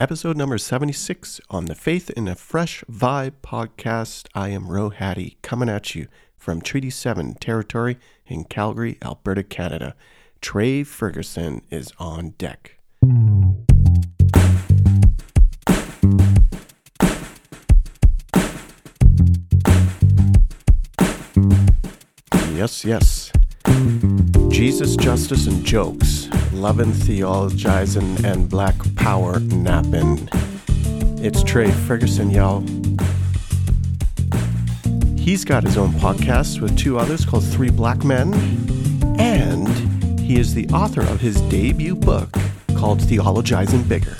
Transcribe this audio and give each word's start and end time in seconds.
episode 0.00 0.36
number 0.36 0.56
76 0.58 1.40
on 1.50 1.64
the 1.64 1.74
Faith 1.74 2.08
in 2.10 2.28
a 2.28 2.36
Fresh 2.36 2.84
Vibe 2.90 3.32
podcast. 3.42 4.28
I 4.32 4.50
am 4.50 4.66
Rohadi 4.66 5.36
coming 5.42 5.68
at 5.68 5.96
you 5.96 6.06
from 6.36 6.60
Treaty 6.60 6.90
7 6.90 7.34
territory 7.34 7.98
in 8.26 8.44
Calgary, 8.44 8.96
Alberta, 9.02 9.42
Canada. 9.42 9.96
Trey 10.40 10.84
Ferguson 10.84 11.62
is 11.70 11.92
on 11.98 12.30
deck. 12.38 12.78
Yes, 22.54 22.84
yes. 22.84 23.32
Jesus, 24.48 24.96
justice, 24.96 25.48
and 25.48 25.64
jokes. 25.64 26.28
Loving, 26.52 26.92
theologizing, 26.92 28.24
and 28.24 28.48
black 28.48 28.74
power 28.96 29.38
napping. 29.40 30.28
It's 31.22 31.42
Trey 31.42 31.70
Ferguson, 31.70 32.30
y'all. 32.30 32.60
He's 35.16 35.44
got 35.44 35.62
his 35.62 35.76
own 35.76 35.92
podcast 35.92 36.60
with 36.60 36.76
two 36.76 36.98
others 36.98 37.24
called 37.24 37.44
Three 37.44 37.70
Black 37.70 38.02
Men, 38.02 38.32
and 39.18 39.68
he 40.18 40.38
is 40.38 40.54
the 40.54 40.66
author 40.68 41.02
of 41.02 41.20
his 41.20 41.40
debut 41.42 41.94
book 41.94 42.32
called 42.76 43.00
Theologizin' 43.00 43.88
Bigger. 43.88 44.16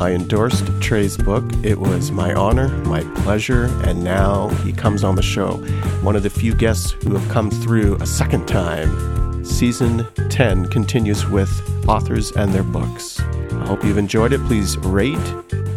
I 0.00 0.12
endorsed 0.12 0.66
Trey's 0.80 1.16
book. 1.16 1.44
It 1.64 1.78
was 1.78 2.12
my 2.12 2.32
honor, 2.32 2.68
my 2.84 3.02
pleasure, 3.22 3.64
and 3.84 4.04
now 4.04 4.48
he 4.62 4.72
comes 4.72 5.02
on 5.02 5.16
the 5.16 5.22
show. 5.22 5.56
One 6.02 6.14
of 6.14 6.22
the 6.22 6.30
few 6.30 6.54
guests 6.54 6.92
who 6.92 7.14
have 7.16 7.28
come 7.30 7.50
through 7.50 7.96
a 7.96 8.06
second 8.06 8.46
time. 8.46 9.44
Season 9.44 10.06
10 10.30 10.66
continues 10.68 11.26
with 11.26 11.50
authors 11.88 12.30
and 12.32 12.52
their 12.52 12.62
books. 12.62 13.18
I 13.18 13.66
hope 13.66 13.84
you've 13.84 13.98
enjoyed 13.98 14.32
it. 14.32 14.40
Please 14.44 14.78
rate, 14.78 15.18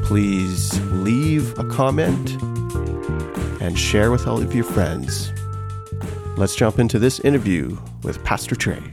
please 0.04 0.80
leave 0.92 1.58
a 1.58 1.64
comment, 1.64 2.40
and 3.60 3.78
share 3.78 4.12
with 4.12 4.28
all 4.28 4.40
of 4.40 4.54
your 4.54 4.66
friends. 4.66 5.32
Let's 6.38 6.56
jump 6.56 6.78
into 6.78 7.00
this 7.00 7.20
interview 7.22 7.78
with 8.04 8.24
Pastor 8.24 8.56
Trey. 8.56 8.84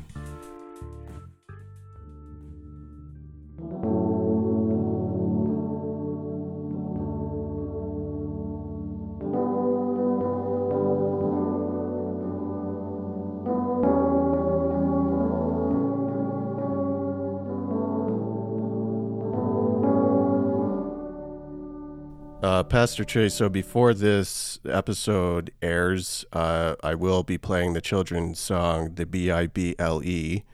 Uh, 22.40 22.62
Pastor 22.62 23.04
Trey, 23.04 23.28
so 23.28 23.48
before 23.48 23.92
this 23.92 24.60
episode 24.64 25.50
airs, 25.60 26.24
uh, 26.32 26.76
I 26.84 26.94
will 26.94 27.24
be 27.24 27.36
playing 27.36 27.72
the 27.72 27.80
children's 27.80 28.38
song, 28.38 28.94
the 28.94 29.06
B 29.06 29.28
I 29.28 29.48
B 29.48 29.74
L 29.76 30.04
E. 30.04 30.44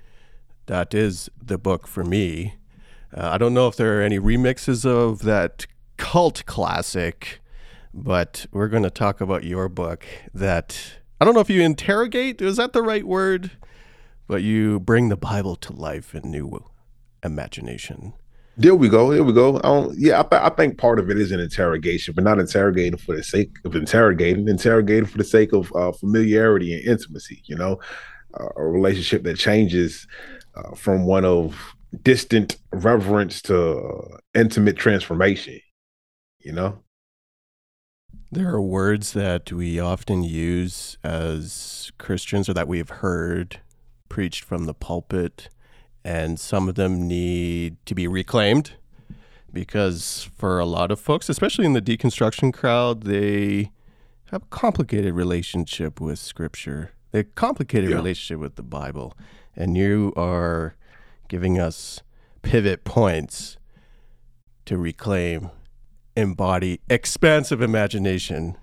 That 0.65 0.95
is 0.95 1.29
the 1.43 1.59
book 1.59 1.87
for 1.87 2.03
me. 2.03 2.55
Uh, 3.15 3.29
I 3.33 3.39
don't 3.39 3.53
know 3.53 3.69
if 3.69 3.77
there 3.77 3.99
are 3.99 4.03
any 4.03 4.19
remixes 4.19 4.87
of 4.87 5.21
that 5.21 5.67
cult 5.99 6.47
classic, 6.47 7.41
but 7.93 8.47
we're 8.51 8.69
going 8.69 8.83
to 8.83 8.91
talk 8.91 9.21
about 9.21 9.45
your 9.45 9.69
book 9.69 10.07
that 10.33 10.95
I 11.21 11.27
don't 11.27 11.35
know 11.35 11.41
if 11.41 11.51
you 11.51 11.61
interrogate, 11.61 12.41
is 12.41 12.57
that 12.57 12.73
the 12.73 12.83
right 12.83 13.07
word? 13.07 13.51
But 14.27 14.43
you 14.43 14.81
bring 14.81 15.11
the 15.11 15.19
Bible 15.19 15.55
to 15.57 15.73
life 15.75 16.15
in 16.15 16.31
new 16.31 16.65
imagination. 17.23 18.15
There 18.57 18.75
we 18.75 18.89
go. 18.89 19.13
There 19.13 19.25
we 19.25 19.33
go. 19.33 19.57
I 19.57 19.63
don't, 19.63 19.99
yeah, 19.99 20.23
I, 20.31 20.47
I 20.47 20.51
think 20.51 20.79
part 20.79 21.01
of 21.01 21.11
it 21.11 21.19
is 21.19 21.33
an 21.33 21.41
interrogation, 21.41 22.15
but 22.15 22.23
not 22.23 22.39
interrogating 22.39 22.99
for 22.99 23.17
the 23.17 23.23
sake 23.23 23.57
of 23.65 23.75
interrogating, 23.75 24.49
interrogating 24.49 25.07
for 25.07 25.19
the 25.19 25.25
sake 25.25 25.53
of 25.53 25.73
uh, 25.75 25.91
familiarity 25.91 26.73
and 26.73 26.85
intimacy. 26.85 27.43
You 27.47 27.57
know, 27.57 27.81
uh, 28.39 28.49
a 28.57 28.65
relationship 28.65 29.25
that 29.25 29.39
changes 29.39 30.07
uh, 30.55 30.75
from 30.77 31.05
one 31.05 31.25
of 31.25 31.75
distant 32.03 32.59
reverence 32.73 33.43
to 33.43 34.19
intimate 34.35 34.77
transformation. 34.77 35.61
You 36.39 36.53
know, 36.53 36.79
there 38.31 38.51
are 38.51 38.63
words 38.63 39.15
that 39.15 39.51
we 39.51 39.81
often 39.81 40.23
use 40.23 40.97
as 41.03 41.91
Christians, 41.99 42.49
or 42.49 42.55
that 42.55 42.69
we 42.69 42.79
have 42.79 42.91
heard 42.91 43.61
preached 44.09 44.45
from 44.45 44.67
the 44.67 44.75
pulpit 44.75 45.49
and 46.05 46.39
some 46.39 46.69
of 46.69 46.75
them 46.75 47.09
need 47.09 47.77
to 47.87 47.95
be 47.95 48.07
reclaimed 48.07 48.73
because 49.53 50.29
for 50.37 50.59
a 50.59 50.67
lot 50.67 50.91
of 50.91 51.01
folks, 51.01 51.29
especially 51.29 51.65
in 51.65 51.73
the 51.73 51.81
deconstruction 51.81 52.53
crowd, 52.53 53.05
they 53.05 53.71
have 54.31 54.43
a 54.43 54.47
complicated 54.47 55.15
relationship 55.15 56.01
with 56.01 56.19
scripture. 56.19 56.91
They 57.13 57.21
have 57.21 57.27
a 57.29 57.31
complicated 57.31 57.91
yeah. 57.91 57.97
relationship 57.97 58.41
with 58.41 58.57
the 58.57 58.63
Bible. 58.63 59.17
And 59.57 59.77
you 59.77 60.13
are 60.17 60.75
giving 61.29 61.59
us 61.59 62.03
pivot 62.43 62.85
points 62.85 63.57
to 64.67 64.77
reclaim, 64.77 65.51
embody 66.17 66.81
expansive 66.91 67.63
imagination. 67.63 68.57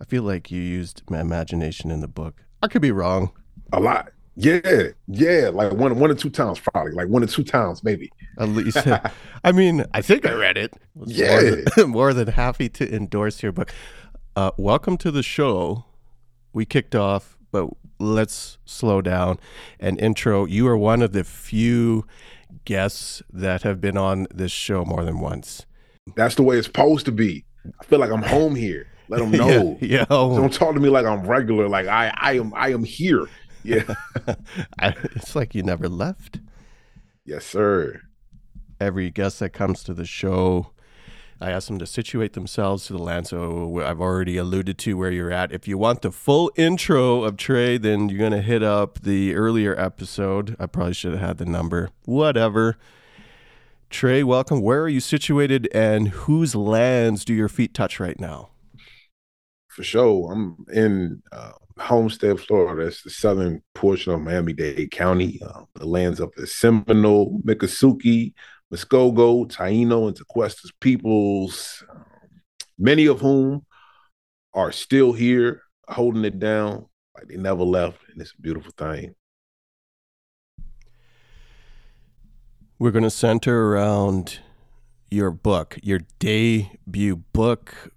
I 0.00 0.04
feel 0.04 0.22
like 0.22 0.50
you 0.50 0.60
used 0.60 1.02
my 1.08 1.20
imagination 1.20 1.90
in 1.90 2.00
the 2.00 2.08
book. 2.08 2.44
I 2.62 2.68
could 2.68 2.82
be 2.82 2.92
wrong. 2.92 3.32
A 3.72 3.80
lot. 3.80 4.10
Yeah, 4.38 4.88
yeah, 5.08 5.48
like 5.48 5.72
one 5.72 5.98
one 5.98 6.10
or 6.10 6.14
two 6.14 6.28
times 6.28 6.60
probably, 6.60 6.92
like 6.92 7.08
one 7.08 7.24
or 7.24 7.26
two 7.26 7.42
times 7.42 7.82
maybe. 7.82 8.12
At 8.38 8.50
least, 8.50 8.86
I 9.44 9.52
mean, 9.52 9.86
I 9.94 10.02
think 10.02 10.26
I 10.26 10.34
read 10.34 10.58
it. 10.58 10.74
Yeah, 11.06 11.40
more 11.40 11.50
than, 11.50 11.88
more 11.88 12.14
than, 12.14 12.28
happy 12.28 12.68
to 12.68 12.94
endorse 12.94 13.42
your 13.42 13.52
book. 13.52 13.72
Uh, 14.36 14.50
welcome 14.58 14.98
to 14.98 15.10
the 15.10 15.22
show. 15.22 15.86
We 16.52 16.66
kicked 16.66 16.94
off, 16.94 17.38
but 17.50 17.70
let's 17.98 18.58
slow 18.66 19.00
down 19.00 19.38
and 19.80 19.98
intro. 19.98 20.44
You 20.44 20.68
are 20.68 20.76
one 20.76 21.00
of 21.00 21.12
the 21.12 21.24
few 21.24 22.06
guests 22.66 23.22
that 23.32 23.62
have 23.62 23.80
been 23.80 23.96
on 23.96 24.26
this 24.30 24.52
show 24.52 24.84
more 24.84 25.02
than 25.02 25.20
once. 25.20 25.64
That's 26.14 26.34
the 26.34 26.42
way 26.42 26.58
it's 26.58 26.66
supposed 26.66 27.06
to 27.06 27.12
be. 27.12 27.46
I 27.80 27.84
feel 27.86 28.00
like 28.00 28.10
I'm 28.10 28.22
home 28.22 28.54
here. 28.54 28.86
Let 29.08 29.20
them 29.20 29.30
know. 29.30 29.78
yeah, 29.80 30.00
yeah. 30.00 30.04
Don't 30.08 30.52
talk 30.52 30.74
to 30.74 30.80
me 30.80 30.90
like 30.90 31.06
I'm 31.06 31.26
regular. 31.26 31.68
Like 31.68 31.86
I, 31.86 32.12
I 32.16 32.32
am, 32.34 32.52
I 32.54 32.72
am 32.72 32.84
here. 32.84 33.26
Yeah. 33.66 33.94
it's 34.80 35.34
like 35.34 35.54
you 35.54 35.62
never 35.62 35.88
left. 35.88 36.40
Yes, 37.24 37.44
sir. 37.44 38.02
Every 38.80 39.10
guest 39.10 39.40
that 39.40 39.50
comes 39.50 39.82
to 39.84 39.94
the 39.94 40.04
show, 40.04 40.70
I 41.40 41.50
ask 41.50 41.66
them 41.66 41.78
to 41.80 41.86
situate 41.86 42.34
themselves 42.34 42.86
to 42.86 42.92
the 42.92 43.02
land. 43.02 43.26
So 43.26 43.82
I've 43.84 44.00
already 44.00 44.36
alluded 44.36 44.78
to 44.78 44.96
where 44.96 45.10
you're 45.10 45.32
at. 45.32 45.50
If 45.50 45.66
you 45.66 45.76
want 45.76 46.02
the 46.02 46.12
full 46.12 46.52
intro 46.56 47.24
of 47.24 47.36
Trey, 47.36 47.78
then 47.78 48.08
you're 48.08 48.18
going 48.18 48.32
to 48.32 48.42
hit 48.42 48.62
up 48.62 49.00
the 49.00 49.34
earlier 49.34 49.78
episode. 49.78 50.54
I 50.60 50.66
probably 50.66 50.94
should 50.94 51.12
have 51.12 51.20
had 51.20 51.38
the 51.38 51.46
number. 51.46 51.90
Whatever. 52.04 52.76
Trey, 53.90 54.22
welcome. 54.22 54.60
Where 54.60 54.82
are 54.82 54.88
you 54.88 55.00
situated 55.00 55.68
and 55.74 56.08
whose 56.08 56.54
lands 56.54 57.24
do 57.24 57.34
your 57.34 57.48
feet 57.48 57.74
touch 57.74 57.98
right 57.98 58.18
now? 58.20 58.50
For 59.68 59.82
sure. 59.82 60.32
I'm 60.32 60.64
in 60.72 61.22
uh, 61.32 61.52
Homestead, 61.78 62.40
Florida. 62.40 62.86
It's 62.86 63.02
the 63.02 63.10
southern 63.10 63.62
portion 63.74 64.12
of 64.12 64.22
Miami-Dade 64.22 64.90
County. 64.90 65.40
Uh, 65.44 65.64
the 65.74 65.86
lands 65.86 66.20
of 66.20 66.32
the 66.36 66.46
Seminole, 66.46 67.40
Miccosukee, 67.44 68.32
Muskogee, 68.72 69.50
Taino, 69.50 70.08
and 70.08 70.16
Tequestas 70.16 70.72
peoples, 70.80 71.84
um, 71.90 72.04
many 72.78 73.06
of 73.06 73.20
whom 73.20 73.64
are 74.54 74.72
still 74.72 75.12
here 75.12 75.62
holding 75.88 76.24
it 76.24 76.38
down 76.38 76.86
like 77.14 77.28
they 77.28 77.36
never 77.36 77.62
left. 77.62 77.98
And 78.10 78.20
it's 78.20 78.32
a 78.36 78.40
beautiful 78.40 78.72
thing. 78.76 79.14
We're 82.78 82.90
going 82.90 83.04
to 83.04 83.10
center 83.10 83.72
around 83.72 84.40
your 85.10 85.30
book, 85.30 85.78
your 85.82 86.00
debut 86.18 87.16
book, 87.16 87.92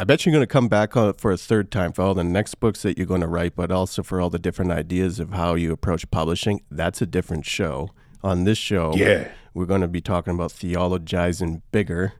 I 0.00 0.04
bet 0.04 0.24
you're 0.24 0.32
going 0.32 0.42
to 0.42 0.46
come 0.46 0.68
back 0.68 0.96
on 0.96 1.08
it 1.08 1.20
for 1.20 1.32
a 1.32 1.36
third 1.36 1.72
time 1.72 1.92
for 1.92 2.02
all 2.02 2.14
the 2.14 2.22
next 2.22 2.54
books 2.60 2.82
that 2.82 2.96
you're 2.96 3.06
going 3.06 3.20
to 3.20 3.26
write, 3.26 3.56
but 3.56 3.72
also 3.72 4.04
for 4.04 4.20
all 4.20 4.30
the 4.30 4.38
different 4.38 4.70
ideas 4.70 5.18
of 5.18 5.30
how 5.30 5.56
you 5.56 5.72
approach 5.72 6.08
publishing. 6.12 6.60
That's 6.70 7.02
a 7.02 7.06
different 7.06 7.44
show. 7.44 7.90
On 8.22 8.44
this 8.44 8.58
show, 8.58 8.94
yeah. 8.94 9.28
we're 9.54 9.66
going 9.66 9.80
to 9.80 9.88
be 9.88 10.00
talking 10.00 10.34
about 10.34 10.52
theologizing 10.52 11.62
bigger, 11.72 12.12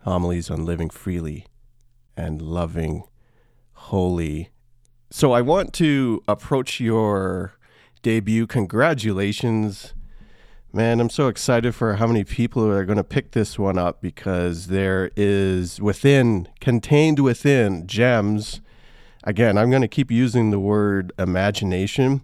homilies 0.00 0.50
on 0.50 0.66
living 0.66 0.90
freely 0.90 1.46
and 2.14 2.42
loving 2.42 3.04
wholly. 3.72 4.50
So 5.10 5.32
I 5.32 5.40
want 5.40 5.72
to 5.74 6.22
approach 6.28 6.78
your 6.78 7.54
debut. 8.02 8.46
Congratulations 8.46 9.94
Man, 10.74 11.00
I'm 11.00 11.10
so 11.10 11.28
excited 11.28 11.74
for 11.74 11.96
how 11.96 12.06
many 12.06 12.24
people 12.24 12.66
are 12.66 12.86
going 12.86 12.96
to 12.96 13.04
pick 13.04 13.32
this 13.32 13.58
one 13.58 13.76
up 13.76 14.00
because 14.00 14.68
there 14.68 15.10
is 15.16 15.82
within, 15.82 16.48
contained 16.60 17.18
within 17.18 17.86
gems. 17.86 18.62
Again, 19.22 19.58
I'm 19.58 19.68
going 19.68 19.82
to 19.82 19.88
keep 19.88 20.10
using 20.10 20.50
the 20.50 20.58
word 20.58 21.12
imagination. 21.18 22.22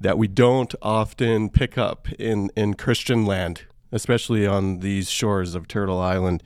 that 0.00 0.16
we 0.16 0.26
don't 0.26 0.74
often 0.80 1.50
pick 1.50 1.76
up 1.76 2.10
in, 2.12 2.50
in 2.56 2.72
Christian 2.72 3.26
land, 3.26 3.64
especially 3.92 4.46
on 4.46 4.78
these 4.78 5.10
shores 5.10 5.54
of 5.54 5.68
Turtle 5.68 6.00
Island, 6.00 6.42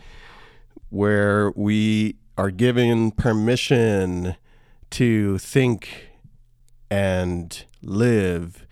where 0.91 1.53
we 1.55 2.17
are 2.37 2.51
given 2.51 3.13
permission 3.13 4.35
to 4.91 5.39
think 5.39 6.09
and 6.91 7.65
live 7.81 8.64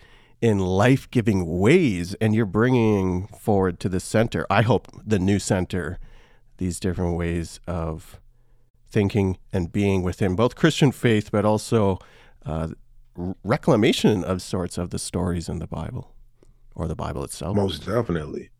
in 0.42 0.58
life 0.58 1.10
giving 1.10 1.58
ways. 1.58 2.14
And 2.20 2.34
you're 2.34 2.44
bringing 2.44 3.28
forward 3.28 3.80
to 3.80 3.88
the 3.88 4.00
center, 4.00 4.44
I 4.50 4.60
hope, 4.60 4.88
the 5.06 5.18
new 5.18 5.38
center, 5.38 5.98
these 6.58 6.78
different 6.78 7.16
ways 7.16 7.60
of 7.66 8.20
thinking 8.90 9.38
and 9.52 9.72
being 9.72 10.02
within 10.02 10.36
both 10.36 10.56
Christian 10.56 10.92
faith, 10.92 11.30
but 11.32 11.46
also 11.46 11.98
uh, 12.44 12.68
reclamation 13.42 14.22
of 14.24 14.42
sorts 14.42 14.76
of 14.76 14.90
the 14.90 14.98
stories 14.98 15.48
in 15.48 15.60
the 15.60 15.66
Bible 15.66 16.14
or 16.74 16.88
the 16.88 16.96
Bible 16.96 17.24
itself. 17.24 17.56
Most 17.56 17.86
definitely. 17.86 18.50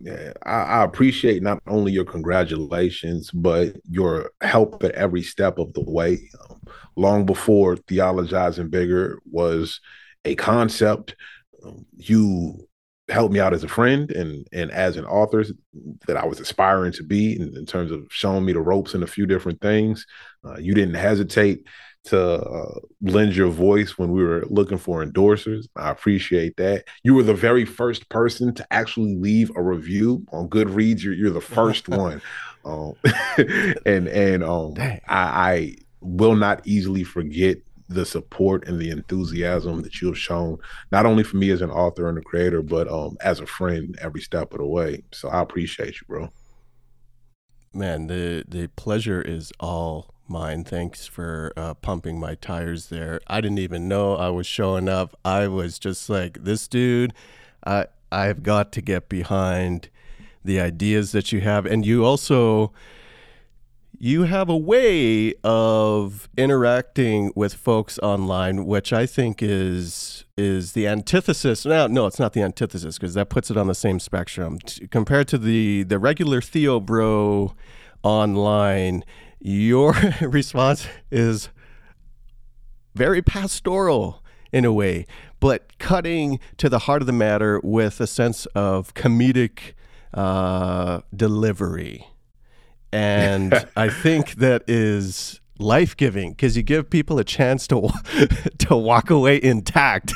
Yeah, 0.00 0.32
I, 0.44 0.60
I, 0.62 0.84
appreciate 0.84 1.42
not 1.42 1.60
only 1.66 1.90
your 1.90 2.04
congratulations, 2.04 3.32
but 3.32 3.74
your 3.90 4.30
help 4.42 4.84
at 4.84 4.92
every 4.92 5.22
step 5.22 5.58
of 5.58 5.72
the 5.72 5.82
way. 5.82 6.30
Um, 6.48 6.60
long 6.94 7.26
before 7.26 7.74
theologizing 7.74 8.70
bigger 8.70 9.18
was 9.28 9.80
a 10.24 10.34
concept, 10.34 11.16
um, 11.64 11.84
you 11.96 12.68
helped 13.08 13.32
me 13.32 13.40
out 13.40 13.54
as 13.54 13.64
a 13.64 13.68
friend 13.68 14.10
and 14.10 14.46
and 14.52 14.70
as 14.70 14.96
an 14.96 15.06
author 15.06 15.42
that 16.06 16.16
I 16.16 16.26
was 16.26 16.40
aspiring 16.40 16.92
to 16.92 17.02
be 17.02 17.36
in, 17.36 17.56
in 17.56 17.64
terms 17.64 17.90
of 17.90 18.06
showing 18.10 18.44
me 18.44 18.52
the 18.52 18.60
ropes 18.60 18.94
and 18.94 19.02
a 19.02 19.06
few 19.06 19.26
different 19.26 19.60
things. 19.60 20.06
Uh, 20.44 20.58
you 20.58 20.74
didn't 20.74 20.94
hesitate 20.94 21.66
to 22.04 22.20
uh, 22.20 22.78
lend 23.02 23.34
your 23.34 23.50
voice 23.50 23.98
when 23.98 24.12
we 24.12 24.22
were 24.22 24.46
looking 24.48 24.78
for 24.78 25.04
endorsers. 25.04 25.66
I 25.76 25.90
appreciate 25.90 26.56
that. 26.56 26.84
You 27.02 27.14
were 27.14 27.22
the 27.22 27.34
very 27.34 27.64
first 27.64 28.08
person 28.08 28.54
to 28.54 28.66
actually 28.70 29.16
leave 29.16 29.50
a 29.56 29.62
review 29.62 30.24
on 30.32 30.48
Goodreads. 30.48 31.02
You're, 31.02 31.14
you're 31.14 31.30
the 31.30 31.40
first 31.40 31.88
one, 31.88 32.20
um, 32.64 32.94
and 33.86 34.08
and 34.08 34.44
um, 34.44 34.74
I, 34.78 35.00
I 35.08 35.76
will 36.00 36.36
not 36.36 36.66
easily 36.66 37.04
forget 37.04 37.58
the 37.88 38.04
support 38.04 38.66
and 38.68 38.78
the 38.78 38.90
enthusiasm 38.90 39.82
that 39.82 40.00
you 40.00 40.08
have 40.08 40.18
shown, 40.18 40.58
not 40.92 41.06
only 41.06 41.22
for 41.22 41.36
me 41.36 41.50
as 41.50 41.62
an 41.62 41.70
author 41.70 42.08
and 42.08 42.18
a 42.18 42.22
creator, 42.22 42.62
but 42.62 42.88
um, 42.88 43.16
as 43.22 43.40
a 43.40 43.46
friend 43.46 43.98
every 44.00 44.20
step 44.20 44.52
of 44.52 44.58
the 44.58 44.66
way. 44.66 45.02
So 45.12 45.28
I 45.28 45.40
appreciate 45.40 46.00
you, 46.00 46.06
bro. 46.06 46.28
Man, 47.72 48.06
the 48.06 48.44
the 48.48 48.68
pleasure 48.68 49.22
is 49.22 49.52
all 49.60 50.14
mine. 50.26 50.64
Thanks 50.64 51.06
for 51.06 51.52
uh, 51.56 51.74
pumping 51.74 52.18
my 52.20 52.34
tires 52.34 52.88
there. 52.88 53.20
I 53.26 53.40
didn't 53.40 53.58
even 53.58 53.88
know 53.88 54.16
I 54.16 54.28
was 54.30 54.46
showing 54.46 54.88
up. 54.88 55.18
I 55.24 55.48
was 55.48 55.78
just 55.78 56.10
like, 56.10 56.44
this 56.44 56.68
dude, 56.68 57.14
I 57.66 57.86
I've 58.10 58.42
got 58.42 58.72
to 58.72 58.82
get 58.82 59.08
behind 59.08 59.88
the 60.44 60.60
ideas 60.60 61.12
that 61.12 61.32
you 61.32 61.40
have, 61.40 61.66
and 61.66 61.84
you 61.84 62.04
also 62.04 62.72
you 64.00 64.22
have 64.22 64.48
a 64.48 64.56
way 64.56 65.34
of 65.42 66.28
interacting 66.36 67.32
with 67.34 67.54
folks 67.54 67.98
online, 67.98 68.64
which 68.64 68.92
I 68.92 69.06
think 69.06 69.42
is 69.42 70.24
is 70.36 70.72
the 70.72 70.86
antithesis. 70.86 71.66
now 71.66 71.88
no, 71.88 72.06
it's 72.06 72.20
not 72.20 72.32
the 72.32 72.42
antithesis 72.42 72.96
because 72.96 73.14
that 73.14 73.28
puts 73.28 73.50
it 73.50 73.56
on 73.56 73.66
the 73.66 73.74
same 73.74 73.98
spectrum 73.98 74.60
T- 74.60 74.86
compared 74.86 75.26
to 75.28 75.38
the 75.38 75.82
the 75.82 75.98
regular 75.98 76.40
Theo 76.40 76.78
Bro 76.78 77.54
online. 78.02 79.04
Your 79.40 79.94
response 80.20 80.86
is 81.10 81.48
very 82.94 83.20
pastoral 83.20 84.24
in 84.52 84.64
a 84.64 84.72
way, 84.72 85.06
but 85.40 85.76
cutting 85.78 86.38
to 86.56 86.68
the 86.68 86.80
heart 86.80 87.02
of 87.02 87.06
the 87.06 87.12
matter 87.12 87.60
with 87.64 88.00
a 88.00 88.06
sense 88.06 88.46
of 88.46 88.94
comedic 88.94 89.74
uh, 90.14 91.00
delivery 91.14 92.06
and 92.92 93.66
I 93.76 93.88
think 93.88 94.36
that 94.36 94.64
is 94.66 95.40
life 95.58 95.96
giving 95.96 96.30
because 96.30 96.56
you 96.56 96.62
give 96.62 96.88
people 96.88 97.18
a 97.18 97.24
chance 97.24 97.66
to 97.68 97.90
to 98.58 98.76
walk 98.76 99.10
away 99.10 99.40
intact. 99.42 100.12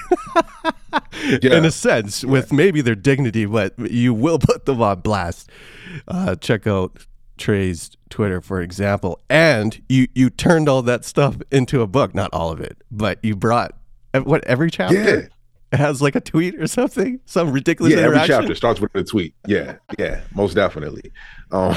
yeah. 1.25 1.39
In 1.57 1.65
a 1.65 1.71
sense, 1.71 2.25
with 2.25 2.53
maybe 2.53 2.81
their 2.81 2.95
dignity, 2.95 3.45
but 3.45 3.79
you 3.79 4.15
will 4.15 4.39
put 4.39 4.67
them 4.67 4.83
on 4.83 5.01
blast. 5.01 5.51
Uh, 6.09 6.37
check 6.37 6.67
out 6.67 7.07
Trey's 7.39 7.91
Twitter, 8.09 8.41
for 8.41 8.61
example, 8.61 9.21
and 9.29 9.83
you 9.89 10.09
you 10.15 10.31
turned 10.31 10.69
all 10.69 10.83
that 10.83 11.05
stuff 11.05 11.37
into 11.51 11.83
a 11.83 11.87
book. 11.87 12.15
Not 12.15 12.33
all 12.33 12.51
of 12.51 12.61
it, 12.61 12.77
but 12.91 13.19
you 13.23 13.37
brought 13.37 13.75
what 14.15 14.45
every 14.45 14.71
chapter. 14.71 14.95
Yeah 14.95 15.27
has 15.73 16.03
like 16.03 16.15
a 16.15 16.21
tweet 16.21 16.57
or 16.57 16.67
something, 16.67 17.21
some 17.25 17.53
ridiculous. 17.53 17.95
Yeah, 17.95 18.01
every 18.01 18.21
chapter 18.27 18.55
starts 18.55 18.81
with 18.81 18.95
a 18.95 19.05
tweet. 19.05 19.35
Yeah, 19.47 19.77
yeah, 19.99 20.21
most 20.35 20.55
definitely. 20.55 21.13
Um, 21.51 21.77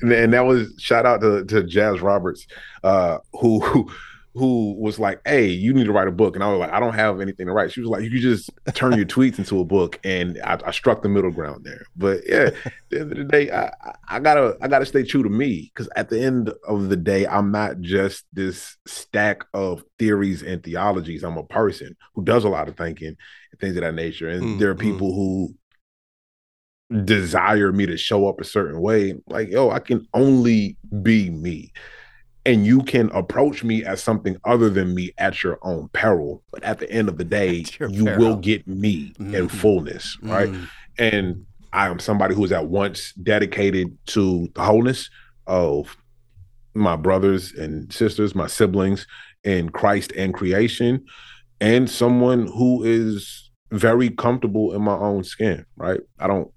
and, 0.00 0.12
and, 0.12 0.32
that 0.32 0.46
was 0.46 0.74
shout 0.78 1.06
out 1.06 1.20
to, 1.20 1.44
to 1.46 1.62
Jazz 1.64 2.00
Roberts, 2.00 2.46
uh, 2.82 3.18
who, 3.32 3.60
who 3.60 3.90
who 4.34 4.74
was 4.74 4.98
like, 4.98 5.20
"Hey, 5.24 5.46
you 5.46 5.72
need 5.72 5.84
to 5.84 5.92
write 5.92 6.08
a 6.08 6.12
book," 6.12 6.34
and 6.34 6.42
I 6.42 6.50
was 6.50 6.58
like, 6.58 6.72
"I 6.72 6.80
don't 6.80 6.94
have 6.94 7.20
anything 7.20 7.46
to 7.46 7.52
write." 7.52 7.72
She 7.72 7.80
was 7.80 7.88
like, 7.88 8.02
"You 8.02 8.10
could 8.10 8.20
just 8.20 8.50
turn 8.74 8.96
your 8.96 9.06
tweets 9.06 9.38
into 9.38 9.60
a 9.60 9.64
book," 9.64 10.00
and 10.02 10.40
I, 10.44 10.58
I, 10.66 10.70
struck 10.72 11.02
the 11.02 11.08
middle 11.08 11.30
ground 11.30 11.64
there. 11.64 11.86
But 11.96 12.22
yeah, 12.26 12.50
at 12.64 12.72
the 12.90 13.00
end 13.00 13.12
of 13.12 13.18
the 13.18 13.24
day, 13.24 13.50
I, 13.52 13.70
I 14.08 14.18
gotta 14.18 14.56
I 14.60 14.66
gotta 14.66 14.86
stay 14.86 15.04
true 15.04 15.22
to 15.22 15.28
me 15.28 15.70
because 15.72 15.88
at 15.94 16.10
the 16.10 16.20
end 16.20 16.52
of 16.66 16.88
the 16.88 16.96
day, 16.96 17.26
I'm 17.26 17.52
not 17.52 17.80
just 17.80 18.24
this 18.32 18.76
stack 18.86 19.44
of 19.54 19.84
theories 19.98 20.42
and 20.42 20.62
theologies. 20.62 21.22
I'm 21.22 21.38
a 21.38 21.44
person 21.44 21.96
who 22.14 22.24
does 22.24 22.44
a 22.44 22.48
lot 22.48 22.68
of 22.68 22.76
thinking 22.76 23.16
and 23.52 23.60
things 23.60 23.76
of 23.76 23.82
that 23.82 23.94
nature, 23.94 24.28
and 24.28 24.42
mm, 24.42 24.58
there 24.58 24.70
are 24.70 24.74
people 24.74 25.12
mm. 25.12 25.14
who 25.14 25.54
desire 27.04 27.72
me 27.72 27.86
to 27.86 27.96
show 27.96 28.28
up 28.28 28.40
a 28.40 28.44
certain 28.44 28.80
way. 28.80 29.14
Like, 29.28 29.50
yo, 29.50 29.70
I 29.70 29.78
can 29.78 30.08
only 30.12 30.76
be 31.02 31.30
me 31.30 31.72
and 32.46 32.66
you 32.66 32.82
can 32.82 33.10
approach 33.12 33.64
me 33.64 33.84
as 33.84 34.02
something 34.02 34.36
other 34.44 34.68
than 34.68 34.94
me 34.94 35.12
at 35.18 35.42
your 35.42 35.58
own 35.62 35.88
peril 35.88 36.42
but 36.50 36.62
at 36.62 36.78
the 36.78 36.90
end 36.90 37.08
of 37.08 37.18
the 37.18 37.24
day 37.24 37.64
you 37.80 38.04
peril. 38.04 38.18
will 38.18 38.36
get 38.36 38.66
me 38.66 39.12
mm-hmm. 39.18 39.34
in 39.34 39.48
fullness 39.48 40.18
right 40.22 40.50
mm-hmm. 40.50 40.64
and 40.98 41.46
i 41.72 41.88
am 41.88 41.98
somebody 41.98 42.34
who 42.34 42.44
is 42.44 42.52
at 42.52 42.66
once 42.66 43.12
dedicated 43.14 43.96
to 44.06 44.48
the 44.54 44.62
wholeness 44.62 45.10
of 45.46 45.96
my 46.74 46.96
brothers 46.96 47.52
and 47.52 47.92
sisters 47.92 48.34
my 48.34 48.46
siblings 48.46 49.06
in 49.44 49.68
christ 49.68 50.12
and 50.12 50.34
creation 50.34 51.04
and 51.60 51.88
someone 51.88 52.46
who 52.46 52.82
is 52.84 53.50
very 53.70 54.10
comfortable 54.10 54.72
in 54.74 54.82
my 54.82 54.96
own 54.96 55.24
skin 55.24 55.64
right 55.76 56.00
i 56.18 56.26
don't 56.26 56.50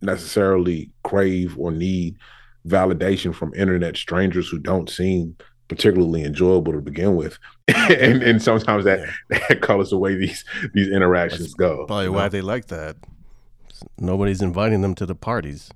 necessarily 0.00 0.90
crave 1.04 1.56
or 1.58 1.70
need 1.70 2.16
validation 2.66 3.34
from 3.34 3.54
internet 3.54 3.96
strangers 3.96 4.48
who 4.48 4.58
don't 4.58 4.88
seem 4.88 5.36
particularly 5.68 6.22
enjoyable 6.24 6.72
to 6.72 6.80
begin 6.80 7.16
with, 7.16 7.38
and 7.68 8.22
and 8.22 8.42
sometimes 8.42 8.84
that 8.84 9.08
that 9.28 9.62
colors 9.62 9.90
the 9.90 9.98
way 9.98 10.14
these 10.14 10.44
these 10.74 10.88
interactions 10.88 11.40
That's 11.40 11.54
go. 11.54 11.86
Probably 11.86 12.08
why 12.08 12.24
know? 12.24 12.28
they 12.28 12.40
like 12.40 12.66
that. 12.66 12.96
Nobody's 13.98 14.42
inviting 14.42 14.82
them 14.82 14.94
to 14.96 15.06
the 15.06 15.14
parties. 15.14 15.70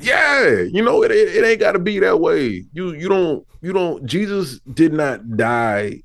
Yeah, 0.00 0.60
you 0.60 0.82
know 0.82 1.02
it. 1.02 1.10
It, 1.10 1.36
it 1.36 1.44
ain't 1.44 1.60
got 1.60 1.72
to 1.72 1.78
be 1.78 1.98
that 1.98 2.20
way. 2.20 2.64
You 2.72 2.94
you 2.94 3.08
don't 3.08 3.46
you 3.60 3.72
don't. 3.72 4.04
Jesus 4.06 4.60
did 4.60 4.92
not 4.92 5.36
die 5.36 6.00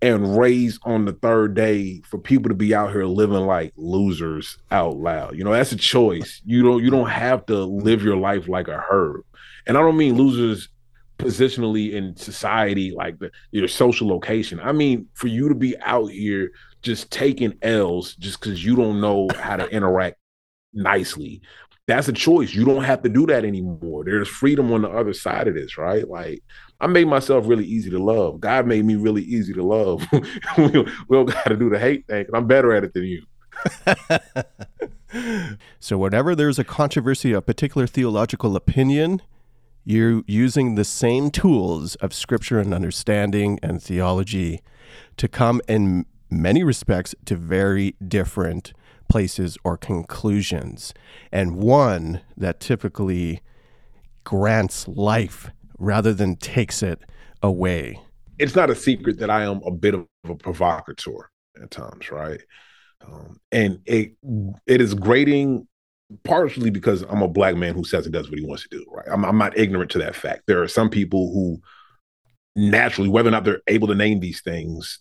and 0.00 0.38
raise 0.38 0.78
on 0.84 1.04
the 1.04 1.12
third 1.12 1.54
day 1.54 2.00
for 2.04 2.18
people 2.18 2.48
to 2.48 2.54
be 2.54 2.74
out 2.74 2.92
here 2.92 3.04
living 3.04 3.46
like 3.46 3.72
losers 3.76 4.58
out 4.70 4.96
loud. 4.96 5.36
You 5.36 5.44
know, 5.44 5.52
that's 5.52 5.72
a 5.72 5.76
choice. 5.76 6.40
You 6.44 6.62
don't 6.62 6.82
you 6.84 6.90
don't 6.90 7.08
have 7.08 7.46
to 7.46 7.64
live 7.64 8.02
your 8.02 8.16
life 8.16 8.48
like 8.48 8.68
a 8.68 8.84
herb. 8.88 9.22
And 9.66 9.76
I 9.76 9.80
don't 9.80 9.96
mean 9.96 10.16
losers 10.16 10.68
positionally 11.18 11.92
in 11.92 12.14
society, 12.16 12.92
like 12.92 13.18
the 13.18 13.30
your 13.50 13.66
social 13.66 14.08
location. 14.08 14.60
I 14.60 14.72
mean 14.72 15.08
for 15.14 15.26
you 15.26 15.48
to 15.48 15.54
be 15.54 15.76
out 15.80 16.06
here 16.06 16.52
just 16.82 17.10
taking 17.10 17.54
L's 17.62 18.14
just 18.16 18.40
because 18.40 18.64
you 18.64 18.76
don't 18.76 19.00
know 19.00 19.28
how 19.36 19.56
to 19.56 19.68
interact 19.68 20.16
nicely. 20.72 21.42
That's 21.88 22.06
a 22.06 22.12
choice. 22.12 22.54
You 22.54 22.64
don't 22.64 22.84
have 22.84 23.02
to 23.02 23.08
do 23.08 23.26
that 23.26 23.44
anymore. 23.44 24.04
There's 24.04 24.28
freedom 24.28 24.70
on 24.72 24.82
the 24.82 24.90
other 24.90 25.14
side 25.14 25.48
of 25.48 25.54
this, 25.54 25.78
right? 25.78 26.06
Like 26.06 26.42
I 26.80 26.86
made 26.86 27.08
myself 27.08 27.48
really 27.48 27.64
easy 27.64 27.90
to 27.90 27.98
love. 27.98 28.40
God 28.40 28.66
made 28.66 28.84
me 28.84 28.94
really 28.94 29.22
easy 29.22 29.52
to 29.54 29.64
love. 29.64 30.06
we, 30.58 30.68
don't 31.10 31.26
got 31.26 31.46
to 31.46 31.56
do 31.56 31.68
the 31.68 31.78
hate 31.78 32.06
thing. 32.06 32.26
I'm 32.32 32.46
better 32.46 32.72
at 32.72 32.84
it 32.84 32.94
than 32.94 33.04
you. 33.04 33.22
so, 35.80 35.98
whenever 35.98 36.36
there's 36.36 36.58
a 36.58 36.64
controversy, 36.64 37.32
a 37.32 37.40
particular 37.40 37.88
theological 37.88 38.54
opinion, 38.54 39.22
you're 39.84 40.22
using 40.26 40.76
the 40.76 40.84
same 40.84 41.30
tools 41.30 41.96
of 41.96 42.14
scripture 42.14 42.60
and 42.60 42.72
understanding 42.72 43.58
and 43.60 43.82
theology 43.82 44.60
to 45.16 45.26
come 45.26 45.60
in 45.66 46.06
many 46.30 46.62
respects 46.62 47.14
to 47.24 47.34
very 47.34 47.96
different 48.06 48.72
places 49.08 49.58
or 49.64 49.76
conclusions. 49.76 50.94
And 51.32 51.56
one 51.56 52.20
that 52.36 52.60
typically 52.60 53.40
grants 54.22 54.86
life 54.86 55.50
rather 55.78 56.12
than 56.12 56.36
takes 56.36 56.82
it 56.82 57.00
away. 57.42 58.00
It's 58.38 58.54
not 58.54 58.70
a 58.70 58.74
secret 58.74 59.18
that 59.18 59.30
I 59.30 59.44
am 59.44 59.60
a 59.64 59.70
bit 59.70 59.94
of 59.94 60.06
a 60.24 60.34
provocateur. 60.34 61.28
at 61.60 61.70
times, 61.70 62.10
right? 62.10 62.40
Um, 63.06 63.38
and 63.52 63.80
it 63.86 64.12
it 64.66 64.80
is 64.80 64.94
grating 64.94 65.66
partially 66.24 66.70
because 66.70 67.02
I'm 67.02 67.22
a 67.22 67.28
black 67.28 67.56
man 67.56 67.74
who 67.74 67.84
says 67.84 68.06
and 68.06 68.12
does 68.12 68.30
what 68.30 68.38
he 68.38 68.44
wants 68.44 68.62
to 68.64 68.68
do, 68.70 68.84
right? 68.90 69.06
I'm, 69.10 69.24
I'm 69.24 69.38
not 69.38 69.58
ignorant 69.58 69.90
to 69.92 69.98
that 69.98 70.16
fact. 70.16 70.42
There 70.46 70.62
are 70.62 70.68
some 70.68 70.90
people 70.90 71.32
who 71.32 71.60
naturally, 72.56 73.08
whether 73.08 73.28
or 73.28 73.32
not 73.32 73.44
they're 73.44 73.62
able 73.66 73.88
to 73.88 73.94
name 73.94 74.20
these 74.20 74.40
things, 74.40 75.00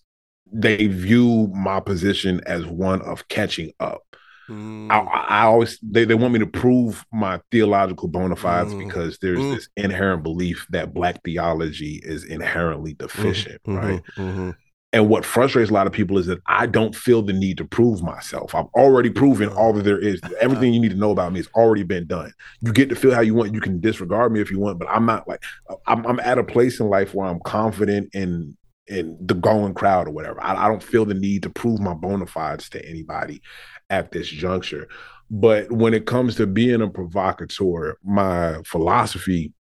they 0.52 0.88
view 0.88 1.48
my 1.54 1.80
position 1.80 2.42
as 2.46 2.66
one 2.66 3.02
of 3.02 3.28
catching 3.28 3.72
up. 3.80 4.04
Mm. 4.50 4.92
I, 4.92 5.00
I, 5.00 5.46
always 5.46 5.78
they, 5.82 6.06
they 6.06 6.16
want 6.16 6.34
me 6.34 6.40
to 6.40 6.48
prove 6.48 7.06
my 7.12 7.42
theological 7.52 8.08
bona 8.08 8.36
fides 8.36 8.74
mm. 8.74 8.86
because 8.86 9.18
there's 9.20 9.40
mm. 9.40 9.56
this 9.56 9.70
inherent 9.76 10.24
belief 10.24 10.66
that 10.70 10.94
black 10.94 11.24
theology 11.24 12.02
is 12.04 12.24
inherently 12.24 12.94
deficient, 12.94 13.62
mm-hmm. 13.64 13.78
right? 13.78 14.04
Mm-hmm. 14.18 14.52
And 14.94 15.10
what 15.10 15.26
frustrates 15.26 15.70
a 15.70 15.74
lot 15.74 15.86
of 15.86 15.92
people 15.92 16.18
is 16.18 16.28
that 16.28 16.40
I 16.48 16.66
don't 16.66 16.96
feel 16.96 17.22
the 17.22 17.34
need 17.34 17.58
to 17.58 17.66
prove 17.66 18.02
myself. 18.02 18.56
I've 18.56 18.68
already 18.74 19.10
proven 19.10 19.50
all 19.50 19.74
that 19.74 19.84
there 19.84 20.00
is. 20.00 20.22
Everything 20.40 20.74
you 20.74 20.80
need 20.80 20.92
to 20.92 20.98
know 20.98 21.12
about 21.12 21.34
me 21.34 21.40
has 21.40 21.50
already 21.56 21.84
been 21.84 22.08
done. 22.08 22.32
You 22.62 22.72
get 22.72 22.88
to 22.90 22.96
feel 22.96 23.14
how 23.14 23.20
you 23.20 23.36
want. 23.36 23.54
You 23.54 23.60
can 23.60 23.82
disregard 23.82 24.32
me 24.32 24.40
if 24.40 24.50
you 24.50 24.60
want, 24.60 24.80
but 24.80 24.88
I'm 24.90 25.06
not 25.06 25.28
like 25.28 25.44
I'm, 25.88 26.06
I'm 26.08 26.22
at 26.22 26.38
a 26.38 26.44
place 26.44 26.80
in 26.80 26.90
life 26.90 27.14
where 27.14 27.28
I'm 27.28 27.42
confident 27.42 28.16
in 28.16 28.56
in 28.88 29.18
the 29.20 29.34
going 29.34 29.74
crowd 29.74 30.08
or 30.08 30.12
whatever. 30.12 30.42
I, 30.44 30.66
I 30.66 30.68
don't 30.68 30.84
feel 30.84 31.06
the 31.06 31.14
need 31.14 31.44
to 31.44 31.50
prove 31.50 31.80
my 31.80 31.94
bona 31.94 32.26
fides 32.26 32.70
to 32.70 32.86
anybody 32.88 33.42
at 33.90 34.12
this 34.12 34.28
juncture. 34.28 34.88
But 35.30 35.72
when 35.72 35.94
it 35.94 36.06
comes 36.06 36.36
to 36.36 36.48
being 36.48 36.82
a 36.82 36.90
provocateur, 36.90 37.98
my 38.04 38.62
philosophy 38.66 39.54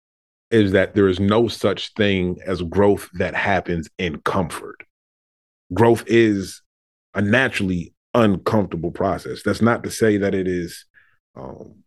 is 0.50 0.73
that 0.73 0.95
there 0.95 1.09
is 1.09 1.18
no 1.18 1.49
such 1.49 1.92
thing 1.95 2.38
as 2.47 2.62
growth 2.62 3.09
that 3.14 3.35
happens 3.35 3.88
in 3.99 4.21
comfort 4.21 4.87
growth 5.73 6.04
is 6.06 6.62
a 7.14 7.23
naturally 7.23 7.95
uncomfortable 8.14 8.90
process. 8.90 9.42
That's 9.42 9.62
not 9.62 9.83
to 9.85 9.90
say 9.90 10.18
that 10.18 10.35
it 10.35 10.47
is 10.47 10.85
um, 11.35 11.83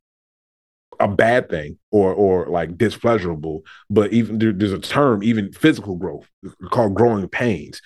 a 1.00 1.08
bad 1.08 1.50
thing 1.50 1.78
or 1.92 2.14
or 2.14 2.48
like 2.48 2.78
displeasurable, 2.78 3.64
but 3.90 4.12
even 4.12 4.40
there, 4.40 4.52
there's 4.52 4.74
a 4.74 4.80
term, 4.80 5.24
even 5.24 5.52
physical 5.54 5.96
growth, 5.96 6.28
called 6.72 6.96
growing 6.96 7.28
pains. 7.28 7.82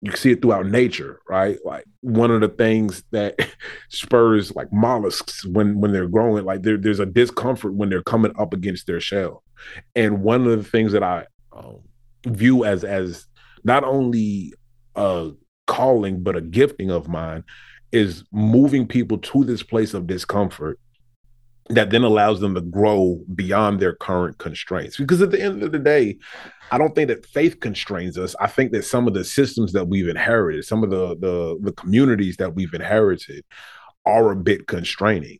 You 0.00 0.12
see 0.12 0.32
it 0.32 0.42
throughout 0.42 0.66
nature, 0.66 1.20
right? 1.28 1.58
Like 1.64 1.84
one 2.00 2.30
of 2.30 2.40
the 2.40 2.48
things 2.48 3.02
that 3.10 3.38
spurs 3.90 4.54
like 4.54 4.72
mollusks 4.72 5.44
when 5.44 5.80
when 5.80 5.92
they're 5.92 6.08
growing, 6.08 6.44
like 6.44 6.62
there, 6.62 6.76
there's 6.76 7.00
a 7.00 7.06
discomfort 7.06 7.74
when 7.74 7.88
they're 7.88 8.02
coming 8.02 8.32
up 8.38 8.54
against 8.54 8.86
their 8.86 9.00
shell. 9.00 9.42
And 9.94 10.22
one 10.22 10.46
of 10.46 10.56
the 10.56 10.68
things 10.68 10.92
that 10.92 11.02
I 11.02 11.26
um, 11.52 11.80
view 12.26 12.64
as 12.64 12.84
as 12.84 13.26
not 13.64 13.84
only 13.84 14.54
a 14.94 15.32
calling, 15.66 16.22
but 16.22 16.36
a 16.36 16.40
gifting 16.40 16.90
of 16.90 17.08
mine 17.08 17.44
is 17.92 18.24
moving 18.32 18.86
people 18.86 19.18
to 19.18 19.44
this 19.44 19.62
place 19.62 19.94
of 19.94 20.06
discomfort 20.06 20.78
that 21.68 21.90
then 21.90 22.04
allows 22.04 22.40
them 22.40 22.54
to 22.54 22.60
grow 22.60 23.20
beyond 23.34 23.80
their 23.80 23.94
current 23.94 24.38
constraints. 24.38 24.96
Because 24.96 25.20
at 25.20 25.30
the 25.30 25.40
end 25.40 25.62
of 25.62 25.72
the 25.72 25.78
day, 25.78 26.16
I 26.70 26.78
don't 26.78 26.94
think 26.94 27.08
that 27.08 27.26
faith 27.26 27.60
constrains 27.60 28.18
us. 28.18 28.34
I 28.40 28.46
think 28.46 28.72
that 28.72 28.84
some 28.84 29.06
of 29.06 29.14
the 29.14 29.24
systems 29.24 29.72
that 29.72 29.88
we've 29.88 30.08
inherited, 30.08 30.64
some 30.64 30.82
of 30.82 30.90
the 30.90 31.16
the, 31.16 31.58
the 31.60 31.72
communities 31.72 32.36
that 32.36 32.54
we've 32.54 32.74
inherited 32.74 33.44
are 34.04 34.30
a 34.30 34.36
bit 34.36 34.66
constraining. 34.66 35.38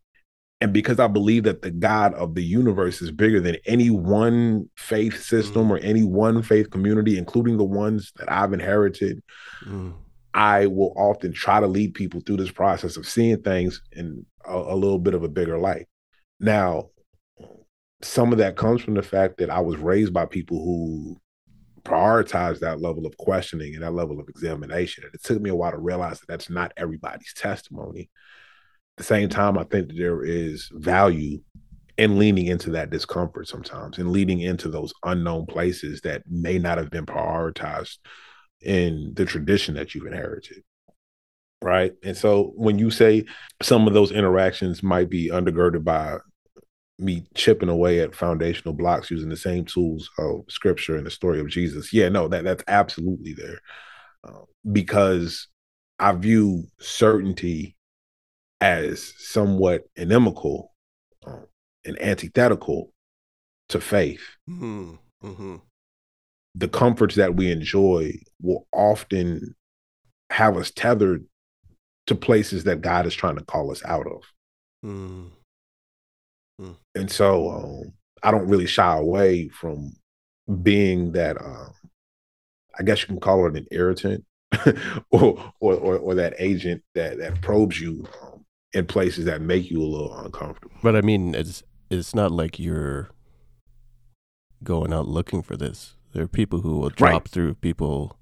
And 0.61 0.73
because 0.73 0.99
I 0.99 1.07
believe 1.07 1.45
that 1.45 1.61
the 1.63 1.71
God 1.71 2.15
of 2.15 2.35
the 2.35 2.43
universe 2.43 3.03
is 3.03 3.11
bigger 3.11 3.41
than 3.41 3.59
any 3.67 3.91
one 3.91 4.71
faith 4.77 5.23
system 5.23 5.69
mm. 5.69 5.71
or 5.71 5.79
any 5.79 6.03
one 6.03 6.43
faith 6.43 6.71
community, 6.71 7.19
including 7.19 7.59
the 7.59 7.65
ones 7.65 8.13
that 8.17 8.33
I've 8.33 8.55
inherited, 8.55 9.23
mm. 9.67 9.93
I 10.33 10.67
will 10.67 10.95
often 10.97 11.33
try 11.33 11.61
to 11.61 11.67
lead 11.67 11.95
people 11.95 12.21
through 12.21 12.39
this 12.39 12.51
process 12.51 12.97
of 12.97 13.07
seeing 13.07 13.43
things 13.43 13.83
in 13.93 14.25
a, 14.47 14.57
a 14.57 14.75
little 14.75 14.99
bit 14.99 15.15
of 15.15 15.23
a 15.23 15.29
bigger 15.29 15.59
light. 15.59 15.87
Now, 16.41 16.91
some 18.03 18.33
of 18.33 18.39
that 18.39 18.57
comes 18.57 18.83
from 18.83 18.95
the 18.95 19.03
fact 19.03 19.39
that 19.39 19.51
I 19.51 19.61
was 19.61 19.79
raised 19.79 20.13
by 20.13 20.27
people 20.27 20.59
who 20.65 21.17
prioritize 21.83 22.61
that 22.61 22.81
level 22.81 23.07
of 23.07 23.17
questioning 23.17 23.75
and 23.75 23.83
that 23.83 23.95
level 23.95 24.21
of 24.21 24.29
examination. 24.29 25.05
And 25.05 25.15
it 25.15 25.23
took 25.23 25.41
me 25.41 25.51
a 25.51 25.55
while 25.55 25.71
to 25.71 25.79
realize 25.79 26.21
that 26.21 26.29
that's 26.29 26.51
not 26.51 26.73
everybody's 26.77 27.33
testimony 27.33 28.11
At 28.95 28.99
the 28.99 29.05
same 29.05 29.29
time, 29.29 29.57
I 29.57 29.65
think 29.65 29.89
that 29.89 29.97
there 29.97 30.25
is 30.25 30.69
value 30.73 31.41
in 31.97 32.19
leaning 32.19 32.47
into 32.47 32.71
that 32.71 32.91
discomfort 32.91 33.49
sometimes 33.49 33.99
and 33.99 34.11
leading 34.11 34.41
into 34.41 34.69
those 34.69 34.93
unknown 35.05 35.47
places 35.47 36.03
that 36.03 36.23
may 36.29 36.59
not 36.59 36.79
have 36.79 36.91
been 36.91 37.07
prioritized 37.07 37.99
in 38.61 39.13
the 39.15 39.25
tradition 39.25 39.75
that 39.77 39.95
you've 39.95 40.07
inherited. 40.07 40.63
Right. 41.67 41.95
And 42.05 42.17
so 42.17 42.53
when 42.55 42.79
you 42.79 42.93
say 42.93 43.25
some 43.61 43.89
of 43.89 43.93
those 43.93 44.13
interactions 44.13 44.85
might 44.85 45.11
be 45.11 45.31
undergirded 45.31 45.83
by 45.83 46.19
me 46.97 47.27
chipping 47.35 47.69
away 47.69 47.99
at 47.99 48.15
foundational 48.15 48.73
blocks 48.73 49.11
using 49.11 49.31
the 49.31 49.37
same 49.37 49.65
tools 49.65 50.09
of 50.17 50.45
scripture 50.49 50.97
and 50.97 51.05
the 51.05 51.11
story 51.11 51.41
of 51.41 51.49
Jesus. 51.49 51.93
Yeah, 51.93 52.09
no, 52.09 52.29
that 52.29 52.45
that's 52.45 52.63
absolutely 52.69 53.33
there. 53.33 53.59
Uh, 54.23 54.45
because 54.71 55.49
I 55.99 56.13
view 56.13 56.69
certainty 56.79 57.77
as 58.61 59.13
somewhat 59.19 59.89
inimical 59.97 60.73
um, 61.27 61.47
and 61.85 62.01
antithetical 62.01 62.93
to 63.71 63.81
faith. 63.81 64.23
Mm-hmm. 64.49 64.95
Mm-hmm. 65.25 65.57
The 66.55 66.69
comforts 66.69 67.17
that 67.17 67.35
we 67.35 67.51
enjoy 67.51 68.13
will 68.41 68.69
often 68.73 69.57
have 70.31 70.57
us 70.57 70.71
tethered 70.71 71.25
to 72.07 72.15
places 72.15 72.65
that 72.65 72.81
God 72.81 73.07
is 73.07 73.15
trying 73.15 73.37
to 73.37 73.45
call 73.45 73.71
us 73.71 73.85
out 73.85 74.07
of. 74.07 74.23
Mm. 74.85 75.31
Mm. 76.61 76.77
And 76.95 77.11
so 77.11 77.51
um, 77.51 77.93
I 78.23 78.31
don't 78.31 78.49
really 78.49 78.67
shy 78.67 78.97
away 78.97 79.49
from 79.49 79.93
being 80.63 81.13
that, 81.13 81.37
uh, 81.41 81.69
I 82.79 82.83
guess 82.83 83.03
you 83.03 83.09
can 83.09 83.21
call 83.21 83.47
it 83.47 83.57
an 83.57 83.67
irritant 83.71 84.25
or, 85.11 85.53
or, 85.61 85.75
or, 85.75 85.99
or, 85.99 86.15
that 86.15 86.35
agent 86.39 86.83
that, 86.95 87.19
that 87.19 87.41
probes 87.41 87.81
you 87.81 88.07
um, 88.23 88.45
in 88.73 88.87
places 88.87 89.25
that 89.25 89.41
make 89.41 89.71
you 89.71 89.83
a 89.83 89.85
little 89.85 90.17
uncomfortable. 90.19 90.77
But 90.83 90.95
I 90.95 91.01
mean, 91.01 91.35
it's 91.35 91.63
it's 91.91 92.15
not 92.15 92.31
like 92.31 92.59
you're 92.59 93.11
going 94.63 94.93
out 94.93 95.09
looking 95.09 95.43
for 95.43 95.57
this. 95.57 95.97
There 96.13 96.23
are 96.23 96.29
people 96.29 96.61
who 96.61 96.79
will 96.79 96.91
drop 96.91 97.25
right. 97.25 97.29
through 97.29 97.55
people 97.55 98.19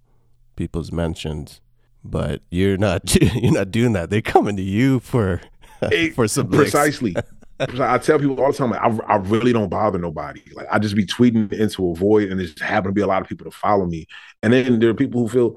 people's 0.57 0.93
mentions, 0.93 1.61
but 2.05 2.43
you're 2.51 2.77
not 2.77 3.15
you're 3.35 3.53
not 3.53 3.71
doing 3.71 3.95
that. 3.95 4.11
They're 4.11 4.23
coming 4.23 4.57
to 4.57 4.63
you 4.63 5.01
for 5.01 5.41
it, 5.83 6.15
for 6.15 6.29
some 6.29 6.49
precisely. 6.49 7.17
I 7.61 7.99
tell 7.99 8.19
people 8.19 8.41
all 8.41 8.51
the 8.51 8.59
time, 8.59 8.71
like, 8.71 8.81
I, 8.81 9.15
I 9.15 9.17
really 9.17 9.53
don't 9.53 9.69
bother 9.69 9.99
nobody. 9.99 10.43
Like 10.55 10.67
I 10.71 10.79
just 10.79 10.97
be 10.97 11.07
tweeting 11.07 11.53
into 11.53 11.91
a 11.91 11.95
void, 11.95 12.29
and 12.31 12.39
there 12.39 12.47
just 12.47 12.59
happen 12.59 12.91
to 12.91 12.93
be 12.93 13.01
a 13.01 13.07
lot 13.07 13.23
of 13.23 13.29
people 13.29 13.45
to 13.45 13.57
follow 13.57 13.87
me. 13.87 14.07
And 14.43 14.53
then 14.53 14.81
there 14.81 14.91
are 14.91 14.95
people 14.95 15.23
who 15.23 15.29
feel 15.29 15.57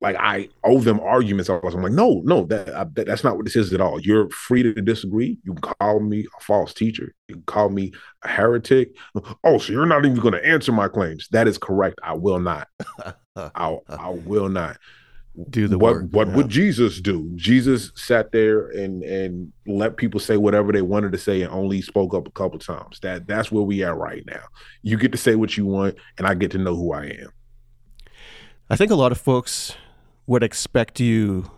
like 0.00 0.16
I 0.16 0.48
owe 0.64 0.80
them 0.80 1.00
arguments. 1.00 1.48
I'm 1.48 1.60
like, 1.62 1.92
no, 1.92 2.20
no, 2.24 2.44
that, 2.44 2.74
I, 2.74 2.84
that, 2.94 3.06
that's 3.06 3.24
not 3.24 3.36
what 3.36 3.44
this 3.44 3.56
is 3.56 3.72
at 3.72 3.80
all. 3.80 3.98
You're 4.00 4.28
free 4.30 4.62
to 4.62 4.74
disagree. 4.74 5.38
You 5.42 5.54
can 5.54 5.74
call 5.80 6.00
me 6.00 6.26
a 6.38 6.40
false 6.42 6.74
teacher. 6.74 7.14
You 7.28 7.36
can 7.36 7.44
call 7.44 7.70
me 7.70 7.92
a 8.22 8.28
heretic. 8.28 8.94
Oh, 9.42 9.58
so 9.58 9.72
you're 9.72 9.86
not 9.86 10.04
even 10.04 10.18
going 10.18 10.34
to 10.34 10.46
answer 10.46 10.72
my 10.72 10.88
claims? 10.88 11.28
That 11.30 11.48
is 11.48 11.56
correct. 11.56 11.98
I 12.02 12.14
will 12.14 12.40
not. 12.40 12.68
I 13.36 13.78
I 13.88 14.08
will 14.08 14.48
not 14.48 14.78
do 15.50 15.68
the 15.68 15.78
what, 15.78 15.94
work. 15.94 16.06
What 16.10 16.28
yeah. 16.28 16.36
would 16.36 16.48
Jesus 16.48 17.00
do? 17.00 17.30
Jesus 17.36 17.92
sat 17.94 18.32
there 18.32 18.68
and 18.68 19.02
and 19.02 19.52
let 19.66 19.96
people 19.96 20.20
say 20.20 20.36
whatever 20.36 20.72
they 20.72 20.82
wanted 20.82 21.12
to 21.12 21.18
say 21.18 21.42
and 21.42 21.52
only 21.52 21.82
spoke 21.82 22.14
up 22.14 22.26
a 22.26 22.30
couple 22.30 22.58
times. 22.58 23.00
That 23.00 23.26
that's 23.26 23.52
where 23.52 23.62
we 23.62 23.82
are 23.82 23.94
right 23.94 24.24
now. 24.26 24.44
You 24.82 24.96
get 24.96 25.12
to 25.12 25.18
say 25.18 25.34
what 25.34 25.56
you 25.56 25.66
want, 25.66 25.96
and 26.18 26.26
I 26.26 26.34
get 26.34 26.50
to 26.52 26.58
know 26.58 26.74
who 26.74 26.92
I 26.92 27.04
am. 27.04 27.32
I 28.70 28.76
think 28.76 28.90
a 28.90 28.96
lot 28.96 29.12
of 29.12 29.18
folks 29.18 29.74
would 30.26 30.42
expect 30.42 30.98
you 31.00 31.50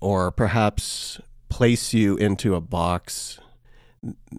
or 0.00 0.30
perhaps 0.30 1.20
place 1.48 1.94
you 1.94 2.16
into 2.16 2.54
a 2.54 2.60
box. 2.60 3.38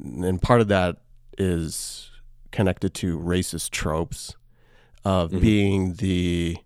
And 0.02 0.42
part 0.42 0.62
of 0.62 0.68
that 0.68 0.98
is 1.38 2.10
connected 2.52 2.94
to 2.96 3.18
racist 3.18 3.70
tropes 3.70 4.36
of 5.06 5.30
mm-hmm. 5.30 5.40
being 5.40 5.94
the 5.96 6.58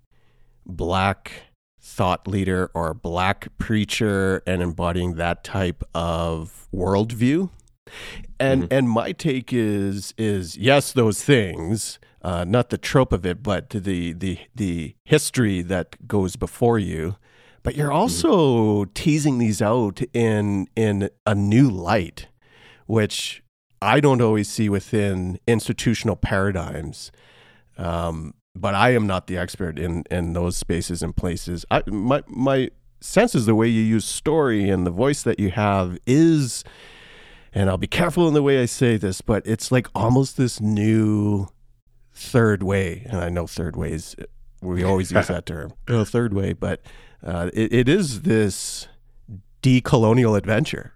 black 0.65 1.31
thought 1.81 2.27
leader 2.27 2.69
or 2.73 2.93
black 2.93 3.47
preacher 3.57 4.43
and 4.45 4.61
embodying 4.61 5.15
that 5.15 5.43
type 5.43 5.83
of 5.93 6.67
worldview. 6.73 7.49
And 8.39 8.63
mm-hmm. 8.63 8.73
and 8.73 8.89
my 8.89 9.11
take 9.11 9.51
is 9.51 10.13
is 10.17 10.57
yes, 10.57 10.93
those 10.93 11.23
things 11.23 11.99
uh, 12.23 12.43
not 12.43 12.69
the 12.69 12.77
trope 12.77 13.13
of 13.13 13.25
it, 13.25 13.41
but 13.41 13.69
the 13.69 14.13
the 14.13 14.39
the 14.55 14.95
history 15.05 15.61
that 15.63 16.07
goes 16.07 16.35
before 16.35 16.79
you. 16.79 17.15
But 17.63 17.75
you're 17.75 17.87
mm-hmm. 17.87 17.97
also 17.97 18.85
mm-hmm. 18.85 18.91
teasing 18.93 19.37
these 19.37 19.61
out 19.61 20.01
in 20.13 20.67
in 20.75 21.09
a 21.25 21.35
new 21.35 21.69
light, 21.69 22.27
which 22.85 23.43
I 23.81 23.99
don't 23.99 24.21
always 24.21 24.49
see 24.49 24.69
within 24.69 25.39
institutional 25.47 26.15
paradigms. 26.15 27.11
Um, 27.77 28.35
but 28.55 28.75
I 28.75 28.93
am 28.93 29.07
not 29.07 29.27
the 29.27 29.37
expert 29.37 29.79
in 29.79 30.03
in 30.11 30.33
those 30.33 30.57
spaces 30.57 31.01
and 31.01 31.15
places. 31.15 31.65
I 31.71 31.83
my 31.87 32.23
my 32.27 32.69
senses 32.99 33.45
the 33.45 33.55
way 33.55 33.67
you 33.67 33.81
use 33.81 34.05
story 34.05 34.69
and 34.69 34.85
the 34.85 34.91
voice 34.91 35.23
that 35.23 35.39
you 35.39 35.49
have 35.51 35.97
is 36.05 36.63
and 37.53 37.69
I'll 37.69 37.77
be 37.77 37.87
careful 37.87 38.27
in 38.27 38.33
the 38.33 38.43
way 38.43 38.61
I 38.61 38.65
say 38.65 38.97
this, 38.97 39.21
but 39.21 39.45
it's 39.45 39.71
like 39.71 39.87
almost 39.93 40.37
this 40.37 40.61
new 40.61 41.47
third 42.13 42.63
way. 42.63 43.05
And 43.09 43.19
I 43.19 43.29
know 43.29 43.45
third 43.45 43.75
ways, 43.75 44.15
we 44.61 44.83
always 44.83 45.11
use 45.11 45.27
that 45.27 45.45
term, 45.45 45.73
oh, 45.89 46.05
third 46.05 46.33
way, 46.33 46.53
but 46.53 46.81
uh, 47.23 47.49
it, 47.53 47.73
it 47.73 47.89
is 47.89 48.21
this 48.21 48.87
decolonial 49.61 50.37
adventure. 50.37 50.93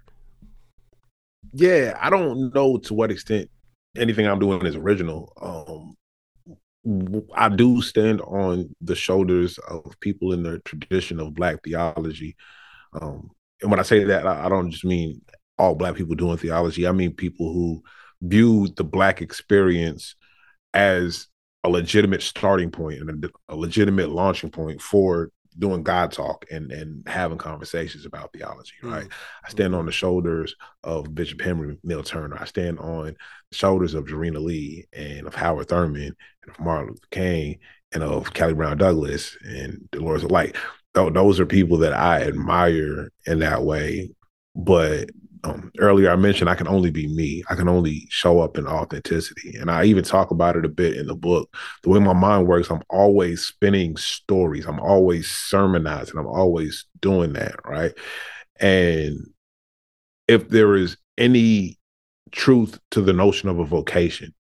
Yeah, 1.52 1.98
I 2.02 2.10
don't 2.10 2.54
know 2.54 2.78
to 2.78 2.94
what 2.94 3.12
extent 3.12 3.50
anything 3.98 4.28
I'm 4.28 4.40
doing 4.40 4.66
is 4.66 4.76
original. 4.76 5.34
Um, 5.42 5.96
I 7.34 7.50
do 7.50 7.82
stand 7.82 8.22
on 8.22 8.76
the 8.82 8.96
shoulders 8.96 9.58
of 9.58 9.96
people 10.00 10.34
in 10.34 10.44
the 10.44 10.60
tradition 10.60 11.20
of 11.20 11.34
Black 11.34 11.64
theology. 11.64 12.36
Um, 12.94 13.32
and 13.62 13.72
when 13.72 13.80
I 13.80 13.84
say 13.84 14.04
that, 14.04 14.28
I, 14.28 14.46
I 14.46 14.50
don't 14.50 14.70
just 14.70 14.86
mean 14.86 15.22
all 15.58 15.76
black 15.76 15.96
people 15.96 16.16
doing 16.16 16.38
theology. 16.38 16.88
I 16.88 16.92
mean 16.92 17.14
people 17.14 17.52
who 17.52 17.84
view 18.22 18.68
the 18.76 18.84
black 18.84 19.22
experience 19.22 20.16
as 20.74 21.28
a 21.64 21.70
legitimate 21.70 22.22
starting 22.22 22.72
point 22.72 23.00
and 23.00 23.26
a, 23.26 23.30
a, 23.50 23.56
legitimate 23.56 24.10
launching 24.10 24.52
point 24.52 24.82
for 24.82 25.30
doing 25.58 25.84
God 25.84 26.12
talk 26.12 26.46
and 26.52 26.72
and 26.72 27.08
having 27.08 27.38
conversations 27.38 28.06
about 28.06 28.34
theology, 28.34 28.74
hmm. 28.82 28.92
right? 28.92 29.04
Mm-hmm. 29.04 29.46
I 29.46 29.50
stand 29.50 29.76
on 29.76 29.86
the 29.86 29.92
shoulders 29.92 30.56
of 30.84 31.14
Bishop 31.14 31.42
Henry 31.42 31.76
McNeal 31.76 32.06
Turner. 32.06 32.38
I 32.40 32.46
stand 32.46 32.80
on 32.80 33.16
the 33.52 33.58
shoulders 33.58 33.94
of 33.94 34.06
Jarena 34.06 34.44
Lee 34.44 34.86
and 34.94 35.28
of 35.28 35.36
Howard 35.36 35.68
Thurman 35.68 36.16
and 36.44 36.52
of 36.52 36.60
Martin 36.60 36.90
Luther 36.90 37.08
King 37.12 37.60
and 37.94 38.04
of 38.04 38.34
Kelly 38.34 38.54
Brown 38.54 38.78
Douglas 38.78 39.38
and 39.42 39.90
Dolores 39.92 40.24
Light. 40.24 40.56
Those 40.94 41.42
are 41.42 41.46
people 41.46 41.78
that 41.80 41.94
I 41.94 42.22
admire 42.22 43.12
in 43.26 43.40
that 43.40 43.64
way. 43.64 44.12
But 44.56 45.10
um, 45.46 45.72
earlier 45.80 46.10
I 46.10 46.16
mentioned 46.16 46.50
I 46.50 46.56
can 46.56 46.68
only 46.68 46.90
be 46.90 47.08
me. 47.08 47.44
I 47.50 47.56
can 47.56 47.70
only 47.70 48.08
show 48.10 48.40
up 48.40 48.58
in 48.58 48.68
authenticity. 48.68 49.58
And 49.58 49.70
I 49.70 49.86
even 49.86 50.04
talk 50.04 50.32
about 50.32 50.56
it 50.56 50.66
a 50.66 50.70
bit 50.70 50.98
in 50.98 51.08
the 51.08 51.16
book. 51.16 51.56
The 51.84 51.90
way 51.90 52.00
my 52.00 52.14
mind 52.14 52.48
works, 52.48 52.70
I'm 52.70 52.82
always 52.90 53.42
spinning 53.42 53.96
stories. 53.98 54.66
I'm 54.66 54.80
always 54.80 55.30
sermonizing. 55.30 56.18
I'm 56.18 56.28
always 56.28 56.86
doing 57.00 57.34
that. 57.34 57.56
Right. 57.66 57.94
And 58.60 59.20
if 60.28 60.50
there 60.50 60.76
is 60.76 60.98
any 61.18 61.78
truth 62.32 62.80
to 62.92 63.02
the 63.02 63.14
notion 63.14 63.50
of 63.50 63.60
a 63.60 63.66
vocation 63.66 64.34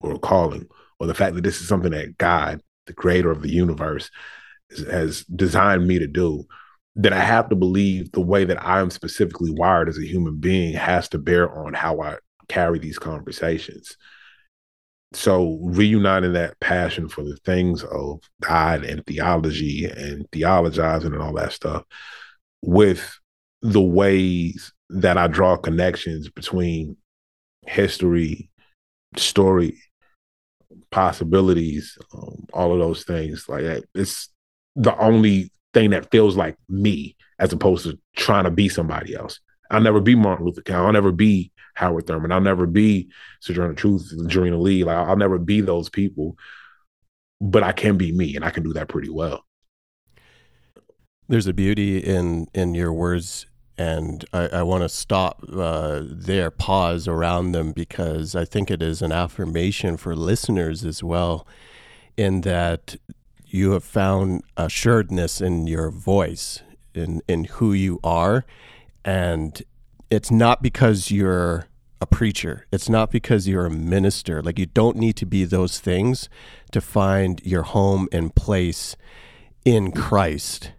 or 0.00 0.12
a 0.12 0.18
calling, 0.18 0.66
or 1.00 1.06
the 1.06 1.14
fact 1.14 1.34
that 1.36 1.44
this 1.44 1.60
is 1.60 1.68
something 1.68 1.92
that 1.92 2.18
God, 2.18 2.60
the 2.86 2.92
creator 2.92 3.30
of 3.30 3.42
the 3.42 3.50
universe, 3.50 4.10
has 4.90 5.24
designed 5.24 5.86
me 5.86 5.98
to 5.98 6.06
do, 6.06 6.46
then 6.94 7.12
I 7.12 7.20
have 7.20 7.48
to 7.50 7.56
believe 7.56 8.12
the 8.12 8.20
way 8.20 8.44
that 8.44 8.64
I'm 8.64 8.90
specifically 8.90 9.52
wired 9.52 9.88
as 9.88 9.98
a 9.98 10.06
human 10.06 10.36
being 10.36 10.74
has 10.74 11.08
to 11.10 11.18
bear 11.18 11.50
on 11.50 11.74
how 11.74 12.00
I 12.00 12.16
carry 12.48 12.78
these 12.78 12.98
conversations. 12.98 13.96
So 15.12 15.58
reuniting 15.62 16.34
that 16.34 16.58
passion 16.60 17.08
for 17.08 17.22
the 17.22 17.36
things 17.44 17.82
of 17.84 18.20
God 18.42 18.84
and 18.84 19.04
theology 19.06 19.86
and 19.86 20.28
theologizing 20.30 21.06
and 21.06 21.22
all 21.22 21.34
that 21.34 21.52
stuff 21.52 21.84
with 22.62 23.18
the 23.62 23.80
ways 23.80 24.72
that 24.90 25.16
I 25.16 25.26
draw 25.26 25.56
connections 25.56 26.28
between 26.28 26.96
history, 27.66 28.50
story, 29.16 29.80
possibilities, 30.90 31.96
um, 32.14 32.46
all 32.52 32.72
of 32.72 32.78
those 32.78 33.04
things. 33.04 33.48
Like 33.48 33.84
it's 33.94 34.28
the 34.76 34.96
only 34.98 35.50
thing 35.74 35.90
that 35.90 36.10
feels 36.10 36.36
like 36.36 36.56
me 36.68 37.16
as 37.38 37.52
opposed 37.52 37.84
to 37.84 37.98
trying 38.16 38.44
to 38.44 38.50
be 38.50 38.68
somebody 38.68 39.14
else. 39.14 39.40
I'll 39.70 39.80
never 39.80 40.00
be 40.00 40.14
Martin 40.14 40.46
Luther 40.46 40.62
King. 40.62 40.76
I'll 40.76 40.92
never 40.92 41.12
be 41.12 41.52
Howard 41.74 42.06
Thurman. 42.06 42.32
I'll 42.32 42.40
never 42.40 42.66
be 42.66 43.10
Sojourner 43.40 43.74
Truth, 43.74 44.12
Jarena 44.22 44.60
Lee. 44.60 44.84
Like 44.84 44.96
I'll 44.96 45.16
never 45.16 45.38
be 45.38 45.60
those 45.60 45.88
people, 45.88 46.36
but 47.40 47.62
I 47.62 47.72
can 47.72 47.96
be 47.96 48.12
me, 48.12 48.34
and 48.34 48.44
I 48.44 48.50
can 48.50 48.62
do 48.62 48.72
that 48.72 48.88
pretty 48.88 49.10
well. 49.10 49.44
There's 51.28 51.46
a 51.46 51.52
beauty 51.52 51.98
in 51.98 52.48
in 52.54 52.74
your 52.74 52.92
words, 52.92 53.46
and 53.76 54.24
I, 54.32 54.48
I 54.48 54.62
want 54.62 54.82
to 54.82 54.88
stop 54.88 55.44
uh, 55.52 56.00
there, 56.02 56.50
pause 56.50 57.06
around 57.06 57.52
them 57.52 57.72
because 57.72 58.34
I 58.34 58.46
think 58.46 58.70
it 58.70 58.82
is 58.82 59.02
an 59.02 59.12
affirmation 59.12 59.98
for 59.98 60.16
listeners 60.16 60.84
as 60.84 61.02
well, 61.04 61.46
in 62.16 62.40
that 62.40 62.96
you 63.50 63.72
have 63.72 63.84
found 63.84 64.42
assuredness 64.56 65.40
in 65.40 65.66
your 65.66 65.90
voice, 65.90 66.62
in 66.94 67.22
in 67.28 67.44
who 67.44 67.72
you 67.72 68.00
are, 68.04 68.44
and 69.04 69.62
it's 70.10 70.30
not 70.30 70.62
because 70.62 71.10
you're 71.10 71.66
a 72.00 72.06
preacher. 72.06 72.66
It's 72.70 72.88
not 72.88 73.10
because 73.10 73.48
you're 73.48 73.66
a 73.66 73.70
minister. 73.70 74.42
Like 74.42 74.58
you 74.58 74.66
don't 74.66 74.96
need 74.96 75.16
to 75.16 75.26
be 75.26 75.44
those 75.44 75.80
things 75.80 76.28
to 76.72 76.80
find 76.80 77.40
your 77.44 77.62
home 77.62 78.08
and 78.12 78.34
place 78.34 78.96
in 79.64 79.92
Christ. 79.92 80.72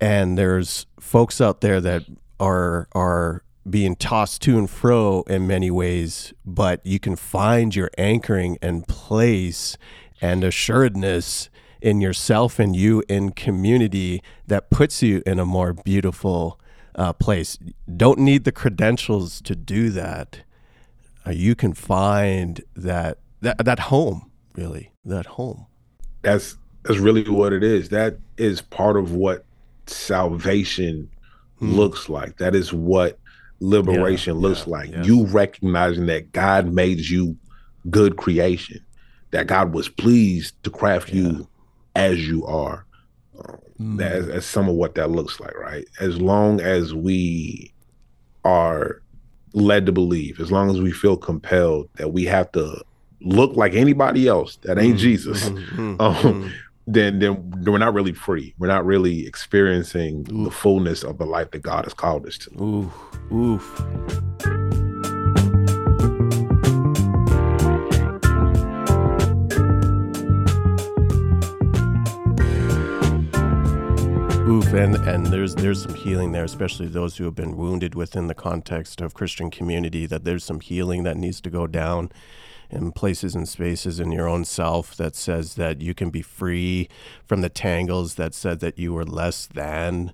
And 0.00 0.36
there's 0.36 0.86
folks 1.00 1.40
out 1.40 1.60
there 1.60 1.80
that 1.80 2.04
are 2.38 2.88
are 2.92 3.42
being 3.68 3.94
tossed 3.94 4.42
to 4.42 4.58
and 4.58 4.68
fro 4.68 5.22
in 5.28 5.46
many 5.46 5.70
ways, 5.70 6.34
but 6.44 6.84
you 6.84 6.98
can 6.98 7.14
find 7.14 7.74
your 7.74 7.90
anchoring 7.96 8.58
and 8.60 8.86
place 8.88 9.76
and 10.20 10.42
assuredness 10.42 11.48
in 11.82 12.00
yourself 12.00 12.58
and 12.58 12.74
you 12.74 13.02
in 13.08 13.30
community 13.32 14.22
that 14.46 14.70
puts 14.70 15.02
you 15.02 15.22
in 15.26 15.38
a 15.38 15.44
more 15.44 15.72
beautiful 15.72 16.58
uh, 16.94 17.12
place. 17.12 17.58
Don't 17.94 18.18
need 18.18 18.44
the 18.44 18.52
credentials 18.52 19.40
to 19.42 19.54
do 19.54 19.90
that. 19.90 20.40
Uh, 21.26 21.30
you 21.30 21.54
can 21.54 21.72
find 21.72 22.62
that, 22.74 23.18
that 23.40 23.64
that 23.64 23.78
home, 23.78 24.30
really, 24.54 24.92
that 25.04 25.26
home. 25.26 25.66
That's 26.22 26.56
that's 26.84 26.98
really 26.98 27.28
what 27.28 27.52
it 27.52 27.62
is. 27.62 27.90
That 27.90 28.18
is 28.36 28.60
part 28.60 28.96
of 28.96 29.12
what 29.12 29.44
salvation 29.86 31.10
hmm. 31.58 31.72
looks 31.72 32.08
like. 32.08 32.38
That 32.38 32.54
is 32.54 32.72
what 32.72 33.18
liberation 33.60 34.34
yeah, 34.34 34.42
looks 34.42 34.66
yeah, 34.66 34.72
like. 34.72 34.90
Yes. 34.90 35.06
You 35.06 35.26
recognizing 35.26 36.06
that 36.06 36.32
God 36.32 36.72
made 36.72 37.00
you 37.00 37.36
good 37.90 38.16
creation, 38.16 38.84
that 39.30 39.46
God 39.46 39.72
was 39.72 39.88
pleased 39.88 40.60
to 40.64 40.70
craft 40.70 41.10
yeah. 41.10 41.22
you 41.22 41.48
as 41.94 42.26
you 42.26 42.46
are. 42.46 42.84
Um, 43.38 43.58
mm. 43.98 44.02
as, 44.02 44.28
as 44.28 44.46
some 44.46 44.68
of 44.68 44.74
what 44.74 44.94
that 44.96 45.10
looks 45.10 45.40
like, 45.40 45.56
right? 45.56 45.86
As 46.00 46.20
long 46.20 46.60
as 46.60 46.94
we 46.94 47.72
are 48.44 49.02
led 49.54 49.86
to 49.86 49.92
believe, 49.92 50.40
as 50.40 50.52
long 50.52 50.70
as 50.70 50.80
we 50.80 50.92
feel 50.92 51.16
compelled 51.16 51.88
that 51.96 52.12
we 52.12 52.24
have 52.24 52.50
to 52.52 52.82
look 53.20 53.56
like 53.56 53.74
anybody 53.74 54.26
else 54.26 54.56
that 54.62 54.78
ain't 54.78 54.96
mm 54.96 55.00
Jesus, 55.00 55.48
mm-hmm. 55.48 55.96
um, 56.00 56.14
mm 56.14 56.52
then 56.86 57.18
then 57.20 57.50
we're 57.64 57.78
not 57.78 57.94
really 57.94 58.12
free. 58.12 58.54
We're 58.58 58.66
not 58.66 58.84
really 58.84 59.26
experiencing 59.26 60.26
Oof. 60.32 60.44
the 60.44 60.50
fullness 60.50 61.04
of 61.04 61.18
the 61.18 61.26
life 61.26 61.50
that 61.52 61.62
God 61.62 61.84
has 61.84 61.94
called 61.94 62.26
us 62.26 62.38
to. 62.38 62.62
Oof. 62.62 62.92
Oof. 63.32 64.61
And, 74.72 74.96
and 75.06 75.26
there's 75.26 75.54
there's 75.54 75.82
some 75.82 75.94
healing 75.94 76.32
there, 76.32 76.44
especially 76.44 76.86
those 76.86 77.18
who 77.18 77.24
have 77.24 77.34
been 77.34 77.58
wounded 77.58 77.94
within 77.94 78.28
the 78.28 78.34
context 78.34 79.02
of 79.02 79.12
Christian 79.12 79.50
community. 79.50 80.06
That 80.06 80.24
there's 80.24 80.44
some 80.44 80.60
healing 80.60 81.02
that 81.02 81.18
needs 81.18 81.42
to 81.42 81.50
go 81.50 81.66
down 81.66 82.10
in 82.70 82.90
places 82.90 83.34
and 83.34 83.46
spaces 83.46 84.00
in 84.00 84.10
your 84.10 84.26
own 84.26 84.46
self 84.46 84.96
that 84.96 85.14
says 85.14 85.56
that 85.56 85.82
you 85.82 85.92
can 85.92 86.08
be 86.08 86.22
free 86.22 86.88
from 87.26 87.42
the 87.42 87.50
tangles 87.50 88.14
that 88.14 88.32
said 88.32 88.60
that 88.60 88.78
you 88.78 88.94
were 88.94 89.04
less 89.04 89.44
than, 89.44 90.10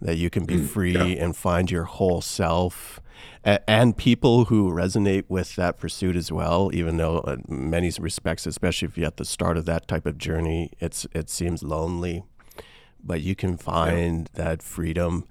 that 0.00 0.16
you 0.16 0.30
can 0.30 0.44
be 0.44 0.58
mm, 0.58 0.68
free 0.68 0.92
yeah. 0.92 1.24
and 1.24 1.36
find 1.36 1.68
your 1.68 1.84
whole 1.84 2.20
self. 2.20 3.00
and 3.44 3.96
people 3.96 4.44
who 4.44 4.70
resonate 4.70 5.24
with 5.28 5.56
that 5.56 5.78
pursuit 5.78 6.14
as 6.14 6.30
well, 6.30 6.70
even 6.72 6.96
though 6.96 7.18
in 7.22 7.68
many 7.70 7.90
respects, 7.98 8.46
especially 8.46 8.86
if 8.86 8.96
you're 8.96 9.08
at 9.08 9.16
the 9.16 9.24
start 9.24 9.56
of 9.56 9.64
that 9.64 9.88
type 9.88 10.06
of 10.06 10.16
journey, 10.16 10.70
it's 10.78 11.08
it 11.12 11.28
seems 11.28 11.64
lonely 11.64 12.22
but 13.04 13.20
you 13.20 13.34
can 13.34 13.56
find 13.56 14.28
yeah. 14.34 14.44
that 14.44 14.62
freedom. 14.62 15.24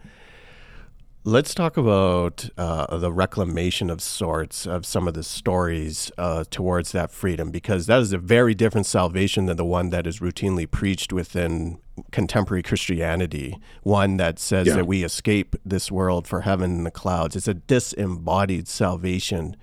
Let's 1.25 1.53
talk 1.53 1.75
about 1.75 2.49
uh, 2.57 2.97
the 2.97 3.11
reclamation 3.11 3.89
of 3.89 4.01
sorts 4.01 4.65
of 4.65 4.85
some 4.85 5.07
of 5.07 5.13
the 5.13 5.23
stories 5.23 6.11
uh, 6.17 6.45
towards 6.49 6.93
that 6.93 7.11
freedom, 7.11 7.51
because 7.51 7.87
that 7.87 7.99
is 7.99 8.13
a 8.13 8.17
very 8.17 8.55
different 8.55 8.87
salvation 8.87 9.45
than 9.45 9.57
the 9.57 9.65
one 9.65 9.89
that 9.89 10.07
is 10.07 10.19
routinely 10.21 10.69
preached 10.69 11.11
within 11.11 11.77
contemporary 12.11 12.63
Christianity. 12.63 13.57
One 13.83 14.15
that 14.17 14.39
says 14.39 14.67
yeah. 14.67 14.75
that 14.75 14.87
we 14.87 15.03
escape 15.03 15.57
this 15.65 15.91
world 15.91 16.25
for 16.25 16.41
heaven 16.41 16.71
in 16.71 16.83
the 16.85 16.91
clouds. 16.91 17.35
It's 17.35 17.49
a 17.49 17.53
disembodied 17.53 18.69
salvation, 18.69 19.57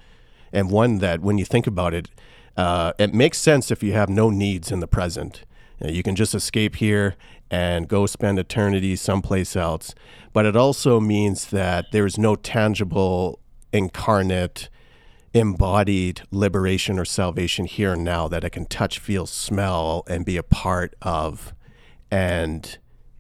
and 0.52 0.70
one 0.70 0.98
that, 0.98 1.20
when 1.20 1.38
you 1.38 1.46
think 1.46 1.66
about 1.66 1.94
it, 1.94 2.08
uh, 2.56 2.92
it 2.98 3.14
makes 3.14 3.38
sense 3.38 3.70
if 3.70 3.82
you 3.82 3.94
have 3.94 4.10
no 4.10 4.28
needs 4.30 4.70
in 4.70 4.80
the 4.80 4.86
present 4.86 5.44
You, 5.80 5.86
know, 5.86 5.92
you 5.92 6.02
can 6.02 6.16
just 6.16 6.34
escape 6.34 6.76
here 6.76 7.16
and 7.50 7.88
go 7.88 8.06
spend 8.06 8.38
eternity 8.38 8.96
someplace 8.96 9.56
else. 9.56 9.94
But 10.32 10.46
it 10.46 10.56
also 10.56 11.00
means 11.00 11.46
that 11.46 11.86
there's 11.92 12.18
no 12.18 12.36
tangible, 12.36 13.40
incarnate, 13.72 14.68
embodied 15.32 16.22
liberation 16.30 16.98
or 16.98 17.04
salvation 17.04 17.66
here 17.66 17.92
and 17.92 18.04
now 18.04 18.28
that 18.28 18.44
I 18.44 18.48
can 18.48 18.66
touch, 18.66 18.98
feel, 18.98 19.26
smell, 19.26 20.02
and 20.08 20.24
be 20.24 20.36
a 20.36 20.42
part 20.42 20.94
of. 21.02 21.54
And 22.10 22.78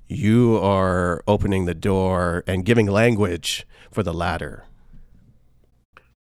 you 0.08 0.58
are 0.58 1.22
opening 1.26 1.66
the 1.66 1.74
door 1.74 2.44
and 2.46 2.64
giving 2.64 2.86
language 2.86 3.66
for 3.90 4.02
the 4.02 4.14
latter. 4.14 4.64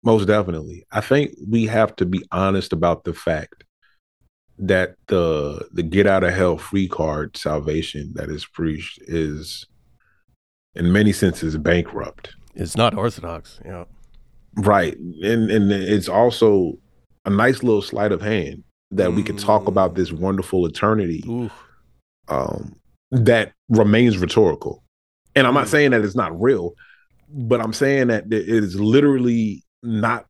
Most 0.05 0.27
definitely. 0.27 0.85
I 0.91 1.01
think 1.01 1.35
we 1.49 1.67
have 1.67 1.95
to 1.97 2.07
be 2.07 2.25
honest 2.33 2.73
about 2.73 3.05
the 3.05 3.15
fact 3.15 3.65
that 4.59 4.95
the 5.09 5.67
the 5.73 5.83
get 5.83 6.07
out 6.07 6.25
of 6.25 6.35
hell 6.35 6.57
free 6.57 6.89
card 6.89 7.37
salvation 7.37 8.13
that 8.15 8.31
is 8.31 8.45
preached 8.47 9.01
is 9.03 9.67
in 10.75 10.93
many 10.93 11.13
senses 11.13 11.57
bankrupt. 11.57 12.35
It's 12.55 12.77
not 12.77 12.97
orthodox, 12.97 13.61
know. 13.65 13.87
Right. 14.57 14.97
And 14.97 15.51
and 15.51 15.73
it's 15.73 16.09
also 16.09 16.79
a 17.25 17.31
nice 17.31 17.63
little 17.63 17.83
sleight 17.83 18.13
of 18.13 18.21
hand 18.21 18.65
that 18.91 19.11
mm. 19.11 19.17
we 19.17 19.23
can 19.23 19.37
talk 19.37 19.67
about 19.67 19.95
this 19.95 20.13
wonderful 20.13 20.67
eternity 20.67 21.51
um, 22.29 22.77
that 23.11 23.53
remains 23.69 24.19
rhetorical. 24.19 24.83
And 25.35 25.47
I'm 25.47 25.55
not 25.55 25.67
mm. 25.67 25.71
saying 25.71 25.91
that 25.93 26.05
it's 26.05 26.15
not 26.17 26.39
real, 26.39 26.75
but 27.29 27.61
I'm 27.61 27.73
saying 27.73 28.09
that 28.09 28.25
it 28.27 28.49
is 28.49 28.79
literally 28.79 29.65
not 29.83 30.27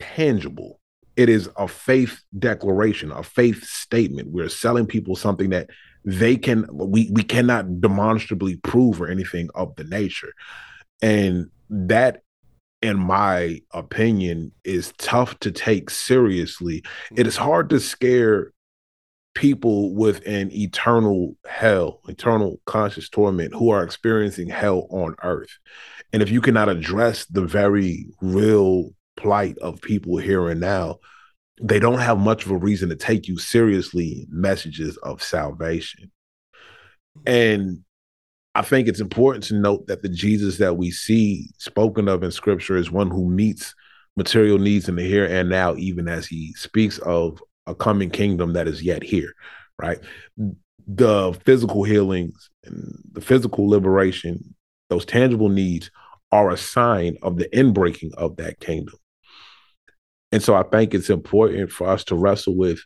tangible. 0.00 0.80
It 1.16 1.28
is 1.28 1.48
a 1.56 1.68
faith 1.68 2.22
declaration, 2.38 3.12
a 3.12 3.22
faith 3.22 3.64
statement. 3.64 4.28
We're 4.30 4.48
selling 4.48 4.86
people 4.86 5.16
something 5.16 5.50
that 5.50 5.70
they 6.04 6.36
can 6.36 6.66
we 6.72 7.10
we 7.12 7.22
cannot 7.22 7.80
demonstrably 7.80 8.56
prove 8.56 9.00
or 9.00 9.08
anything 9.08 9.48
of 9.54 9.74
the 9.76 9.84
nature. 9.84 10.32
And 11.00 11.50
that 11.68 12.22
in 12.80 12.98
my 12.98 13.60
opinion 13.72 14.52
is 14.64 14.92
tough 14.98 15.38
to 15.40 15.52
take 15.52 15.90
seriously. 15.90 16.82
It 17.14 17.26
is 17.26 17.36
hard 17.36 17.70
to 17.70 17.78
scare 17.78 18.52
people 19.34 19.94
with 19.94 20.26
an 20.26 20.52
eternal 20.52 21.36
hell, 21.46 22.00
eternal 22.08 22.60
conscious 22.66 23.08
torment 23.08 23.54
who 23.54 23.70
are 23.70 23.82
experiencing 23.82 24.48
hell 24.48 24.86
on 24.90 25.14
earth. 25.22 25.58
And 26.12 26.22
if 26.22 26.30
you 26.30 26.40
cannot 26.40 26.68
address 26.68 27.24
the 27.26 27.46
very 27.46 28.06
real 28.20 28.90
plight 29.16 29.58
of 29.58 29.80
people 29.80 30.16
here 30.16 30.48
and 30.48 30.60
now, 30.60 30.98
they 31.60 31.78
don't 31.78 31.98
have 31.98 32.18
much 32.18 32.44
of 32.44 32.50
a 32.50 32.56
reason 32.56 32.88
to 32.88 32.96
take 32.96 33.28
you 33.28 33.38
seriously 33.38 34.26
messages 34.30 34.96
of 34.98 35.22
salvation. 35.22 36.10
And 37.26 37.84
I 38.54 38.62
think 38.62 38.88
it's 38.88 39.00
important 39.00 39.44
to 39.44 39.54
note 39.54 39.86
that 39.86 40.02
the 40.02 40.08
Jesus 40.08 40.58
that 40.58 40.76
we 40.76 40.90
see 40.90 41.50
spoken 41.58 42.08
of 42.08 42.22
in 42.22 42.30
scripture 42.30 42.76
is 42.76 42.90
one 42.90 43.10
who 43.10 43.28
meets 43.28 43.74
material 44.16 44.58
needs 44.58 44.88
in 44.88 44.96
the 44.96 45.02
here 45.02 45.24
and 45.24 45.48
now, 45.48 45.74
even 45.76 46.08
as 46.08 46.26
he 46.26 46.52
speaks 46.54 46.98
of 46.98 47.42
a 47.66 47.74
coming 47.74 48.10
kingdom 48.10 48.52
that 48.52 48.68
is 48.68 48.82
yet 48.82 49.02
here, 49.02 49.32
right? 49.78 49.98
The 50.86 51.32
physical 51.44 51.84
healings 51.84 52.50
and 52.64 52.98
the 53.12 53.20
physical 53.20 53.68
liberation, 53.68 54.54
those 54.90 55.06
tangible 55.06 55.48
needs 55.48 55.90
are 56.30 56.50
a 56.50 56.56
sign 56.56 57.16
of 57.22 57.36
the 57.36 57.48
inbreaking 57.50 58.12
of 58.14 58.36
that 58.36 58.58
kingdom. 58.60 58.94
And 60.32 60.42
so 60.42 60.54
I 60.54 60.62
think 60.62 60.94
it's 60.94 61.10
important 61.10 61.70
for 61.70 61.86
us 61.86 62.04
to 62.04 62.16
wrestle 62.16 62.56
with 62.56 62.80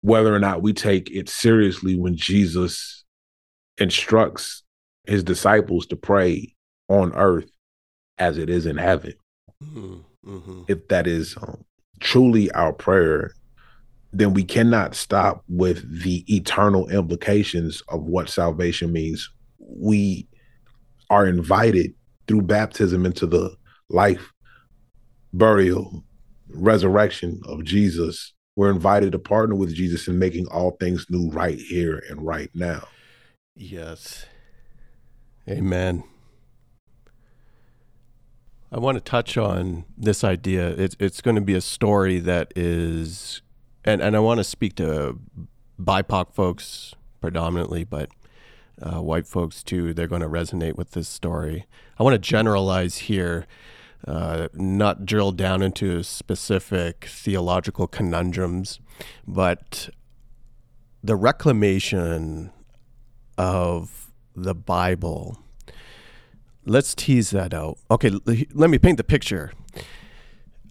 whether 0.00 0.34
or 0.34 0.38
not 0.38 0.62
we 0.62 0.72
take 0.72 1.10
it 1.10 1.28
seriously 1.28 1.94
when 1.94 2.16
Jesus 2.16 3.04
instructs 3.76 4.62
his 5.06 5.22
disciples 5.22 5.86
to 5.86 5.96
pray 5.96 6.54
on 6.88 7.14
earth 7.14 7.50
as 8.16 8.38
it 8.38 8.48
is 8.48 8.66
in 8.66 8.78
heaven. 8.78 9.14
Mm-hmm. 9.62 10.62
If 10.68 10.88
that 10.88 11.06
is 11.06 11.36
um, 11.36 11.64
truly 12.00 12.50
our 12.52 12.72
prayer, 12.72 13.32
then 14.12 14.32
we 14.32 14.44
cannot 14.44 14.94
stop 14.94 15.44
with 15.48 16.02
the 16.02 16.24
eternal 16.34 16.88
implications 16.88 17.82
of 17.88 18.02
what 18.02 18.30
salvation 18.30 18.92
means. 18.92 19.28
We 19.58 20.26
are 21.10 21.26
invited 21.26 21.94
through 22.26 22.42
baptism 22.42 23.04
into 23.04 23.26
the 23.26 23.54
life, 23.90 24.32
burial, 25.32 26.04
resurrection 26.50 27.40
of 27.46 27.64
Jesus. 27.64 28.34
We're 28.56 28.70
invited 28.70 29.12
to 29.12 29.18
partner 29.18 29.54
with 29.54 29.74
Jesus 29.74 30.08
in 30.08 30.18
making 30.18 30.46
all 30.48 30.72
things 30.72 31.06
new 31.08 31.30
right 31.30 31.58
here 31.58 32.02
and 32.08 32.24
right 32.26 32.50
now. 32.54 32.88
Yes. 33.54 34.26
Amen. 35.48 36.04
I 38.70 38.78
want 38.78 38.96
to 38.96 39.00
touch 39.00 39.36
on 39.38 39.84
this 39.96 40.22
idea. 40.22 40.68
It's 40.70 40.94
it's 40.98 41.20
going 41.22 41.36
to 41.36 41.40
be 41.42 41.54
a 41.54 41.60
story 41.60 42.18
that 42.18 42.52
is 42.54 43.40
and 43.84 44.02
and 44.02 44.14
I 44.14 44.20
want 44.20 44.38
to 44.38 44.44
speak 44.44 44.74
to 44.76 45.18
BIPOC 45.80 46.34
folks 46.34 46.94
predominantly, 47.20 47.84
but 47.84 48.10
uh, 48.80 49.00
white 49.00 49.26
folks 49.26 49.62
too. 49.62 49.94
They're 49.94 50.06
going 50.06 50.22
to 50.22 50.28
resonate 50.28 50.76
with 50.76 50.90
this 50.92 51.08
story. 51.08 51.66
I 51.98 52.02
want 52.02 52.14
to 52.14 52.18
generalize 52.18 52.98
here, 52.98 53.46
uh, 54.06 54.48
not 54.54 55.04
drill 55.04 55.32
down 55.32 55.62
into 55.62 56.02
specific 56.02 57.06
theological 57.06 57.86
conundrums, 57.86 58.80
but 59.26 59.90
the 61.02 61.16
reclamation 61.16 62.52
of 63.36 64.10
the 64.34 64.54
Bible. 64.54 65.38
Let's 66.64 66.94
tease 66.94 67.30
that 67.30 67.54
out. 67.54 67.78
Okay, 67.90 68.10
let 68.52 68.70
me 68.70 68.78
paint 68.78 68.98
the 68.98 69.04
picture. 69.04 69.52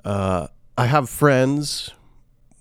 Uh, 0.06 0.48
I 0.78 0.86
have 0.86 1.10
friends 1.10 1.92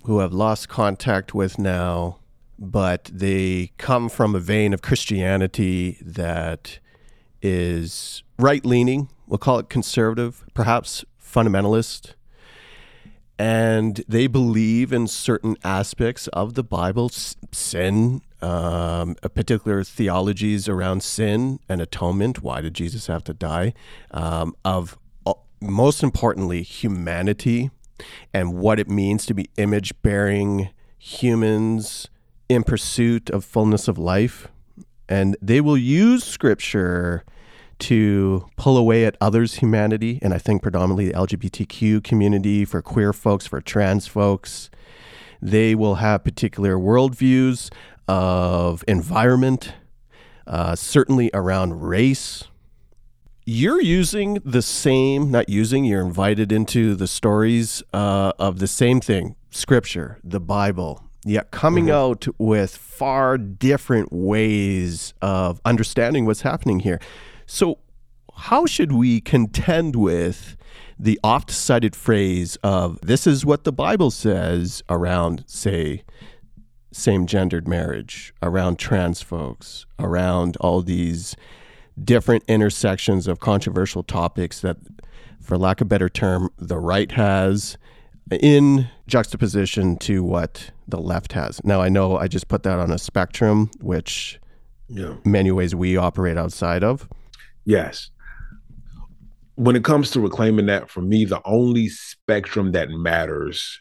who 0.04 0.20
have 0.20 0.32
lost 0.32 0.68
contact 0.68 1.34
with 1.34 1.58
now, 1.58 2.18
but 2.58 3.10
they 3.12 3.72
come 3.76 4.08
from 4.08 4.34
a 4.34 4.40
vein 4.40 4.72
of 4.72 4.80
Christianity 4.80 5.98
that 6.00 6.78
is 7.42 8.22
right 8.38 8.64
leaning, 8.64 9.08
we'll 9.26 9.38
call 9.38 9.58
it 9.58 9.68
conservative, 9.68 10.44
perhaps 10.54 11.04
fundamentalist. 11.22 12.14
And 13.38 14.02
they 14.08 14.26
believe 14.26 14.92
in 14.92 15.06
certain 15.06 15.56
aspects 15.62 16.26
of 16.28 16.54
the 16.54 16.64
Bible, 16.64 17.10
sin, 17.10 18.22
um, 18.40 19.14
particular 19.34 19.84
theologies 19.84 20.68
around 20.68 21.02
sin 21.02 21.60
and 21.68 21.82
atonement. 21.82 22.42
Why 22.42 22.62
did 22.62 22.74
Jesus 22.74 23.08
have 23.08 23.24
to 23.24 23.34
die? 23.34 23.74
Um, 24.10 24.54
of 24.64 24.98
uh, 25.26 25.34
most 25.60 26.02
importantly, 26.02 26.62
humanity 26.62 27.70
and 28.32 28.54
what 28.54 28.80
it 28.80 28.88
means 28.88 29.26
to 29.26 29.34
be 29.34 29.50
image 29.58 29.92
bearing 30.00 30.70
humans 30.98 32.08
in 32.48 32.62
pursuit 32.62 33.28
of 33.30 33.44
fullness 33.44 33.86
of 33.86 33.98
life. 33.98 34.48
And 35.08 35.36
they 35.42 35.60
will 35.60 35.76
use 35.76 36.24
scripture 36.24 37.24
to 37.78 38.46
pull 38.56 38.76
away 38.76 39.04
at 39.04 39.16
others' 39.20 39.54
humanity, 39.56 40.18
and 40.22 40.32
I 40.32 40.38
think 40.38 40.62
predominantly 40.62 41.08
the 41.08 41.14
LGBTQ 41.14 42.02
community, 42.02 42.64
for 42.64 42.82
queer 42.82 43.12
folks, 43.12 43.46
for 43.46 43.60
trans 43.60 44.06
folks. 44.06 44.70
They 45.42 45.74
will 45.74 45.96
have 45.96 46.24
particular 46.24 46.76
worldviews 46.76 47.70
of 48.08 48.82
environment, 48.88 49.74
uh, 50.46 50.76
certainly 50.76 51.30
around 51.34 51.82
race, 51.82 52.44
you're 53.48 53.80
using 53.80 54.38
the 54.44 54.60
same, 54.60 55.30
not 55.30 55.48
using, 55.48 55.84
you're 55.84 56.04
invited 56.04 56.50
into 56.50 56.96
the 56.96 57.06
stories 57.06 57.80
uh, 57.92 58.32
of 58.40 58.58
the 58.58 58.66
same 58.66 59.00
thing, 59.00 59.36
scripture, 59.50 60.18
the 60.24 60.40
Bible, 60.40 61.04
yet 61.24 61.52
coming 61.52 61.84
mm-hmm. 61.84 61.94
out 61.94 62.26
with 62.38 62.76
far 62.76 63.38
different 63.38 64.12
ways 64.12 65.14
of 65.22 65.60
understanding 65.64 66.26
what's 66.26 66.40
happening 66.40 66.80
here. 66.80 67.00
So, 67.46 67.78
how 68.38 68.66
should 68.66 68.92
we 68.92 69.20
contend 69.20 69.96
with 69.96 70.56
the 70.98 71.18
oft 71.22 71.50
cited 71.50 71.94
phrase 71.94 72.56
of 72.62 73.00
this 73.00 73.26
is 73.26 73.46
what 73.46 73.64
the 73.64 73.72
Bible 73.72 74.10
says 74.10 74.82
around, 74.88 75.44
say, 75.46 76.02
same 76.92 77.26
gendered 77.26 77.68
marriage, 77.68 78.34
around 78.42 78.78
trans 78.78 79.22
folks, 79.22 79.86
around 79.98 80.56
all 80.60 80.82
these 80.82 81.36
different 82.02 82.44
intersections 82.48 83.26
of 83.26 83.40
controversial 83.40 84.02
topics 84.02 84.60
that, 84.60 84.76
for 85.40 85.58
lack 85.58 85.80
of 85.80 85.86
a 85.86 85.88
better 85.88 86.08
term, 86.08 86.50
the 86.58 86.78
right 86.78 87.12
has 87.12 87.76
in 88.30 88.88
juxtaposition 89.06 89.96
to 89.96 90.24
what 90.24 90.70
the 90.88 90.98
left 90.98 91.32
has. 91.32 91.62
Now, 91.64 91.80
I 91.80 91.88
know 91.88 92.16
I 92.16 92.28
just 92.28 92.48
put 92.48 92.62
that 92.64 92.78
on 92.78 92.90
a 92.90 92.98
spectrum, 92.98 93.70
which 93.80 94.40
yeah. 94.88 95.14
many 95.24 95.50
ways 95.50 95.74
we 95.74 95.96
operate 95.96 96.36
outside 96.36 96.82
of. 96.82 97.08
Yes. 97.66 98.10
When 99.56 99.76
it 99.76 99.84
comes 99.84 100.10
to 100.12 100.20
reclaiming 100.20 100.66
that, 100.66 100.88
for 100.88 101.02
me, 101.02 101.24
the 101.24 101.42
only 101.44 101.88
spectrum 101.88 102.72
that 102.72 102.90
matters 102.90 103.80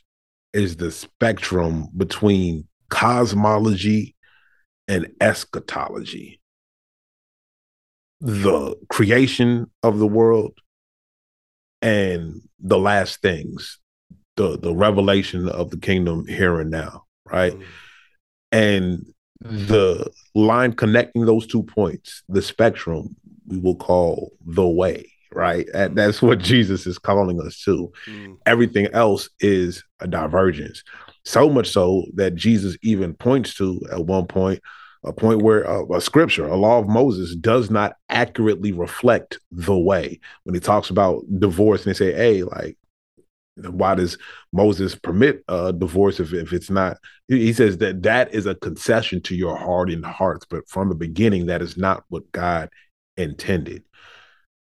is 0.54 0.78
the 0.78 0.92
spectrum 0.92 1.88
between 1.96 2.68
cosmology 2.90 4.16
and 4.88 5.08
eschatology. 5.22 6.42
The 8.22 8.76
creation 8.90 9.70
of 9.84 10.00
the 10.00 10.08
world 10.08 10.58
and 11.82 12.42
the 12.60 12.80
last 12.80 13.22
things, 13.22 13.80
the 14.38 14.58
the 14.58 14.74
revelation 14.74 15.48
of 15.50 15.70
the 15.70 15.78
kingdom 15.78 16.26
here 16.26 16.60
and 16.60 16.72
now, 16.72 17.04
right? 17.30 17.54
Mm-hmm. 17.54 17.64
And 18.54 19.06
the 19.42 20.10
line 20.34 20.74
connecting 20.74 21.26
those 21.26 21.46
two 21.46 21.64
points, 21.64 22.24
the 22.30 22.42
spectrum, 22.42 23.16
we 23.48 23.58
will 23.58 23.76
call 23.76 24.32
the 24.46 24.68
way, 24.68 25.12
right? 25.32 25.68
And 25.74 25.98
that's 25.98 26.22
what 26.22 26.40
Jesus 26.54 26.88
is 26.88 26.98
calling 26.98 27.42
us 27.42 27.62
to. 27.64 27.92
Mm. 28.08 28.38
Everything 28.46 28.88
else 28.94 29.30
is 29.40 29.84
a 30.00 30.08
divergence. 30.08 30.84
So 31.24 31.50
much 31.50 31.70
so 31.70 32.06
that 32.16 32.36
Jesus 32.36 32.78
even 32.82 33.14
points 33.14 33.56
to 33.56 33.82
at 33.92 34.06
one 34.06 34.28
point 34.28 34.62
a 35.06 35.14
point 35.14 35.42
where 35.42 35.70
uh, 35.70 35.86
a 35.96 36.02
scripture, 36.02 36.48
a 36.48 36.56
law 36.56 36.80
of 36.80 36.88
Moses, 36.88 37.36
does 37.36 37.70
not 37.70 37.96
accurately 38.10 38.72
reflect 38.72 39.40
the 39.52 39.78
way. 39.78 40.20
When 40.44 40.56
he 40.56 40.60
talks 40.60 40.90
about 40.90 41.24
divorce 41.40 41.86
and 41.86 41.94
they 41.94 41.98
say, 41.98 42.14
hey, 42.14 42.44
like, 42.44 42.78
why 43.56 43.96
does 43.96 44.18
Moses 44.52 44.96
permit 44.96 45.44
a 45.48 45.72
divorce 45.72 46.20
if, 46.20 46.34
if 46.34 46.52
it's 46.52 46.70
not? 46.70 46.98
He 47.28 47.54
says 47.54 47.78
that 47.78 48.04
that 48.04 48.34
is 48.34 48.46
a 48.46 48.56
concession 48.56 49.22
to 49.24 49.36
your 49.36 49.56
hardened 49.56 50.06
hearts, 50.06 50.46
but 50.50 50.68
from 50.68 50.90
the 50.90 50.96
beginning, 50.96 51.46
that 51.46 51.62
is 51.62 51.78
not 51.78 52.04
what 52.10 52.30
God 52.32 52.70
intended. 53.18 53.84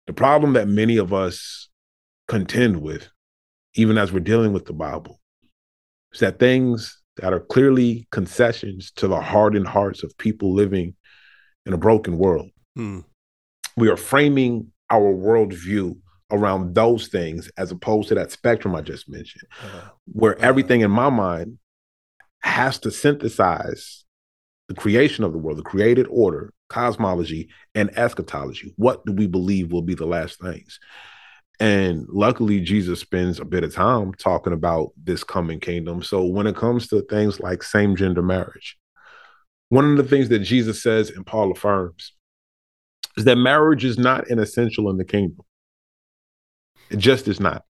The 0.07 0.13
problem 0.13 0.55
that 0.55 0.69
many 0.69 0.97
of 0.97 1.13
us 1.13 1.69
contend 2.29 2.81
with, 2.83 3.09
even 3.75 3.99
as 3.99 4.13
we're 4.13 4.21
dealing 4.21 4.53
with 4.53 4.67
the 4.67 4.73
Bible, 4.73 5.21
is 6.13 6.21
that 6.21 6.39
things 6.39 7.01
that 7.17 7.33
are 7.33 7.41
clearly 7.41 8.09
concessions 8.11 8.91
to 8.93 9.09
the 9.09 9.21
hardened 9.21 9.67
hearts 9.67 10.03
of 10.03 10.17
people 10.19 10.55
living 10.55 10.95
in 11.67 11.73
a 11.73 11.79
broken 11.79 12.19
world. 12.19 12.51
Hmm. 12.77 13.01
We 13.77 13.89
are 13.89 13.97
framing 13.97 14.73
our 14.91 15.13
worldview 15.13 15.97
around 16.31 16.75
those 16.75 17.09
things 17.09 17.51
as 17.57 17.71
opposed 17.71 18.09
to 18.09 18.15
that 18.15 18.33
spectrum 18.33 18.75
I 18.75 18.81
just 18.81 19.09
mentioned, 19.09 19.45
uh, 19.63 19.89
where 20.07 20.37
uh, 20.37 20.41
everything 20.41 20.81
in 20.81 20.91
my 20.91 21.11
mind 21.11 21.59
has 22.43 22.79
to 22.81 22.91
synthesize 22.91 24.05
the 24.69 24.75
creation 24.75 25.25
of 25.25 25.33
the 25.33 25.39
world, 25.39 25.59
the 25.59 25.63
created 25.63 26.07
order, 26.11 26.53
cosmology, 26.71 27.51
and 27.75 27.91
eschatology. 27.99 28.73
What 28.77 29.05
do 29.05 29.13
we 29.13 29.27
believe 29.27 29.73
will 29.73 29.83
be 29.83 29.95
the 29.95 30.07
last 30.07 30.41
things? 30.41 30.81
And 31.61 32.07
luckily, 32.09 32.61
Jesus 32.61 33.01
spends 33.01 33.39
a 33.39 33.45
bit 33.45 33.65
of 33.65 33.75
time 33.75 34.15
talking 34.15 34.55
about 34.55 34.93
this 34.97 35.23
coming 35.23 35.61
kingdom. 35.61 36.03
So 36.03 36.25
when 36.25 36.47
it 36.47 36.57
comes 36.57 36.89
to 36.89 37.03
things 37.03 37.39
like 37.39 37.63
same 37.63 37.97
gender 37.97 38.23
marriage, 38.23 38.79
one 39.69 39.91
of 39.91 39.97
the 39.99 40.05
things 40.05 40.31
that 40.31 40.39
Jesus 40.39 40.83
says 40.83 41.11
and 41.11 41.27
Paul 41.27 41.53
affirms 41.53 42.15
is 43.19 43.25
that 43.25 43.37
marriage 43.37 43.85
is 43.85 43.99
not 43.99 44.31
an 44.31 44.39
essential 44.39 44.89
in 44.89 44.97
the 44.97 45.05
kingdom. 45.05 45.45
It 46.91 46.99
just 46.99 47.29
is 47.29 47.41
not. 47.41 47.65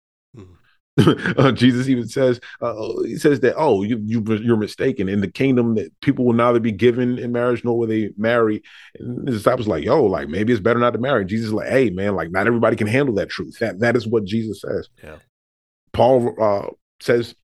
uh, 1.36 1.52
Jesus 1.52 1.88
even 1.88 2.08
says, 2.08 2.40
uh, 2.60 2.74
he 3.02 3.16
says 3.16 3.40
that, 3.40 3.54
oh, 3.56 3.82
you, 3.82 4.00
you, 4.04 4.22
you're 4.36 4.56
mistaken. 4.56 5.08
In 5.08 5.20
the 5.20 5.30
kingdom, 5.30 5.76
that 5.76 5.98
people 6.00 6.24
will 6.24 6.32
neither 6.32 6.60
be 6.60 6.72
given 6.72 7.18
in 7.18 7.32
marriage 7.32 7.64
nor 7.64 7.78
will 7.78 7.86
they 7.86 8.10
marry. 8.16 8.62
And 8.98 9.26
the 9.26 9.32
disciples 9.32 9.68
like, 9.68 9.84
yo, 9.84 10.04
like 10.04 10.28
maybe 10.28 10.52
it's 10.52 10.60
better 10.60 10.80
not 10.80 10.92
to 10.92 10.98
marry. 10.98 11.24
Jesus 11.24 11.48
is 11.48 11.52
like, 11.52 11.68
hey, 11.68 11.90
man, 11.90 12.14
like 12.14 12.30
not 12.30 12.46
everybody 12.46 12.76
can 12.76 12.86
handle 12.86 13.14
that 13.16 13.30
truth. 13.30 13.58
That 13.60 13.80
that 13.80 13.96
is 13.96 14.06
what 14.06 14.24
Jesus 14.24 14.60
says. 14.60 14.88
Yeah. 15.02 15.16
Paul 15.92 16.34
uh, 16.40 16.70
says 17.00 17.34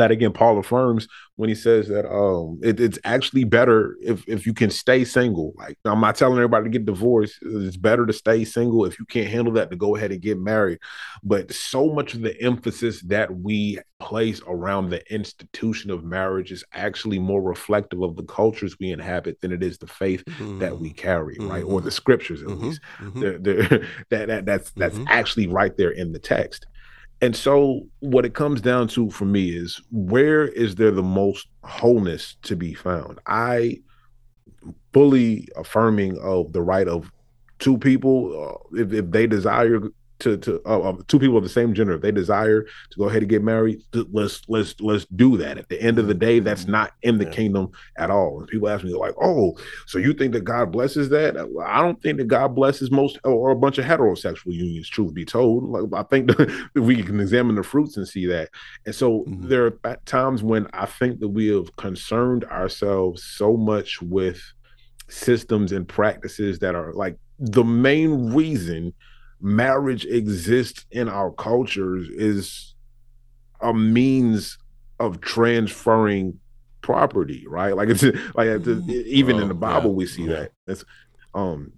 that 0.00 0.10
again 0.10 0.32
paul 0.32 0.58
affirms 0.58 1.06
when 1.36 1.48
he 1.48 1.54
says 1.54 1.88
that 1.88 2.08
um 2.10 2.58
it, 2.62 2.80
it's 2.80 2.98
actually 3.04 3.44
better 3.44 3.96
if 4.02 4.26
if 4.28 4.46
you 4.46 4.52
can 4.52 4.70
stay 4.70 5.04
single 5.04 5.52
like 5.56 5.76
i'm 5.84 6.00
not 6.00 6.16
telling 6.16 6.36
everybody 6.36 6.64
to 6.64 6.70
get 6.70 6.84
divorced 6.84 7.38
it's 7.42 7.76
better 7.76 8.06
to 8.06 8.12
stay 8.12 8.44
single 8.44 8.84
if 8.84 8.98
you 8.98 9.06
can't 9.06 9.30
handle 9.30 9.52
that 9.52 9.70
to 9.70 9.76
go 9.76 9.96
ahead 9.96 10.12
and 10.12 10.20
get 10.20 10.38
married 10.38 10.78
but 11.22 11.52
so 11.52 11.92
much 11.92 12.14
of 12.14 12.20
the 12.20 12.40
emphasis 12.42 13.00
that 13.02 13.34
we 13.34 13.78
place 14.00 14.40
around 14.46 14.88
the 14.88 15.12
institution 15.12 15.90
of 15.90 16.02
marriage 16.02 16.50
is 16.50 16.64
actually 16.72 17.18
more 17.18 17.42
reflective 17.42 18.02
of 18.02 18.16
the 18.16 18.22
cultures 18.24 18.76
we 18.80 18.90
inhabit 18.90 19.40
than 19.40 19.52
it 19.52 19.62
is 19.62 19.78
the 19.78 19.86
faith 19.86 20.24
mm-hmm. 20.24 20.58
that 20.58 20.78
we 20.78 20.90
carry 20.90 21.36
mm-hmm. 21.36 21.50
right 21.50 21.64
or 21.64 21.80
the 21.80 21.90
scriptures 21.90 22.42
at 22.42 22.48
mm-hmm. 22.48 22.66
least 22.66 22.80
mm-hmm. 22.98 23.20
they're, 23.20 23.38
they're, 23.38 23.88
that, 24.10 24.26
that 24.28 24.46
that's 24.46 24.70
that's 24.72 24.96
mm-hmm. 24.96 25.08
actually 25.08 25.46
right 25.46 25.76
there 25.76 25.90
in 25.90 26.12
the 26.12 26.18
text 26.18 26.66
and 27.20 27.36
so, 27.36 27.86
what 28.00 28.24
it 28.24 28.34
comes 28.34 28.60
down 28.60 28.88
to 28.88 29.10
for 29.10 29.26
me 29.26 29.50
is 29.50 29.80
where 29.90 30.48
is 30.48 30.76
there 30.76 30.90
the 30.90 31.02
most 31.02 31.48
wholeness 31.64 32.36
to 32.42 32.56
be 32.56 32.72
found? 32.72 33.18
I 33.26 33.80
fully 34.92 35.48
affirming 35.56 36.18
of 36.18 36.52
the 36.52 36.62
right 36.62 36.88
of 36.88 37.12
two 37.58 37.76
people, 37.78 38.58
uh, 38.74 38.78
if, 38.80 38.92
if 38.92 39.10
they 39.10 39.26
desire 39.26 39.80
to 40.20 40.36
to 40.36 40.60
uh, 40.66 40.80
uh, 40.80 40.96
two 41.08 41.18
people 41.18 41.36
of 41.36 41.42
the 41.42 41.48
same 41.48 41.74
gender 41.74 41.94
if 41.94 42.02
they 42.02 42.12
desire 42.12 42.62
to 42.62 42.98
go 42.98 43.04
ahead 43.04 43.22
and 43.22 43.30
get 43.30 43.42
married 43.42 43.82
let's 44.12 44.42
let's 44.48 44.80
let's 44.80 45.04
do 45.16 45.36
that 45.36 45.58
at 45.58 45.68
the 45.68 45.80
end 45.80 45.98
of 45.98 46.06
the 46.06 46.14
day 46.14 46.38
that's 46.38 46.62
mm-hmm. 46.62 46.72
not 46.72 46.92
in 47.02 47.18
the 47.18 47.24
yeah. 47.24 47.30
kingdom 47.30 47.70
at 47.96 48.10
all 48.10 48.38
and 48.38 48.48
people 48.48 48.68
ask 48.68 48.84
me 48.84 48.94
like 48.94 49.14
oh 49.20 49.56
so 49.86 49.98
you 49.98 50.12
think 50.12 50.32
that 50.32 50.44
god 50.44 50.70
blesses 50.70 51.08
that 51.08 51.36
i 51.64 51.80
don't 51.80 52.00
think 52.02 52.18
that 52.18 52.28
god 52.28 52.54
blesses 52.54 52.90
most 52.90 53.18
or 53.24 53.50
a 53.50 53.56
bunch 53.56 53.78
of 53.78 53.84
heterosexual 53.84 54.52
unions 54.52 54.88
truth 54.88 55.12
be 55.12 55.24
told 55.24 55.64
like 55.64 55.84
i 55.94 56.02
think 56.08 56.28
that 56.36 56.82
we 56.82 57.02
can 57.02 57.20
examine 57.20 57.56
the 57.56 57.62
fruits 57.62 57.96
and 57.96 58.06
see 58.06 58.26
that 58.26 58.48
and 58.86 58.94
so 58.94 59.20
mm-hmm. 59.20 59.48
there 59.48 59.72
are 59.84 59.96
times 60.04 60.42
when 60.42 60.66
i 60.72 60.86
think 60.86 61.20
that 61.20 61.28
we 61.28 61.48
have 61.48 61.74
concerned 61.76 62.44
ourselves 62.44 63.24
so 63.24 63.56
much 63.56 64.00
with 64.02 64.40
systems 65.08 65.72
and 65.72 65.88
practices 65.88 66.58
that 66.60 66.74
are 66.74 66.92
like 66.92 67.16
the 67.38 67.64
main 67.64 68.32
reason 68.32 68.92
marriage 69.40 70.04
exists 70.04 70.84
in 70.90 71.08
our 71.08 71.30
cultures 71.30 72.08
is 72.08 72.74
a 73.60 73.72
means 73.72 74.58
of 74.98 75.20
transferring 75.20 76.38
property, 76.82 77.46
right? 77.48 77.74
Like 77.76 77.88
it's 77.88 78.02
like 78.34 78.66
even 78.66 79.40
in 79.40 79.48
the 79.48 79.54
Bible 79.54 79.90
yeah. 79.90 79.96
we 79.96 80.06
see 80.06 80.24
yeah. 80.24 80.32
that. 80.32 80.52
That's 80.66 80.84
um 81.34 81.72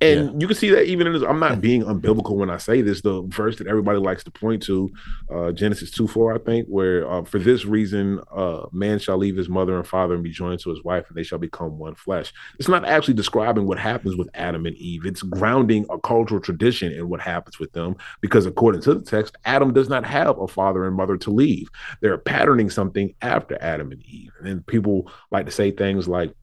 and 0.00 0.32
yeah. 0.32 0.38
you 0.38 0.46
can 0.46 0.56
see 0.56 0.70
that 0.70 0.84
even 0.84 1.06
in 1.06 1.14
this, 1.14 1.22
I'm 1.22 1.38
not 1.38 1.60
being 1.60 1.82
unbiblical 1.82 2.36
when 2.36 2.50
I 2.50 2.58
say 2.58 2.82
this. 2.82 3.00
The 3.00 3.22
verse 3.28 3.56
that 3.56 3.66
everybody 3.66 3.98
likes 3.98 4.22
to 4.24 4.30
point 4.30 4.62
to, 4.64 4.90
uh, 5.32 5.52
Genesis 5.52 5.90
2 5.90 6.06
4, 6.06 6.34
I 6.34 6.38
think, 6.38 6.66
where 6.68 7.10
uh, 7.10 7.22
for 7.24 7.38
this 7.38 7.64
reason, 7.64 8.20
uh, 8.30 8.66
man 8.72 8.98
shall 8.98 9.16
leave 9.16 9.36
his 9.36 9.48
mother 9.48 9.76
and 9.76 9.86
father 9.86 10.14
and 10.14 10.22
be 10.22 10.30
joined 10.30 10.60
to 10.60 10.70
his 10.70 10.84
wife, 10.84 11.06
and 11.08 11.16
they 11.16 11.22
shall 11.22 11.38
become 11.38 11.78
one 11.78 11.94
flesh. 11.94 12.32
It's 12.58 12.68
not 12.68 12.84
actually 12.84 13.14
describing 13.14 13.66
what 13.66 13.78
happens 13.78 14.16
with 14.16 14.28
Adam 14.34 14.66
and 14.66 14.76
Eve. 14.76 15.06
It's 15.06 15.22
grounding 15.22 15.86
a 15.88 15.98
cultural 15.98 16.40
tradition 16.40 16.92
in 16.92 17.08
what 17.08 17.20
happens 17.20 17.58
with 17.58 17.72
them, 17.72 17.96
because 18.20 18.44
according 18.44 18.82
to 18.82 18.94
the 18.94 19.02
text, 19.02 19.36
Adam 19.46 19.72
does 19.72 19.88
not 19.88 20.04
have 20.04 20.38
a 20.38 20.46
father 20.48 20.86
and 20.86 20.94
mother 20.94 21.16
to 21.16 21.30
leave. 21.30 21.68
They're 22.02 22.18
patterning 22.18 22.68
something 22.68 23.14
after 23.22 23.56
Adam 23.62 23.92
and 23.92 24.02
Eve. 24.02 24.32
And 24.38 24.46
then 24.46 24.62
people 24.62 25.10
like 25.30 25.46
to 25.46 25.52
say 25.52 25.70
things 25.70 26.06
like, 26.06 26.34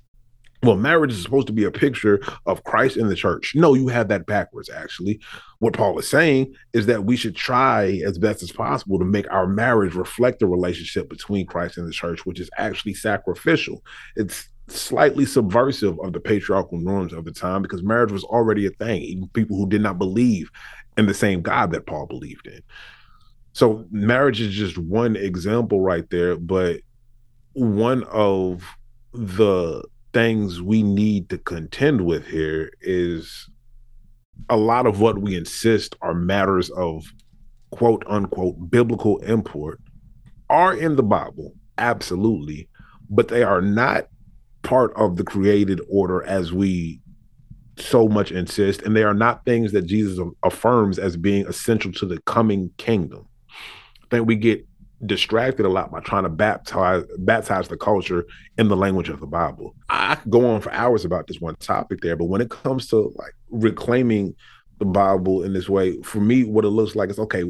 well, 0.63 0.77
marriage 0.77 1.11
is 1.11 1.21
supposed 1.21 1.47
to 1.47 1.53
be 1.53 1.65
a 1.65 1.71
picture 1.71 2.21
of 2.45 2.63
Christ 2.63 2.97
in 2.97 3.07
the 3.07 3.15
church. 3.15 3.53
No, 3.53 3.73
you 3.73 3.89
have 3.89 4.07
that 4.07 4.25
backwards, 4.25 4.69
actually. 4.69 5.19
What 5.59 5.73
Paul 5.73 5.99
is 5.99 6.07
saying 6.07 6.53
is 6.71 6.85
that 6.85 7.03
we 7.03 7.17
should 7.17 7.35
try 7.35 8.01
as 8.05 8.17
best 8.17 8.41
as 8.43 8.51
possible 8.51 8.97
to 8.97 9.05
make 9.05 9.29
our 9.31 9.45
marriage 9.45 9.93
reflect 9.93 10.39
the 10.39 10.47
relationship 10.47 11.09
between 11.09 11.45
Christ 11.45 11.77
and 11.77 11.87
the 11.87 11.91
church, 11.91 12.25
which 12.25 12.39
is 12.39 12.49
actually 12.57 12.93
sacrificial. 12.93 13.83
It's 14.15 14.47
slightly 14.67 15.25
subversive 15.25 15.99
of 15.99 16.13
the 16.13 16.19
patriarchal 16.19 16.79
norms 16.79 17.11
of 17.11 17.25
the 17.25 17.31
time 17.31 17.61
because 17.61 17.83
marriage 17.83 18.11
was 18.11 18.23
already 18.23 18.65
a 18.65 18.71
thing, 18.71 19.01
even 19.01 19.27
people 19.29 19.57
who 19.57 19.67
did 19.67 19.81
not 19.81 19.97
believe 19.97 20.49
in 20.97 21.07
the 21.07 21.13
same 21.13 21.41
God 21.41 21.71
that 21.71 21.85
Paul 21.85 22.05
believed 22.05 22.47
in. 22.47 22.61
So, 23.51 23.85
marriage 23.91 24.41
is 24.41 24.53
just 24.53 24.77
one 24.77 25.15
example 25.15 25.81
right 25.81 26.09
there, 26.09 26.37
but 26.37 26.81
one 27.53 28.03
of 28.05 28.63
the 29.13 29.83
things 30.13 30.61
we 30.61 30.83
need 30.83 31.29
to 31.29 31.37
contend 31.37 32.05
with 32.05 32.25
here 32.27 32.71
is 32.81 33.49
a 34.49 34.57
lot 34.57 34.85
of 34.85 34.99
what 34.99 35.19
we 35.19 35.35
insist 35.35 35.95
are 36.01 36.13
matters 36.13 36.69
of 36.71 37.03
quote 37.71 38.03
unquote 38.07 38.69
biblical 38.69 39.17
import 39.19 39.79
are 40.49 40.75
in 40.75 40.95
the 40.95 41.03
Bible, 41.03 41.53
absolutely, 41.77 42.69
but 43.09 43.29
they 43.29 43.43
are 43.43 43.61
not 43.61 44.07
part 44.61 44.93
of 44.95 45.15
the 45.17 45.23
created 45.23 45.81
order 45.89 46.23
as 46.23 46.53
we 46.53 47.01
so 47.77 48.07
much 48.07 48.31
insist, 48.31 48.83
and 48.83 48.95
they 48.95 49.03
are 49.03 49.15
not 49.15 49.43
things 49.45 49.71
that 49.71 49.87
Jesus 49.87 50.19
affirms 50.45 50.99
as 50.99 51.17
being 51.17 51.47
essential 51.47 51.91
to 51.93 52.05
the 52.05 52.21
coming 52.21 52.69
kingdom. 52.77 53.27
I 54.03 54.07
think 54.11 54.27
we 54.27 54.35
get 54.35 54.65
distracted 55.05 55.65
a 55.65 55.69
lot 55.69 55.91
by 55.91 55.99
trying 56.01 56.23
to 56.23 56.29
baptize 56.29 57.03
baptize 57.19 57.67
the 57.67 57.77
culture 57.77 58.25
in 58.57 58.67
the 58.67 58.75
language 58.75 59.09
of 59.09 59.19
the 59.19 59.27
Bible. 59.27 59.75
I 59.89 60.15
could 60.15 60.31
go 60.31 60.49
on 60.49 60.61
for 60.61 60.71
hours 60.71 61.05
about 61.05 61.27
this 61.27 61.39
one 61.39 61.55
topic 61.55 62.01
there, 62.01 62.15
but 62.15 62.25
when 62.25 62.41
it 62.41 62.49
comes 62.49 62.87
to 62.87 63.13
like 63.15 63.33
reclaiming 63.49 64.35
the 64.79 64.85
Bible 64.85 65.43
in 65.43 65.53
this 65.53 65.69
way, 65.69 66.01
for 66.01 66.19
me, 66.19 66.43
what 66.43 66.65
it 66.65 66.69
looks 66.69 66.95
like 66.95 67.09
is 67.09 67.19
okay, 67.19 67.41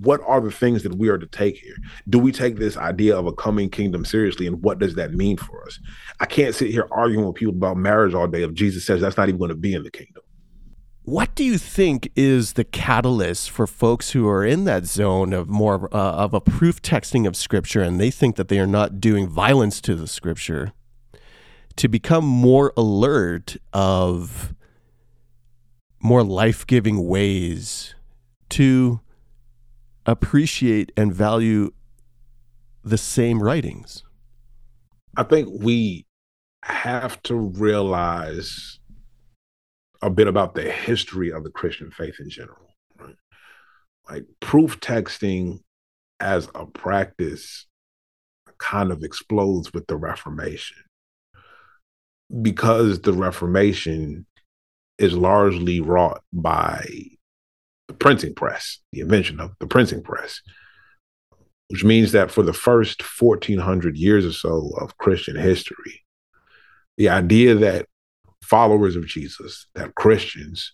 what 0.00 0.20
are 0.26 0.40
the 0.40 0.50
things 0.50 0.82
that 0.82 0.94
we 0.94 1.08
are 1.08 1.18
to 1.18 1.26
take 1.26 1.56
here? 1.56 1.76
Do 2.08 2.18
we 2.18 2.32
take 2.32 2.56
this 2.56 2.76
idea 2.76 3.16
of 3.16 3.26
a 3.26 3.32
coming 3.32 3.68
kingdom 3.68 4.04
seriously? 4.04 4.46
And 4.46 4.62
what 4.62 4.78
does 4.78 4.94
that 4.94 5.12
mean 5.12 5.36
for 5.36 5.64
us? 5.66 5.78
I 6.20 6.26
can't 6.26 6.54
sit 6.54 6.70
here 6.70 6.88
arguing 6.90 7.26
with 7.26 7.36
people 7.36 7.54
about 7.54 7.76
marriage 7.76 8.14
all 8.14 8.26
day 8.26 8.42
if 8.42 8.54
Jesus 8.54 8.86
says 8.86 9.00
that's 9.00 9.16
not 9.16 9.28
even 9.28 9.38
going 9.38 9.50
to 9.50 9.56
be 9.56 9.74
in 9.74 9.82
the 9.82 9.90
kingdom. 9.90 10.19
What 11.10 11.34
do 11.34 11.42
you 11.42 11.58
think 11.58 12.12
is 12.14 12.52
the 12.52 12.62
catalyst 12.62 13.50
for 13.50 13.66
folks 13.66 14.12
who 14.12 14.28
are 14.28 14.44
in 14.44 14.62
that 14.66 14.84
zone 14.84 15.32
of 15.32 15.48
more 15.48 15.92
uh, 15.92 15.98
of 15.98 16.32
a 16.32 16.40
proof 16.40 16.80
texting 16.82 17.26
of 17.26 17.34
scripture 17.34 17.82
and 17.82 18.00
they 18.00 18.12
think 18.12 18.36
that 18.36 18.46
they 18.46 18.60
are 18.60 18.66
not 18.66 19.00
doing 19.00 19.26
violence 19.26 19.80
to 19.80 19.96
the 19.96 20.06
scripture 20.06 20.72
to 21.74 21.88
become 21.88 22.24
more 22.24 22.72
alert 22.76 23.56
of 23.72 24.54
more 25.98 26.22
life 26.22 26.64
giving 26.64 27.08
ways 27.08 27.96
to 28.50 29.00
appreciate 30.06 30.92
and 30.96 31.12
value 31.12 31.72
the 32.84 32.96
same 32.96 33.42
writings? 33.42 34.04
I 35.16 35.24
think 35.24 35.48
we 35.60 36.06
have 36.62 37.20
to 37.24 37.34
realize 37.34 38.78
a 40.02 40.10
bit 40.10 40.26
about 40.26 40.54
the 40.54 40.70
history 40.70 41.30
of 41.30 41.44
the 41.44 41.50
Christian 41.50 41.90
faith 41.90 42.16
in 42.20 42.30
general. 42.30 42.74
Right? 42.98 43.16
Like 44.08 44.24
proof 44.40 44.80
texting 44.80 45.60
as 46.18 46.48
a 46.54 46.66
practice 46.66 47.66
kind 48.58 48.92
of 48.92 49.02
explodes 49.02 49.72
with 49.72 49.86
the 49.86 49.96
Reformation 49.96 50.76
because 52.42 53.00
the 53.00 53.12
Reformation 53.12 54.26
is 54.98 55.14
largely 55.14 55.80
wrought 55.80 56.22
by 56.32 56.86
the 57.88 57.94
printing 57.94 58.34
press, 58.34 58.78
the 58.92 59.00
invention 59.00 59.40
of 59.40 59.52
the 59.58 59.66
printing 59.66 60.02
press, 60.02 60.40
which 61.68 61.84
means 61.84 62.12
that 62.12 62.30
for 62.30 62.42
the 62.42 62.52
first 62.52 63.02
1400 63.20 63.96
years 63.96 64.26
or 64.26 64.32
so 64.32 64.72
of 64.78 64.98
Christian 64.98 65.36
history, 65.36 66.04
the 66.98 67.08
idea 67.08 67.54
that 67.54 67.86
followers 68.50 68.96
of 68.96 69.06
Jesus, 69.06 69.66
that 69.74 69.94
Christians, 69.94 70.72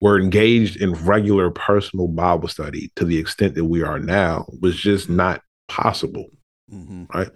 were 0.00 0.20
engaged 0.20 0.76
in 0.76 0.92
regular 0.92 1.50
personal 1.50 2.08
Bible 2.08 2.48
study 2.48 2.92
to 2.96 3.06
the 3.06 3.16
extent 3.16 3.54
that 3.54 3.64
we 3.64 3.82
are 3.82 3.98
now 3.98 4.44
was 4.60 4.76
just 4.76 5.08
not 5.08 5.40
possible. 5.68 6.26
Mm-hmm. 6.70 7.04
Right. 7.14 7.30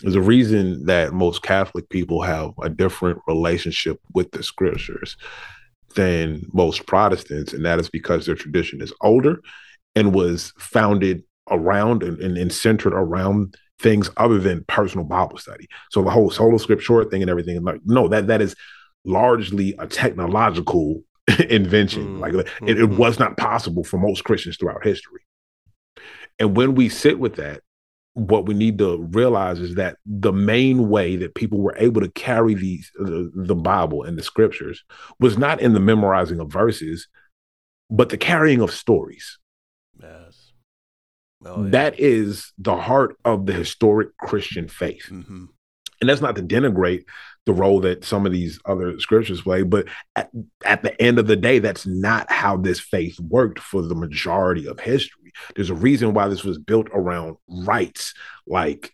There's 0.00 0.14
a 0.14 0.22
reason 0.22 0.86
that 0.86 1.12
most 1.12 1.42
Catholic 1.42 1.88
people 1.90 2.22
have 2.22 2.52
a 2.62 2.70
different 2.70 3.20
relationship 3.26 4.00
with 4.14 4.30
the 4.30 4.42
scriptures 4.42 5.16
than 5.94 6.42
most 6.52 6.86
Protestants, 6.86 7.52
and 7.52 7.66
that 7.66 7.80
is 7.80 7.90
because 7.90 8.24
their 8.24 8.34
tradition 8.34 8.80
is 8.80 8.94
older 9.02 9.42
and 9.94 10.14
was 10.14 10.52
founded 10.58 11.22
around 11.50 12.02
and, 12.02 12.18
and, 12.20 12.38
and 12.38 12.52
centered 12.52 12.94
around 12.94 13.56
things 13.78 14.08
other 14.16 14.38
than 14.38 14.64
personal 14.68 15.04
Bible 15.04 15.38
study. 15.38 15.68
So 15.90 16.02
the 16.02 16.10
whole 16.10 16.30
sola 16.30 16.58
scriptura 16.58 17.10
thing 17.10 17.22
and 17.22 17.30
everything, 17.30 17.62
like 17.62 17.80
no, 17.84 18.08
that 18.08 18.26
that 18.28 18.40
is 18.40 18.54
largely 19.06 19.74
a 19.78 19.86
technological 19.86 21.02
invention. 21.48 22.04
Mm-hmm. 22.04 22.20
Like 22.20 22.34
it, 22.34 22.48
it 22.62 22.76
mm-hmm. 22.76 22.96
was 22.96 23.18
not 23.18 23.36
possible 23.36 23.84
for 23.84 23.98
most 23.98 24.24
Christians 24.24 24.56
throughout 24.56 24.84
history. 24.84 25.20
And 26.38 26.56
when 26.56 26.74
we 26.74 26.88
sit 26.88 27.18
with 27.18 27.36
that, 27.36 27.62
what 28.14 28.46
we 28.46 28.54
need 28.54 28.78
to 28.78 29.02
realize 29.10 29.60
is 29.60 29.74
that 29.74 29.96
the 30.06 30.32
main 30.32 30.88
way 30.88 31.16
that 31.16 31.34
people 31.34 31.60
were 31.60 31.76
able 31.76 32.00
to 32.00 32.10
carry 32.12 32.54
these 32.54 32.90
the, 32.94 33.30
the 33.34 33.54
Bible 33.54 34.04
and 34.04 34.18
the 34.18 34.22
scriptures 34.22 34.84
was 35.20 35.36
not 35.36 35.60
in 35.60 35.74
the 35.74 35.80
memorizing 35.80 36.40
of 36.40 36.50
verses, 36.50 37.08
but 37.90 38.08
the 38.08 38.16
carrying 38.16 38.62
of 38.62 38.70
stories. 38.70 39.38
Yes. 40.00 40.52
Well, 41.40 41.64
yeah. 41.64 41.70
That 41.70 42.00
is 42.00 42.52
the 42.56 42.76
heart 42.76 43.16
of 43.24 43.44
the 43.44 43.52
historic 43.52 44.16
Christian 44.16 44.68
faith. 44.68 45.08
Mm-hmm. 45.10 45.44
And 46.00 46.10
that's 46.10 46.22
not 46.22 46.36
to 46.36 46.42
denigrate 46.42 47.04
the 47.46 47.52
role 47.52 47.80
that 47.80 48.04
some 48.04 48.26
of 48.26 48.32
these 48.32 48.58
other 48.66 48.98
scriptures 48.98 49.40
play. 49.40 49.62
But 49.62 49.86
at, 50.16 50.30
at 50.64 50.82
the 50.82 51.00
end 51.00 51.18
of 51.18 51.28
the 51.28 51.36
day, 51.36 51.60
that's 51.60 51.86
not 51.86 52.30
how 52.30 52.56
this 52.56 52.80
faith 52.80 53.18
worked 53.20 53.60
for 53.60 53.82
the 53.82 53.94
majority 53.94 54.66
of 54.66 54.80
history. 54.80 55.32
There's 55.54 55.70
a 55.70 55.74
reason 55.74 56.12
why 56.12 56.28
this 56.28 56.44
was 56.44 56.58
built 56.58 56.88
around 56.92 57.36
rites 57.48 58.14
like 58.46 58.92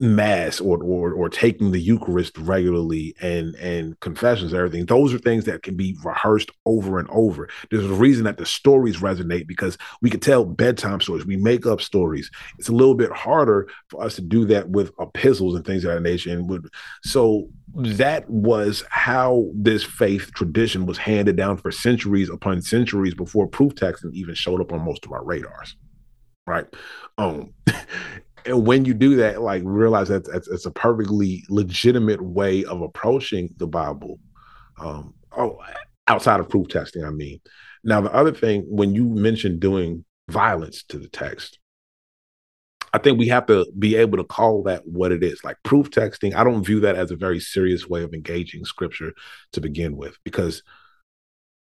mass 0.00 0.60
or 0.60 0.82
or 0.82 1.12
or 1.12 1.28
taking 1.28 1.70
the 1.70 1.80
Eucharist 1.80 2.36
regularly 2.38 3.14
and 3.20 3.54
and 3.56 3.98
confessions 4.00 4.52
and 4.52 4.58
everything. 4.58 4.86
Those 4.86 5.14
are 5.14 5.18
things 5.18 5.44
that 5.44 5.62
can 5.62 5.76
be 5.76 5.96
rehearsed 6.02 6.50
over 6.66 6.98
and 6.98 7.08
over. 7.10 7.48
There's 7.70 7.84
a 7.84 7.94
reason 7.94 8.24
that 8.24 8.36
the 8.36 8.46
stories 8.46 8.98
resonate 8.98 9.46
because 9.46 9.78
we 10.02 10.10
can 10.10 10.20
tell 10.20 10.44
bedtime 10.44 11.00
stories. 11.00 11.26
We 11.26 11.36
make 11.36 11.64
up 11.66 11.80
stories. 11.80 12.30
It's 12.58 12.68
a 12.68 12.72
little 12.72 12.94
bit 12.94 13.12
harder 13.12 13.68
for 13.88 14.02
us 14.02 14.16
to 14.16 14.22
do 14.22 14.44
that 14.46 14.68
with 14.68 14.92
epistles 15.00 15.54
and 15.54 15.64
things 15.64 15.84
of 15.84 15.94
that 15.94 16.02
nature. 16.02 16.32
And 16.32 16.48
would 16.48 16.68
so 17.04 17.48
that 17.76 18.28
was 18.28 18.84
how 18.90 19.50
this 19.54 19.82
faith 19.82 20.32
tradition 20.34 20.86
was 20.86 20.98
handed 20.98 21.36
down 21.36 21.56
for 21.56 21.70
centuries 21.70 22.30
upon 22.30 22.62
centuries 22.62 23.14
before 23.14 23.46
proof 23.46 23.74
texting 23.74 24.12
even 24.12 24.34
showed 24.34 24.60
up 24.60 24.72
on 24.72 24.84
most 24.84 25.04
of 25.04 25.12
our 25.12 25.24
radars 25.24 25.76
right 26.46 26.66
um 27.18 27.52
and 28.46 28.66
when 28.66 28.84
you 28.84 28.94
do 28.94 29.16
that, 29.16 29.42
like 29.42 29.62
realize 29.64 30.08
that 30.08 30.28
it's, 30.28 30.66
a 30.66 30.70
perfectly 30.70 31.44
legitimate 31.48 32.22
way 32.22 32.64
of 32.64 32.82
approaching 32.82 33.48
the 33.56 33.66
Bible. 33.66 34.18
Um, 34.78 35.14
oh, 35.36 35.58
outside 36.08 36.40
of 36.40 36.48
proof 36.48 36.68
texting, 36.68 37.06
I 37.06 37.10
mean. 37.10 37.40
Now, 37.82 38.00
the 38.00 38.12
other 38.12 38.32
thing, 38.32 38.64
when 38.68 38.94
you 38.94 39.04
mentioned 39.04 39.60
doing 39.60 40.04
violence 40.28 40.82
to 40.84 40.98
the 40.98 41.08
text, 41.08 41.58
I 42.92 42.98
think 42.98 43.18
we 43.18 43.28
have 43.28 43.46
to 43.46 43.66
be 43.78 43.96
able 43.96 44.18
to 44.18 44.24
call 44.24 44.62
that 44.64 44.86
what 44.86 45.10
it 45.10 45.22
is. 45.22 45.42
Like 45.42 45.56
proof 45.64 45.90
texting, 45.90 46.34
I 46.34 46.44
don't 46.44 46.64
view 46.64 46.80
that 46.80 46.96
as 46.96 47.10
a 47.10 47.16
very 47.16 47.40
serious 47.40 47.88
way 47.88 48.02
of 48.04 48.14
engaging 48.14 48.64
scripture 48.64 49.12
to 49.52 49.60
begin 49.60 49.96
with, 49.96 50.16
because 50.24 50.62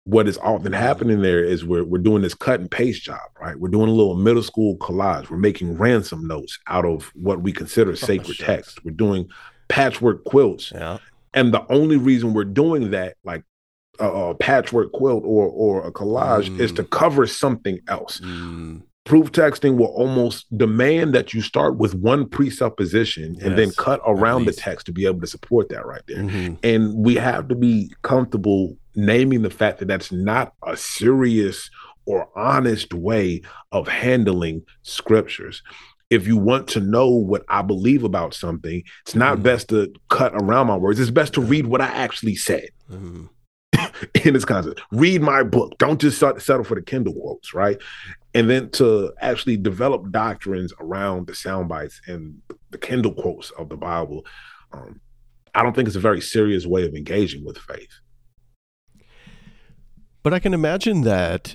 what 0.05 0.29
is 0.29 0.37
often 0.39 0.73
happening 0.73 1.23
there 1.23 1.43
is 1.43 1.65
we're 1.65 1.85
we're 1.85 1.99
doing 1.99 2.23
this 2.23 2.35
cut 2.35 2.61
and 2.61 2.71
paste 2.71 3.03
job, 3.03 3.21
right? 3.41 3.59
We're 3.59 3.71
doing 3.71 3.89
a 3.89 3.93
little 3.93 4.17
middle 4.17 4.43
school 4.43 4.77
collage. 4.77 5.31
We're 5.31 5.39
making 5.39 5.79
ransom 5.79 6.27
notes 6.27 6.59
out 6.67 6.85
of 6.85 7.11
what 7.15 7.41
we 7.41 7.53
consider 7.53 7.93
oh, 7.93 7.95
sacred 7.95 8.37
oh, 8.41 8.45
text. 8.45 8.85
We're 8.85 8.91
doing 8.93 9.29
patchwork 9.69 10.25
quilts. 10.25 10.73
Yeah. 10.75 10.99
And 11.33 11.53
the 11.53 11.67
only 11.73 11.97
reason 11.97 12.35
we're 12.35 12.45
doing 12.45 12.91
that, 12.91 13.17
like 13.25 13.45
a, 13.99 14.07
a 14.09 14.35
patchwork 14.35 14.93
quilt 14.93 15.25
or 15.25 15.49
or 15.49 15.87
a 15.87 15.91
collage, 15.91 16.51
mm. 16.51 16.61
is 16.61 16.71
to 16.73 16.83
mm. 16.83 16.91
cover 16.91 17.27
something 17.27 17.81
else. 17.89 18.21
Mm. 18.21 18.83
Proof 19.05 19.33
texting 19.33 19.77
will 19.77 19.87
almost 19.87 20.47
demand 20.57 21.15
that 21.15 21.35
you 21.35 21.43
start 21.43 21.77
with 21.77 21.95
one 21.95 22.27
presupposition 22.27 23.35
yes, 23.35 23.43
and 23.43 23.59
then 23.59 23.71
cut 23.73 24.01
around 24.07 24.47
the 24.47 24.53
text 24.53 24.87
to 24.87 24.93
be 24.93 25.05
able 25.05 25.21
to 25.21 25.27
support 25.27 25.69
that 25.69 25.85
right 25.85 26.01
there. 26.09 26.23
Mm-hmm. 26.23 26.55
And 26.63 26.95
we 26.95 27.15
have 27.17 27.49
to 27.49 27.55
be 27.55 27.93
comfortable 28.01 28.79
naming 28.97 29.43
the 29.43 29.51
fact 29.51 29.79
that 29.79 29.89
that's 29.89 30.13
not 30.13 30.55
a 30.67 30.77
serious 30.77 31.71
or 32.07 32.29
honest 32.37 32.93
way 32.93 33.43
of 33.73 33.89
handling 33.89 34.63
scriptures. 34.83 35.63
If 36.11 36.27
you 36.27 36.37
want 36.37 36.69
to 36.69 36.81
know 36.81 37.09
what 37.09 37.45
I 37.49 37.63
believe 37.63 38.05
about 38.05 38.35
something, 38.35 38.83
it's 39.03 39.15
not 39.15 39.35
mm-hmm. 39.35 39.43
best 39.43 39.69
to 39.71 39.93
cut 40.11 40.35
around 40.35 40.67
my 40.67 40.77
words. 40.77 41.01
It's 41.01 41.11
best 41.11 41.35
to 41.35 41.41
read 41.41 41.67
what 41.67 41.81
I 41.81 41.87
actually 41.87 42.37
said. 42.37 42.69
Mm-hmm. 42.91 43.27
in 44.25 44.35
this 44.35 44.45
concept. 44.45 44.81
Read 44.93 45.21
my 45.21 45.43
book. 45.43 45.77
Don't 45.79 46.01
just 46.01 46.19
settle 46.19 46.65
for 46.65 46.77
the 46.77 46.83
Kindle 46.83 47.15
quotes, 47.15 47.53
right? 47.55 47.81
and 48.35 48.51
then 48.51 48.69
to 48.71 49.13
actually 49.21 49.57
develop 49.57 50.11
doctrines 50.11 50.73
around 50.81 51.29
the 51.29 51.35
sound 51.35 51.69
bites 51.69 52.01
and 52.09 52.43
the 52.71 52.79
Kindle 52.79 53.15
quotes 53.15 53.51
of 53.53 53.69
the 53.69 53.77
Bible, 53.77 54.27
um, 54.73 55.01
I 55.55 55.63
don't 55.63 55.75
think 55.75 55.87
it's 55.87 55.97
a 55.97 56.01
very 56.01 56.21
serious 56.21 56.67
way 56.67 56.85
of 56.85 56.95
engaging 56.95 57.45
with 57.45 57.57
faith. 57.57 58.01
But 60.25 60.33
I 60.33 60.39
can 60.39 60.55
imagine 60.55 61.03
that 61.03 61.55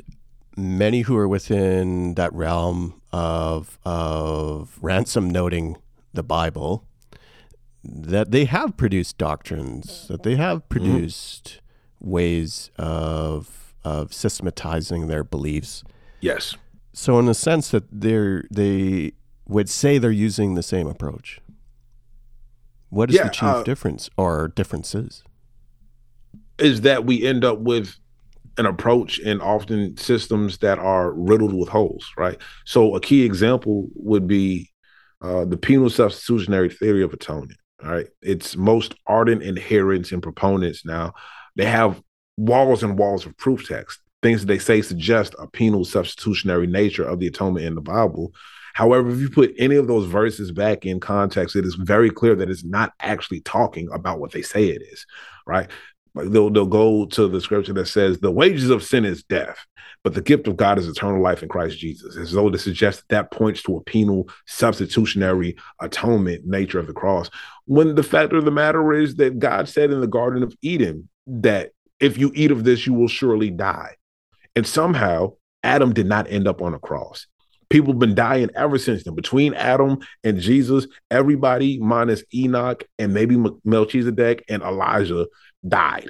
many 0.56 1.02
who 1.02 1.18
are 1.18 1.28
within 1.28 2.14
that 2.14 2.32
realm 2.34 3.02
of 3.12 3.80
of 3.84 4.78
ransom 4.80 5.28
noting 5.28 5.76
the 6.14 6.22
Bible, 6.22 6.86
that 7.84 8.30
they 8.30 8.46
have 8.46 8.78
produced 8.78 9.18
doctrines, 9.18 10.08
that 10.08 10.22
they 10.22 10.36
have 10.36 10.60
mm-hmm. 10.60 10.68
produced 10.68 11.62
mm-hmm. 12.00 12.12
ways 12.12 12.70
of 12.78 13.74
of 13.84 14.14
systematizing 14.14 15.08
their 15.08 15.24
beliefs. 15.24 15.84
Yes. 16.22 16.56
So 16.94 17.18
in 17.18 17.28
a 17.28 17.34
sense 17.34 17.72
that 17.72 17.86
they're 17.92 18.44
they 18.52 19.14
would 19.48 19.68
say 19.68 19.98
they're 19.98 20.12
using 20.12 20.54
the 20.54 20.62
same 20.62 20.86
approach. 20.86 21.42
What 22.90 23.10
is 23.10 23.16
yeah, 23.16 23.24
the 23.24 23.30
chief 23.30 23.44
uh, 23.44 23.64
difference 23.64 24.12
or 24.16 24.48
differences? 24.48 25.24
Is 26.60 26.82
that 26.82 27.04
we 27.04 27.26
end 27.26 27.44
up 27.44 27.58
with 27.60 27.98
an 28.60 28.66
approach 28.66 29.20
and 29.20 29.42
often 29.42 29.98
systems 29.98 30.60
that 30.60 30.78
are 30.78 31.14
riddled 31.14 31.54
with 31.54 31.70
holes, 31.70 32.06
right? 32.18 32.38
So 32.66 32.96
a 32.96 33.02
key 33.02 33.24
example 33.24 33.88
would 33.96 34.28
be 34.28 34.70
uh, 35.22 35.46
the 35.46 35.58
penal 35.58 35.90
substitutionary 35.90 36.70
theory 36.70 37.04
of 37.04 37.14
atonement. 37.14 37.60
Right, 37.82 38.08
its 38.22 38.58
most 38.58 38.94
ardent 39.08 39.42
adherents 39.42 40.12
and 40.12 40.22
proponents 40.22 40.84
now 40.84 41.14
they 41.56 41.64
have 41.64 42.02
walls 42.36 42.84
and 42.84 43.00
walls 43.00 43.26
of 43.26 43.38
proof 43.38 43.70
text 43.70 44.02
things 44.22 44.42
that 44.42 44.48
they 44.48 44.60
say 44.60 44.82
suggest 44.82 45.36
a 45.40 45.48
penal 45.48 45.86
substitutionary 45.86 46.68
nature 46.68 47.04
of 47.04 47.20
the 47.20 47.28
atonement 47.28 47.66
in 47.66 47.76
the 47.76 47.82
Bible. 47.82 48.34
However, 48.74 49.10
if 49.10 49.20
you 49.20 49.30
put 49.30 49.54
any 49.58 49.76
of 49.76 49.88
those 49.88 50.06
verses 50.06 50.52
back 50.52 50.86
in 50.86 51.00
context, 51.00 51.56
it 51.56 51.66
is 51.66 51.76
very 51.76 52.10
clear 52.10 52.36
that 52.36 52.50
it's 52.50 52.64
not 52.64 52.94
actually 53.00 53.42
talking 53.42 53.90
about 53.92 54.20
what 54.20 54.32
they 54.32 54.42
say 54.42 54.68
it 54.68 54.82
is, 54.82 55.06
right? 55.46 55.70
Like 56.16 56.30
they'll 56.30 56.50
they'll 56.50 56.66
go 56.66 57.06
to 57.06 57.28
the 57.28 57.42
scripture 57.42 57.74
that 57.74 57.88
says 57.88 58.20
the 58.20 58.32
wages 58.32 58.70
of 58.70 58.84
sin 58.84 59.06
is 59.06 59.24
death, 59.24 59.66
but 60.04 60.14
the 60.14 60.22
gift 60.22 60.48
of 60.48 60.58
God 60.58 60.78
is 60.80 60.88
eternal 60.88 61.22
life 61.22 61.44
in 61.44 61.50
Christ 61.50 61.78
Jesus. 61.78 62.18
As 62.18 62.32
though 62.32 62.50
to 62.50 62.58
suggest 62.58 63.00
that, 63.10 63.10
that 63.10 63.32
points 63.32 63.62
to 63.64 63.78
a 63.78 63.84
penal 63.84 64.30
substitutionary 64.48 65.56
atonement 65.82 66.46
nature 66.46 66.80
of 66.80 66.88
the 66.88 66.94
cross. 66.94 67.30
When 67.66 67.96
the 67.96 68.04
fact 68.04 68.34
of 68.34 68.46
the 68.46 68.52
matter 68.52 68.94
is 68.94 69.16
that 69.16 69.40
God 69.40 69.70
said 69.70 69.92
in 69.92 70.02
the 70.02 70.08
Garden 70.08 70.44
of 70.44 70.56
Eden 70.62 71.10
that 71.28 71.72
if 72.00 72.18
you 72.18 72.32
eat 72.34 72.52
of 72.52 72.64
this, 72.64 72.88
you 72.88 72.94
will 72.94 73.08
surely 73.08 73.50
die. 73.50 73.96
And 74.56 74.66
somehow 74.66 75.34
Adam 75.64 75.94
did 75.94 76.08
not 76.08 76.30
end 76.30 76.48
up 76.48 76.62
on 76.62 76.74
a 76.74 76.80
cross. 76.80 77.28
People 77.70 77.94
have 77.94 78.00
been 78.00 78.16
dying 78.16 78.50
ever 78.56 78.78
since 78.78 79.04
then. 79.04 79.16
Between 79.16 79.54
Adam 79.54 80.00
and 80.24 80.40
Jesus, 80.40 80.88
everybody 81.12 81.78
minus 81.80 82.24
Enoch 82.34 82.84
and 82.98 83.14
maybe 83.14 83.38
Melchizedek 83.64 84.44
and 84.50 84.64
Elijah 84.64 85.28
died. 85.68 86.10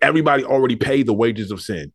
Everybody 0.00 0.44
already 0.44 0.76
paid 0.76 1.06
the 1.06 1.12
wages 1.12 1.50
of 1.50 1.60
sin 1.60 1.92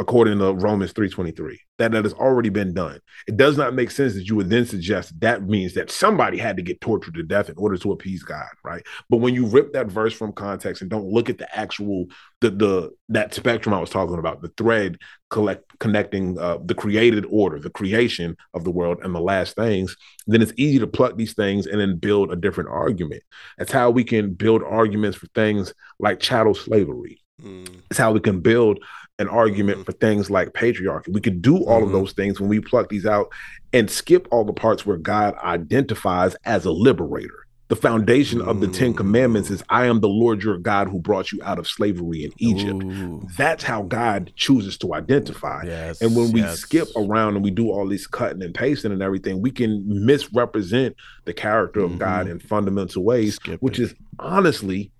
according 0.00 0.38
to 0.38 0.54
Romans 0.54 0.92
3:23. 0.94 1.58
That 1.78 1.92
that 1.92 2.04
has 2.04 2.14
already 2.14 2.48
been 2.48 2.72
done. 2.72 3.00
It 3.28 3.36
does 3.36 3.58
not 3.58 3.74
make 3.74 3.90
sense 3.90 4.14
that 4.14 4.26
you 4.26 4.34
would 4.36 4.48
then 4.48 4.64
suggest 4.64 5.18
that, 5.20 5.46
means 5.46 5.74
that 5.74 5.90
somebody 5.90 6.38
had 6.38 6.56
to 6.56 6.62
get 6.62 6.80
tortured 6.80 7.14
to 7.14 7.22
death 7.22 7.50
in 7.50 7.54
order 7.58 7.76
to 7.76 7.92
appease 7.92 8.22
God, 8.22 8.48
right? 8.64 8.82
But 9.10 9.18
when 9.18 9.34
you 9.34 9.46
rip 9.46 9.74
that 9.74 9.88
verse 9.88 10.14
from 10.14 10.32
context 10.32 10.80
and 10.80 10.90
don't 10.90 11.12
look 11.12 11.28
at 11.28 11.36
the 11.36 11.54
actual 11.56 12.06
the 12.40 12.50
the 12.50 12.90
that 13.10 13.34
spectrum 13.34 13.74
I 13.74 13.80
was 13.80 13.90
talking 13.90 14.18
about, 14.18 14.40
the 14.40 14.52
thread 14.56 14.96
collect 15.28 15.78
connecting 15.78 16.38
uh, 16.38 16.58
the 16.64 16.74
created 16.74 17.26
order, 17.30 17.60
the 17.60 17.70
creation 17.70 18.36
of 18.54 18.64
the 18.64 18.70
world 18.70 18.98
and 19.02 19.14
the 19.14 19.20
last 19.20 19.54
things, 19.54 19.96
then 20.26 20.40
it's 20.40 20.54
easy 20.56 20.78
to 20.78 20.86
pluck 20.86 21.16
these 21.16 21.34
things 21.34 21.66
and 21.66 21.78
then 21.78 21.98
build 21.98 22.32
a 22.32 22.36
different 22.36 22.70
argument. 22.70 23.22
That's 23.58 23.72
how 23.72 23.90
we 23.90 24.04
can 24.04 24.32
build 24.32 24.62
arguments 24.62 25.18
for 25.18 25.26
things 25.34 25.74
like 25.98 26.20
chattel 26.20 26.54
slavery. 26.54 27.20
Mm. 27.42 27.82
It's 27.90 27.98
how 27.98 28.12
we 28.12 28.20
can 28.20 28.40
build 28.40 28.80
an 29.20 29.28
argument 29.28 29.78
mm-hmm. 29.78 29.84
for 29.84 29.92
things 29.92 30.30
like 30.30 30.54
patriarchy. 30.54 31.12
We 31.12 31.20
could 31.20 31.42
do 31.42 31.58
all 31.58 31.78
mm-hmm. 31.78 31.86
of 31.86 31.92
those 31.92 32.12
things 32.12 32.40
when 32.40 32.48
we 32.48 32.58
pluck 32.58 32.88
these 32.88 33.06
out 33.06 33.30
and 33.72 33.88
skip 33.88 34.26
all 34.30 34.44
the 34.44 34.52
parts 34.52 34.84
where 34.84 34.96
God 34.96 35.36
identifies 35.36 36.34
as 36.44 36.64
a 36.64 36.72
liberator. 36.72 37.46
The 37.68 37.76
foundation 37.76 38.42
of 38.42 38.58
the 38.58 38.66
Ten 38.66 38.94
Commandments 38.94 39.48
is 39.48 39.62
I 39.68 39.86
am 39.86 40.00
the 40.00 40.08
Lord 40.08 40.42
your 40.42 40.58
God 40.58 40.88
who 40.88 40.98
brought 40.98 41.30
you 41.30 41.40
out 41.44 41.60
of 41.60 41.68
slavery 41.68 42.24
in 42.24 42.32
Egypt. 42.38 42.82
Ooh. 42.82 43.24
That's 43.36 43.62
how 43.62 43.82
God 43.82 44.32
chooses 44.34 44.76
to 44.78 44.92
identify. 44.92 45.62
Yes, 45.64 46.00
and 46.00 46.16
when 46.16 46.32
we 46.32 46.40
yes. 46.40 46.58
skip 46.58 46.88
around 46.96 47.36
and 47.36 47.44
we 47.44 47.52
do 47.52 47.70
all 47.70 47.86
this 47.86 48.08
cutting 48.08 48.42
and 48.42 48.52
pasting 48.52 48.90
and 48.90 49.02
everything, 49.02 49.40
we 49.40 49.52
can 49.52 49.84
misrepresent 49.86 50.96
the 51.26 51.32
character 51.32 51.78
of 51.78 51.90
mm-hmm. 51.90 52.00
God 52.00 52.26
in 52.26 52.40
fundamental 52.40 53.04
ways, 53.04 53.36
skip 53.36 53.62
which 53.62 53.78
is 53.78 53.94
honestly, 54.18 54.90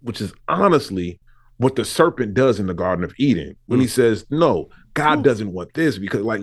which 0.00 0.22
is 0.22 0.32
honestly 0.48 1.20
what 1.62 1.76
the 1.76 1.84
serpent 1.84 2.34
does 2.34 2.58
in 2.58 2.66
the 2.66 2.74
Garden 2.74 3.04
of 3.04 3.14
Eden 3.18 3.56
when 3.66 3.78
mm. 3.78 3.82
he 3.82 3.88
says, 3.88 4.26
No, 4.30 4.68
God 4.94 5.22
doesn't 5.22 5.52
want 5.52 5.72
this 5.74 5.96
because, 5.96 6.22
like, 6.22 6.42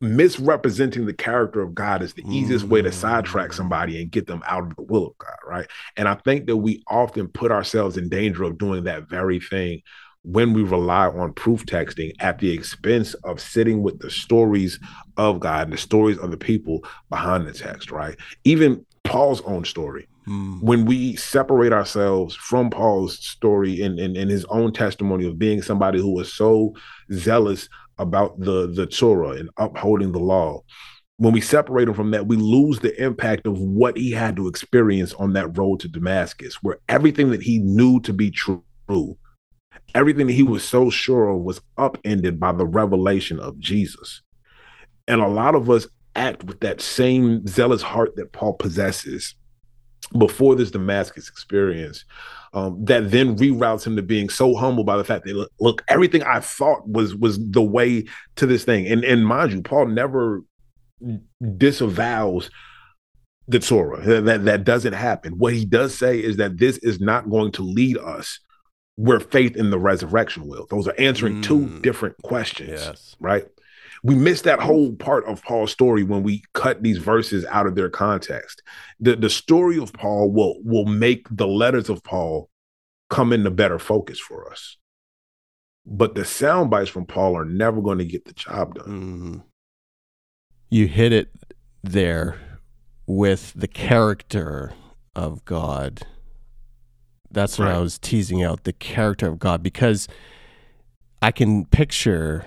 misrepresenting 0.00 1.06
the 1.06 1.12
character 1.12 1.60
of 1.60 1.74
God 1.74 2.02
is 2.02 2.14
the 2.14 2.22
mm. 2.22 2.32
easiest 2.32 2.64
way 2.64 2.82
to 2.82 2.90
sidetrack 2.90 3.50
mm. 3.50 3.54
somebody 3.54 4.00
and 4.00 4.10
get 4.10 4.26
them 4.26 4.42
out 4.46 4.64
of 4.64 4.76
the 4.76 4.82
will 4.82 5.08
of 5.08 5.18
God, 5.18 5.36
right? 5.46 5.66
And 5.96 6.08
I 6.08 6.14
think 6.14 6.46
that 6.46 6.56
we 6.56 6.82
often 6.88 7.28
put 7.28 7.52
ourselves 7.52 7.96
in 7.96 8.08
danger 8.08 8.44
of 8.44 8.58
doing 8.58 8.84
that 8.84 9.08
very 9.08 9.38
thing 9.38 9.82
when 10.22 10.54
we 10.54 10.62
rely 10.62 11.08
on 11.08 11.34
proof 11.34 11.66
texting 11.66 12.12
at 12.18 12.38
the 12.38 12.50
expense 12.50 13.12
of 13.24 13.40
sitting 13.40 13.82
with 13.82 13.98
the 13.98 14.10
stories 14.10 14.80
of 15.18 15.38
God 15.38 15.64
and 15.64 15.72
the 15.74 15.78
stories 15.78 16.16
of 16.16 16.30
the 16.30 16.38
people 16.38 16.82
behind 17.10 17.46
the 17.46 17.52
text, 17.52 17.90
right? 17.90 18.16
Even 18.44 18.86
Paul's 19.04 19.42
own 19.42 19.66
story 19.66 20.08
Mm. 20.26 20.62
When 20.62 20.84
we 20.86 21.16
separate 21.16 21.72
ourselves 21.72 22.34
from 22.34 22.70
Paul's 22.70 23.18
story 23.18 23.82
and, 23.82 23.98
and, 23.98 24.16
and 24.16 24.30
his 24.30 24.44
own 24.46 24.72
testimony 24.72 25.26
of 25.26 25.38
being 25.38 25.60
somebody 25.60 26.00
who 26.00 26.14
was 26.14 26.32
so 26.32 26.74
zealous 27.12 27.68
about 27.98 28.38
the, 28.40 28.72
the 28.72 28.86
Torah 28.86 29.36
and 29.36 29.50
upholding 29.58 30.12
the 30.12 30.18
law, 30.18 30.62
when 31.18 31.32
we 31.32 31.40
separate 31.40 31.88
him 31.88 31.94
from 31.94 32.10
that, 32.10 32.26
we 32.26 32.36
lose 32.36 32.80
the 32.80 33.00
impact 33.02 33.46
of 33.46 33.58
what 33.58 33.96
he 33.96 34.10
had 34.10 34.34
to 34.36 34.48
experience 34.48 35.14
on 35.14 35.32
that 35.34 35.56
road 35.56 35.80
to 35.80 35.88
Damascus, 35.88 36.56
where 36.62 36.78
everything 36.88 37.30
that 37.30 37.42
he 37.42 37.58
knew 37.58 38.00
to 38.00 38.12
be 38.12 38.30
true, 38.30 38.62
everything 39.94 40.26
that 40.26 40.32
he 40.32 40.42
was 40.42 40.64
so 40.64 40.90
sure 40.90 41.28
of 41.28 41.42
was 41.42 41.60
upended 41.78 42.40
by 42.40 42.52
the 42.52 42.66
revelation 42.66 43.38
of 43.38 43.58
Jesus. 43.58 44.22
And 45.06 45.20
a 45.20 45.28
lot 45.28 45.54
of 45.54 45.70
us 45.70 45.86
act 46.16 46.44
with 46.44 46.60
that 46.60 46.80
same 46.80 47.46
zealous 47.46 47.82
heart 47.82 48.16
that 48.16 48.32
Paul 48.32 48.54
possesses 48.54 49.34
before 50.08 50.54
this 50.54 50.70
Damascus 50.70 51.28
experience 51.28 52.04
um, 52.52 52.84
that 52.84 53.10
then 53.10 53.36
reroutes 53.36 53.86
him 53.86 53.96
to 53.96 54.02
being 54.02 54.28
so 54.28 54.54
humble 54.54 54.84
by 54.84 54.96
the 54.96 55.04
fact 55.04 55.24
that 55.24 55.48
look, 55.60 55.82
everything 55.88 56.22
I 56.22 56.40
thought 56.40 56.88
was 56.88 57.14
was 57.14 57.38
the 57.50 57.62
way 57.62 58.04
to 58.36 58.46
this 58.46 58.64
thing. 58.64 58.86
And 58.86 59.04
and 59.04 59.26
mind 59.26 59.52
you, 59.52 59.62
Paul 59.62 59.86
never 59.86 60.42
disavows 61.56 62.50
the 63.48 63.58
Torah. 63.58 64.20
That 64.22 64.44
that 64.44 64.64
doesn't 64.64 64.92
happen. 64.92 65.38
What 65.38 65.52
he 65.52 65.64
does 65.64 65.96
say 65.96 66.18
is 66.18 66.36
that 66.36 66.58
this 66.58 66.78
is 66.78 67.00
not 67.00 67.28
going 67.28 67.52
to 67.52 67.62
lead 67.62 67.98
us 67.98 68.38
where 68.96 69.18
faith 69.18 69.56
in 69.56 69.70
the 69.70 69.78
resurrection 69.78 70.46
will. 70.46 70.66
Those 70.70 70.86
are 70.86 70.94
answering 70.98 71.40
mm. 71.40 71.42
two 71.42 71.80
different 71.80 72.16
questions. 72.22 72.70
Yes. 72.70 73.16
Right 73.18 73.46
we 74.04 74.14
miss 74.14 74.42
that 74.42 74.60
whole 74.60 74.92
part 74.92 75.24
of 75.24 75.42
Paul's 75.42 75.72
story 75.72 76.02
when 76.04 76.22
we 76.22 76.44
cut 76.52 76.82
these 76.82 76.98
verses 76.98 77.44
out 77.46 77.66
of 77.66 77.74
their 77.74 77.88
context. 77.88 78.62
The 79.00 79.16
the 79.16 79.30
story 79.30 79.78
of 79.78 79.92
Paul 79.94 80.30
will 80.30 80.56
will 80.62 80.84
make 80.84 81.26
the 81.30 81.48
letters 81.48 81.88
of 81.88 82.04
Paul 82.04 82.50
come 83.08 83.32
into 83.32 83.50
better 83.50 83.78
focus 83.78 84.20
for 84.20 84.50
us. 84.52 84.76
But 85.86 86.14
the 86.14 86.24
sound 86.24 86.70
bites 86.70 86.90
from 86.90 87.06
Paul 87.06 87.36
are 87.36 87.46
never 87.46 87.80
going 87.80 87.98
to 87.98 88.04
get 88.04 88.26
the 88.26 88.34
job 88.34 88.74
done. 88.74 88.86
Mm-hmm. 88.86 89.38
You 90.68 90.86
hit 90.86 91.12
it 91.12 91.30
there 91.82 92.38
with 93.06 93.52
the 93.56 93.68
character 93.68 94.72
of 95.16 95.44
God. 95.46 96.02
That's 97.30 97.58
what 97.58 97.68
right. 97.68 97.76
I 97.76 97.80
was 97.80 97.98
teasing 97.98 98.42
out 98.42 98.64
the 98.64 98.72
character 98.72 99.28
of 99.28 99.38
God 99.38 99.62
because 99.62 100.08
I 101.22 101.30
can 101.30 101.64
picture 101.66 102.46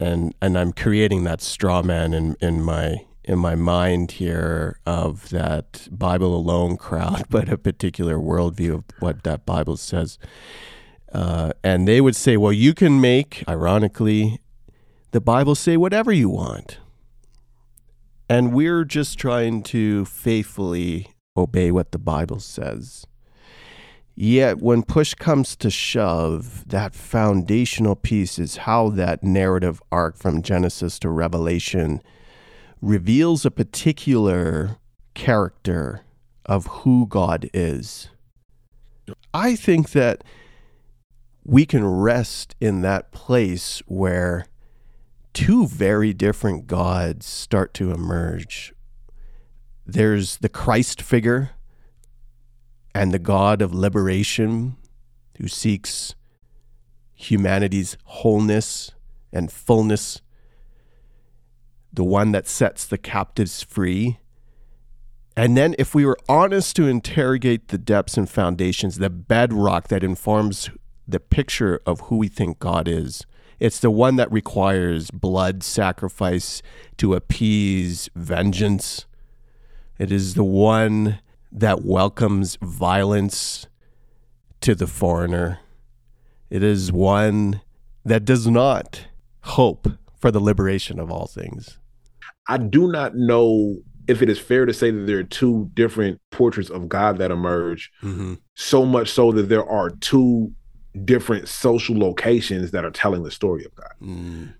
and 0.00 0.34
and 0.40 0.58
I'm 0.58 0.72
creating 0.72 1.24
that 1.24 1.40
straw 1.40 1.82
man 1.82 2.12
in 2.12 2.36
in 2.40 2.62
my 2.62 3.04
in 3.28 3.38
my 3.38 3.54
mind 3.54 4.12
here 4.12 4.80
of 4.86 5.28
that 5.28 5.86
Bible 5.90 6.34
alone 6.34 6.78
crowd, 6.78 7.24
but 7.30 7.48
a 7.48 7.58
particular 7.58 8.16
worldview 8.16 8.74
of 8.74 8.84
what 9.00 9.22
that 9.24 9.44
Bible 9.44 9.76
says. 9.76 10.18
Uh, 11.12 11.52
and 11.62 11.86
they 11.86 12.00
would 12.00 12.16
say, 12.16 12.36
well, 12.36 12.52
you 12.52 12.74
can 12.74 13.00
make, 13.00 13.44
ironically, 13.48 14.40
the 15.12 15.20
Bible 15.20 15.54
say 15.54 15.76
whatever 15.76 16.12
you 16.12 16.28
want. 16.28 16.78
And 18.30 18.52
we're 18.52 18.84
just 18.84 19.18
trying 19.18 19.62
to 19.64 20.04
faithfully 20.04 21.12
obey 21.36 21.70
what 21.70 21.92
the 21.92 21.98
Bible 21.98 22.40
says. 22.40 23.06
Yet, 24.20 24.58
when 24.58 24.82
push 24.82 25.14
comes 25.14 25.54
to 25.54 25.70
shove, 25.70 26.66
that 26.66 26.92
foundational 26.92 27.94
piece 27.94 28.40
is 28.40 28.56
how 28.56 28.88
that 28.88 29.22
narrative 29.22 29.80
arc 29.92 30.16
from 30.16 30.42
Genesis 30.42 30.98
to 30.98 31.08
Revelation 31.08 32.02
reveals 32.82 33.46
a 33.46 33.50
particular 33.52 34.78
character 35.14 36.00
of 36.44 36.66
who 36.66 37.06
God 37.06 37.48
is. 37.54 38.08
I 39.32 39.54
think 39.54 39.90
that 39.90 40.24
we 41.44 41.64
can 41.64 41.86
rest 41.86 42.56
in 42.60 42.82
that 42.82 43.12
place 43.12 43.80
where 43.86 44.46
two 45.32 45.68
very 45.68 46.12
different 46.12 46.66
gods 46.66 47.24
start 47.24 47.72
to 47.74 47.92
emerge. 47.92 48.74
There's 49.86 50.38
the 50.38 50.48
Christ 50.48 51.00
figure 51.00 51.50
and 52.98 53.12
the 53.12 53.18
God 53.18 53.62
of 53.62 53.72
liberation 53.72 54.76
who 55.38 55.46
seeks 55.46 56.16
humanity's 57.14 57.96
wholeness 58.04 58.90
and 59.32 59.52
fullness, 59.52 60.20
the 61.92 62.02
one 62.02 62.32
that 62.32 62.48
sets 62.48 62.84
the 62.84 62.98
captives 62.98 63.62
free. 63.62 64.18
And 65.36 65.56
then, 65.56 65.76
if 65.78 65.94
we 65.94 66.04
were 66.04 66.18
honest 66.28 66.74
to 66.76 66.88
interrogate 66.88 67.68
the 67.68 67.78
depths 67.78 68.16
and 68.16 68.28
foundations, 68.28 68.98
the 68.98 69.10
bedrock 69.10 69.86
that 69.88 70.02
informs 70.02 70.68
the 71.06 71.20
picture 71.20 71.80
of 71.86 72.00
who 72.02 72.16
we 72.16 72.26
think 72.26 72.58
God 72.58 72.88
is, 72.88 73.24
it's 73.60 73.78
the 73.78 73.92
one 73.92 74.16
that 74.16 74.30
requires 74.32 75.12
blood 75.12 75.62
sacrifice 75.62 76.62
to 76.96 77.14
appease 77.14 78.10
vengeance. 78.16 79.06
It 79.98 80.10
is 80.10 80.34
the 80.34 80.44
one 80.44 81.20
that 81.52 81.84
welcomes 81.84 82.56
violence 82.62 83.66
to 84.60 84.74
the 84.74 84.86
foreigner. 84.86 85.60
It 86.50 86.62
is 86.62 86.92
one 86.92 87.60
that 88.04 88.24
does 88.24 88.46
not 88.46 89.06
hope 89.42 89.88
for 90.18 90.30
the 90.30 90.40
liberation 90.40 90.98
of 90.98 91.10
all 91.10 91.26
things. 91.26 91.78
I 92.48 92.58
do 92.58 92.90
not 92.90 93.14
know 93.14 93.76
if 94.08 94.22
it 94.22 94.30
is 94.30 94.38
fair 94.38 94.64
to 94.64 94.72
say 94.72 94.90
that 94.90 95.06
there 95.06 95.18
are 95.18 95.24
two 95.24 95.70
different 95.74 96.20
portraits 96.30 96.70
of 96.70 96.88
God 96.88 97.18
that 97.18 97.30
emerge, 97.30 97.92
mm-hmm. 98.02 98.34
so 98.54 98.86
much 98.86 99.10
so 99.10 99.32
that 99.32 99.50
there 99.50 99.68
are 99.68 99.90
two 99.90 100.52
different 101.04 101.46
social 101.46 101.96
locations 101.96 102.70
that 102.70 102.84
are 102.84 102.90
telling 102.90 103.22
the 103.22 103.30
story 103.30 103.64
of 103.64 103.74
God. 103.74 103.92
Mm. 104.02 104.54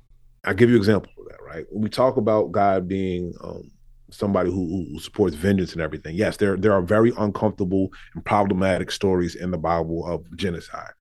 I'll 0.45 0.55
give 0.55 0.68
you 0.68 0.76
an 0.76 0.80
example 0.80 1.11
of 1.18 1.28
that, 1.28 1.43
right? 1.43 1.64
When 1.70 1.82
we 1.82 1.89
talk 1.89 2.18
about 2.18 2.53
God 2.53 2.86
being 2.86 3.32
um, 3.43 3.70
somebody 4.11 4.50
who, 4.50 4.86
who, 4.90 4.98
supports 4.98 5.36
vengeance 5.36 5.72
and 5.72 5.82
everything, 5.82 6.16
yes, 6.16 6.36
there 6.36 6.56
there 6.56 6.72
are 6.72 6.82
very 6.82 7.12
uncomfortable 7.18 7.90
and 8.14 8.24
problematic 8.24 8.90
stories 8.90 9.34
in 9.34 9.50
the 9.50 9.59
Bible 9.59 10.06
of 10.06 10.24
genocide. 10.36 10.92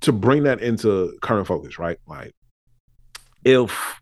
To 0.00 0.12
bring 0.12 0.42
that 0.42 0.60
into 0.60 1.16
current 1.22 1.46
focus, 1.46 1.78
right? 1.78 1.98
Like, 2.06 2.34
if 3.44 4.00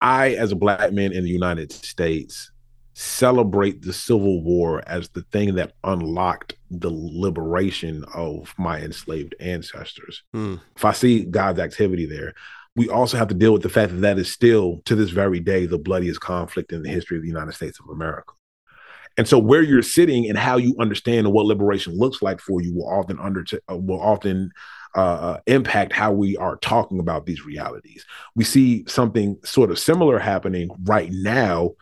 I, 0.00 0.30
as 0.30 0.52
a 0.52 0.56
black 0.56 0.92
man 0.92 1.12
in 1.12 1.24
the 1.24 1.30
United 1.30 1.70
States, 1.72 2.50
celebrate 2.94 3.82
the 3.82 3.92
Civil 3.92 4.42
War 4.42 4.82
as 4.88 5.08
the 5.10 5.22
thing 5.30 5.54
that 5.54 5.72
unlocked 5.84 6.56
the 6.68 6.90
liberation 6.92 8.04
of 8.12 8.52
my 8.58 8.80
enslaved 8.80 9.36
ancestors. 9.38 10.24
Mm. 10.34 10.60
If 10.74 10.84
I 10.84 10.92
see 10.92 11.24
God's 11.24 11.60
activity 11.60 12.06
there, 12.06 12.34
we 12.78 12.88
also 12.88 13.16
have 13.16 13.28
to 13.28 13.34
deal 13.34 13.52
with 13.52 13.62
the 13.62 13.68
fact 13.68 13.90
that 13.90 14.00
that 14.00 14.18
is 14.18 14.32
still, 14.32 14.80
to 14.84 14.94
this 14.94 15.10
very 15.10 15.40
day, 15.40 15.66
the 15.66 15.78
bloodiest 15.78 16.20
conflict 16.20 16.72
in 16.72 16.82
the 16.82 16.88
history 16.88 17.16
of 17.16 17.22
the 17.22 17.28
United 17.28 17.52
States 17.52 17.80
of 17.80 17.88
America. 17.88 18.32
And 19.16 19.26
so, 19.26 19.36
where 19.36 19.62
you're 19.62 19.82
sitting 19.82 20.28
and 20.28 20.38
how 20.38 20.58
you 20.58 20.76
understand 20.78 21.30
what 21.32 21.46
liberation 21.46 21.98
looks 21.98 22.22
like 22.22 22.40
for 22.40 22.62
you 22.62 22.72
will 22.72 22.88
often 22.88 23.18
under 23.18 23.44
uh, 23.68 23.76
will 23.76 24.00
often 24.00 24.52
uh, 24.94 25.00
uh, 25.00 25.40
impact 25.48 25.92
how 25.92 26.12
we 26.12 26.36
are 26.36 26.56
talking 26.58 27.00
about 27.00 27.26
these 27.26 27.44
realities. 27.44 28.06
We 28.36 28.44
see 28.44 28.84
something 28.86 29.36
sort 29.44 29.72
of 29.72 29.78
similar 29.80 30.20
happening 30.20 30.70
right 30.84 31.10
now 31.10 31.72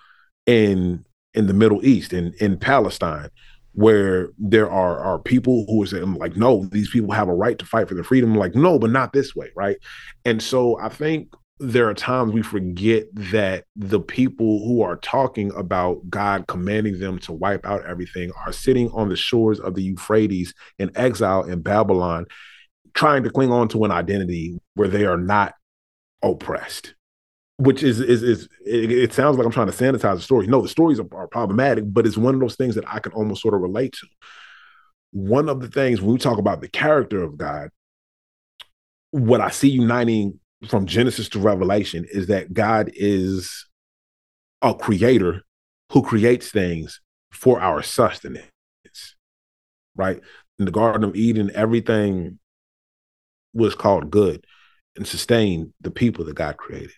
in 0.46 1.04
in 1.34 1.46
the 1.46 1.52
Middle 1.52 1.84
East, 1.84 2.14
in 2.14 2.32
in 2.40 2.56
Palestine, 2.56 3.28
where 3.76 4.30
there 4.38 4.70
are 4.70 4.98
are 5.00 5.18
people 5.18 5.66
who 5.68 5.82
are 5.82 5.86
saying 5.86 6.14
like, 6.14 6.34
no, 6.34 6.64
these 6.72 6.88
people 6.88 7.12
have 7.12 7.28
a 7.28 7.34
right 7.34 7.58
to 7.58 7.66
fight 7.66 7.86
for 7.86 7.94
their 7.94 8.02
freedom. 8.02 8.32
I'm 8.32 8.38
like, 8.38 8.54
no, 8.54 8.78
but 8.78 8.90
not 8.90 9.12
this 9.12 9.36
way, 9.36 9.50
right? 9.54 9.76
And 10.24 10.42
so 10.42 10.78
I 10.80 10.88
think 10.88 11.28
there 11.58 11.86
are 11.86 11.94
times 11.94 12.32
we 12.32 12.40
forget 12.40 13.04
that 13.12 13.64
the 13.76 14.00
people 14.00 14.66
who 14.66 14.80
are 14.80 14.96
talking 14.96 15.52
about 15.54 16.08
God 16.08 16.46
commanding 16.46 16.98
them 16.98 17.18
to 17.20 17.34
wipe 17.34 17.66
out 17.66 17.84
everything 17.84 18.32
are 18.46 18.52
sitting 18.52 18.90
on 18.92 19.10
the 19.10 19.16
shores 19.16 19.60
of 19.60 19.74
the 19.74 19.82
Euphrates 19.82 20.54
in 20.78 20.90
exile 20.94 21.42
in 21.42 21.60
Babylon, 21.60 22.24
trying 22.94 23.24
to 23.24 23.30
cling 23.30 23.52
on 23.52 23.68
to 23.68 23.84
an 23.84 23.90
identity 23.90 24.58
where 24.74 24.88
they 24.88 25.04
are 25.04 25.18
not 25.18 25.52
oppressed 26.22 26.94
which 27.58 27.82
is 27.82 28.00
is 28.00 28.22
is 28.22 28.48
it, 28.64 28.92
it, 28.92 29.12
sounds 29.12 29.36
like 29.36 29.46
I'm 29.46 29.52
trying 29.52 29.70
to 29.70 29.72
sanitize 29.72 30.16
the 30.16 30.20
story. 30.20 30.46
No, 30.46 30.60
the 30.60 30.68
stories 30.68 31.00
are, 31.00 31.06
are, 31.12 31.26
problematic, 31.26 31.84
but 31.86 32.06
it's 32.06 32.18
one 32.18 32.34
of 32.34 32.40
those 32.40 32.56
things 32.56 32.74
that 32.74 32.84
I 32.86 32.98
can 32.98 33.12
almost 33.12 33.42
sort 33.42 33.54
of 33.54 33.60
relate 33.60 33.94
to. 33.94 34.06
One 35.12 35.48
of 35.48 35.60
the 35.60 35.68
things 35.68 36.02
when 36.02 36.12
we 36.12 36.18
talk 36.18 36.38
about 36.38 36.60
the 36.60 36.68
character 36.68 37.22
of 37.22 37.38
God, 37.38 37.70
what 39.10 39.40
I 39.40 39.48
see 39.50 39.70
uniting 39.70 40.38
from 40.68 40.86
Genesis 40.86 41.30
to 41.30 41.38
Revelation 41.38 42.04
is 42.10 42.26
that 42.26 42.52
God 42.52 42.90
is 42.94 43.66
a 44.60 44.74
creator 44.74 45.42
who 45.92 46.02
creates 46.02 46.50
things 46.50 47.00
for 47.32 47.60
our 47.60 47.82
sustenance. 47.82 48.50
Right? 49.94 50.20
In 50.58 50.66
the 50.66 50.70
Garden 50.70 51.08
of 51.08 51.16
Eden, 51.16 51.50
everything 51.54 52.38
was 53.54 53.74
called 53.74 54.10
good 54.10 54.44
and 54.94 55.06
sustained 55.06 55.72
the 55.80 55.90
people 55.90 56.26
that 56.26 56.34
God 56.34 56.58
created 56.58 56.92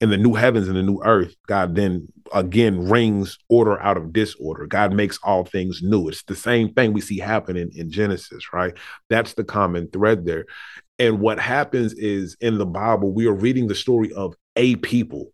in 0.00 0.10
the 0.10 0.16
new 0.16 0.34
heavens 0.34 0.68
and 0.68 0.76
the 0.76 0.82
new 0.82 1.00
earth, 1.04 1.34
God 1.46 1.74
then 1.74 2.08
again 2.32 2.88
rings 2.88 3.38
order 3.48 3.80
out 3.80 3.96
of 3.96 4.12
disorder. 4.12 4.66
God 4.66 4.92
makes 4.92 5.18
all 5.22 5.44
things 5.44 5.80
new. 5.82 6.08
It's 6.08 6.22
the 6.22 6.36
same 6.36 6.72
thing 6.72 6.92
we 6.92 7.00
see 7.00 7.18
happening 7.18 7.70
in 7.74 7.90
Genesis, 7.90 8.52
right? 8.52 8.74
That's 9.08 9.34
the 9.34 9.44
common 9.44 9.88
thread 9.88 10.24
there. 10.24 10.46
And 10.98 11.20
what 11.20 11.40
happens 11.40 11.94
is 11.94 12.36
in 12.40 12.58
the 12.58 12.66
Bible, 12.66 13.12
we 13.12 13.26
are 13.26 13.34
reading 13.34 13.66
the 13.66 13.74
story 13.74 14.12
of 14.12 14.34
a 14.56 14.76
people. 14.76 15.32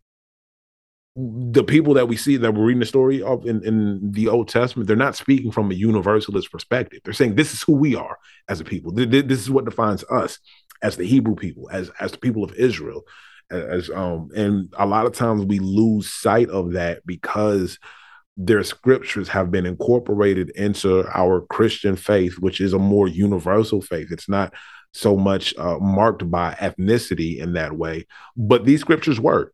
The 1.16 1.62
people 1.62 1.94
that 1.94 2.08
we 2.08 2.16
see 2.16 2.36
that 2.38 2.54
we're 2.54 2.64
reading 2.64 2.80
the 2.80 2.86
story 2.86 3.22
of 3.22 3.46
in, 3.46 3.64
in 3.64 4.12
the 4.12 4.28
Old 4.28 4.48
Testament, 4.48 4.88
they're 4.88 4.96
not 4.96 5.14
speaking 5.14 5.52
from 5.52 5.70
a 5.70 5.74
universalist 5.74 6.50
perspective. 6.50 7.00
They're 7.04 7.14
saying 7.14 7.34
this 7.34 7.52
is 7.52 7.62
who 7.62 7.74
we 7.74 7.94
are 7.94 8.18
as 8.48 8.60
a 8.60 8.64
people. 8.64 8.92
This 8.92 9.38
is 9.40 9.50
what 9.50 9.64
defines 9.64 10.04
us 10.10 10.38
as 10.82 10.96
the 10.96 11.06
Hebrew 11.06 11.36
people, 11.36 11.70
as 11.70 11.90
as 12.00 12.12
the 12.12 12.18
people 12.18 12.42
of 12.42 12.52
Israel 12.54 13.04
as 13.50 13.90
um 13.90 14.28
and 14.34 14.72
a 14.78 14.86
lot 14.86 15.06
of 15.06 15.12
times 15.12 15.44
we 15.44 15.58
lose 15.58 16.12
sight 16.12 16.48
of 16.48 16.72
that 16.72 17.04
because 17.06 17.78
their 18.36 18.64
scriptures 18.64 19.28
have 19.28 19.50
been 19.50 19.66
incorporated 19.66 20.50
into 20.50 21.06
our 21.14 21.42
Christian 21.42 21.96
faith, 21.96 22.38
which 22.38 22.60
is 22.60 22.72
a 22.72 22.78
more 22.78 23.06
universal 23.06 23.80
faith. 23.80 24.10
It's 24.10 24.28
not 24.28 24.52
so 24.92 25.16
much 25.16 25.54
uh, 25.56 25.78
marked 25.78 26.28
by 26.30 26.54
ethnicity 26.54 27.38
in 27.38 27.52
that 27.54 27.76
way, 27.76 28.06
but 28.36 28.64
these 28.64 28.80
scriptures. 28.80 29.20
They're 29.20 29.50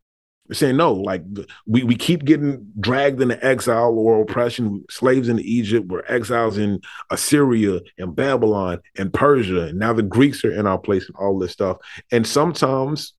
saying 0.56 0.78
no, 0.78 0.94
like 0.94 1.22
we, 1.64 1.84
we 1.84 1.94
keep 1.94 2.24
getting 2.24 2.72
dragged 2.80 3.22
into 3.22 3.44
exile 3.44 3.96
or 3.96 4.22
oppression, 4.22 4.84
slaves 4.90 5.28
in 5.28 5.38
Egypt, 5.38 5.86
we're 5.86 6.02
exiles 6.08 6.58
in 6.58 6.80
Assyria 7.08 7.80
and 7.98 8.16
Babylon 8.16 8.80
and 8.98 9.12
Persia, 9.12 9.68
and 9.68 9.78
now 9.78 9.92
the 9.92 10.02
Greeks 10.02 10.44
are 10.44 10.52
in 10.52 10.66
our 10.66 10.78
place 10.78 11.06
and 11.06 11.14
all 11.16 11.38
this 11.38 11.52
stuff. 11.52 11.76
And 12.10 12.26
sometimes 12.26 13.14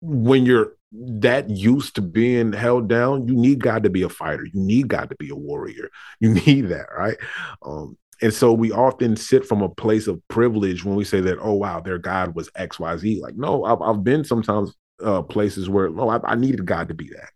when 0.00 0.46
you're 0.46 0.74
that 0.92 1.48
used 1.48 1.94
to 1.94 2.02
being 2.02 2.52
held 2.52 2.88
down, 2.88 3.28
you 3.28 3.34
need 3.34 3.62
God 3.62 3.84
to 3.84 3.90
be 3.90 4.02
a 4.02 4.08
fighter. 4.08 4.44
You 4.44 4.60
need 4.60 4.88
God 4.88 5.08
to 5.10 5.16
be 5.16 5.30
a 5.30 5.36
warrior. 5.36 5.88
You 6.18 6.34
need 6.46 6.68
that, 6.68 6.86
right? 6.96 7.16
Um, 7.62 7.96
and 8.22 8.34
so 8.34 8.52
we 8.52 8.70
often 8.70 9.16
sit 9.16 9.46
from 9.46 9.62
a 9.62 9.68
place 9.68 10.06
of 10.06 10.20
privilege 10.28 10.84
when 10.84 10.96
we 10.96 11.04
say 11.04 11.20
that, 11.20 11.38
oh 11.40 11.54
wow, 11.54 11.80
their 11.80 11.98
God 11.98 12.34
was 12.34 12.50
X, 12.54 12.78
Y, 12.78 12.96
Z. 12.96 13.20
Like, 13.22 13.36
no, 13.36 13.64
I've, 13.64 13.80
I've 13.80 14.04
been 14.04 14.24
sometimes 14.24 14.74
uh, 15.02 15.22
places 15.22 15.68
where, 15.68 15.88
oh, 15.88 16.08
I, 16.08 16.20
I, 16.24 16.34
needed 16.34 16.66
God 16.66 16.88
to 16.88 16.94
be 16.94 17.08
that. 17.08 17.30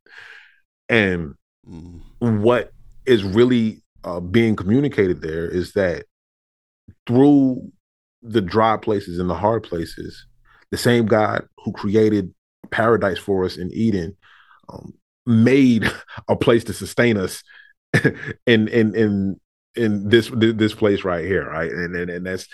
And 0.91 1.35
mm. 1.67 2.03
what 2.21 2.73
is 3.07 3.25
really 3.25 3.83
uh, 4.03 4.21
being 4.21 4.57
communicated 4.57 5.23
there 5.23 5.49
is 5.49 5.73
that 5.73 6.05
through 7.07 7.73
the 8.23 8.43
dry 8.43 8.77
places 8.77 9.19
and 9.19 9.31
the 9.31 9.35
hard 9.35 9.63
places, 9.63 10.27
the 10.71 10.77
same 10.77 11.07
God 11.07 11.47
who 11.65 11.73
created 11.73 12.35
paradise 12.75 13.19
for 13.19 13.45
us 13.45 13.57
in 13.57 13.71
Eden, 13.73 14.17
um, 14.69 14.95
made 15.25 15.91
a 16.29 16.35
place 16.35 16.65
to 16.65 16.73
sustain 16.73 17.17
us 17.17 17.43
in 18.47 18.69
in 18.69 18.95
in 18.95 19.41
in 19.77 20.09
this 20.09 20.31
this 20.35 20.75
place 20.75 21.05
right 21.05 21.25
here, 21.25 21.49
right? 21.49 21.71
And 21.71 21.95
and, 21.95 22.11
and 22.11 22.27
that's 22.27 22.49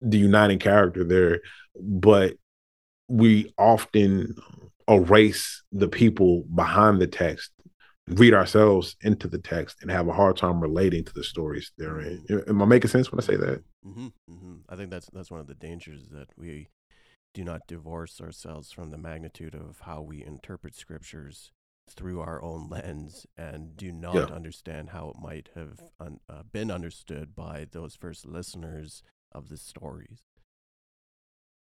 the 0.00 0.18
uniting 0.18 0.58
character 0.58 1.04
there. 1.04 1.40
But 1.78 2.34
we 3.08 3.52
often 3.58 4.34
erase 4.88 5.62
the 5.72 5.88
people 5.88 6.44
behind 6.54 7.00
the 7.00 7.06
text, 7.06 7.50
read 8.08 8.32
ourselves 8.32 8.96
into 9.02 9.28
the 9.28 9.38
text, 9.38 9.76
and 9.82 9.90
have 9.90 10.08
a 10.08 10.12
hard 10.12 10.38
time 10.38 10.58
relating 10.58 11.04
to 11.04 11.12
the 11.12 11.24
stories 11.24 11.70
therein. 11.76 12.24
Am 12.48 12.62
I 12.62 12.64
making 12.64 12.90
sense 12.90 13.12
when 13.12 13.20
I 13.20 13.26
say 13.26 13.36
that? 13.36 13.62
Mm-hmm, 13.86 14.06
mm-hmm. 14.06 14.54
I 14.70 14.76
think 14.76 14.90
that's 14.90 15.10
that's 15.12 15.30
one 15.30 15.40
of 15.40 15.46
the 15.46 15.54
dangers 15.54 16.08
that 16.12 16.28
we 16.38 16.68
do 17.36 17.44
not 17.44 17.66
divorce 17.66 18.18
ourselves 18.18 18.72
from 18.72 18.90
the 18.90 18.96
magnitude 18.96 19.54
of 19.54 19.80
how 19.82 20.00
we 20.00 20.24
interpret 20.24 20.74
scriptures 20.74 21.52
through 21.86 22.18
our 22.18 22.42
own 22.42 22.66
lens 22.70 23.26
and 23.36 23.76
do 23.76 23.92
not 23.92 24.14
yeah. 24.14 24.34
understand 24.34 24.88
how 24.88 25.10
it 25.10 25.16
might 25.22 25.50
have 25.54 25.78
un- 26.00 26.18
uh, 26.30 26.42
been 26.50 26.70
understood 26.70 27.36
by 27.36 27.66
those 27.70 27.94
first 27.94 28.24
listeners 28.24 29.02
of 29.32 29.50
the 29.50 29.58
stories. 29.58 30.22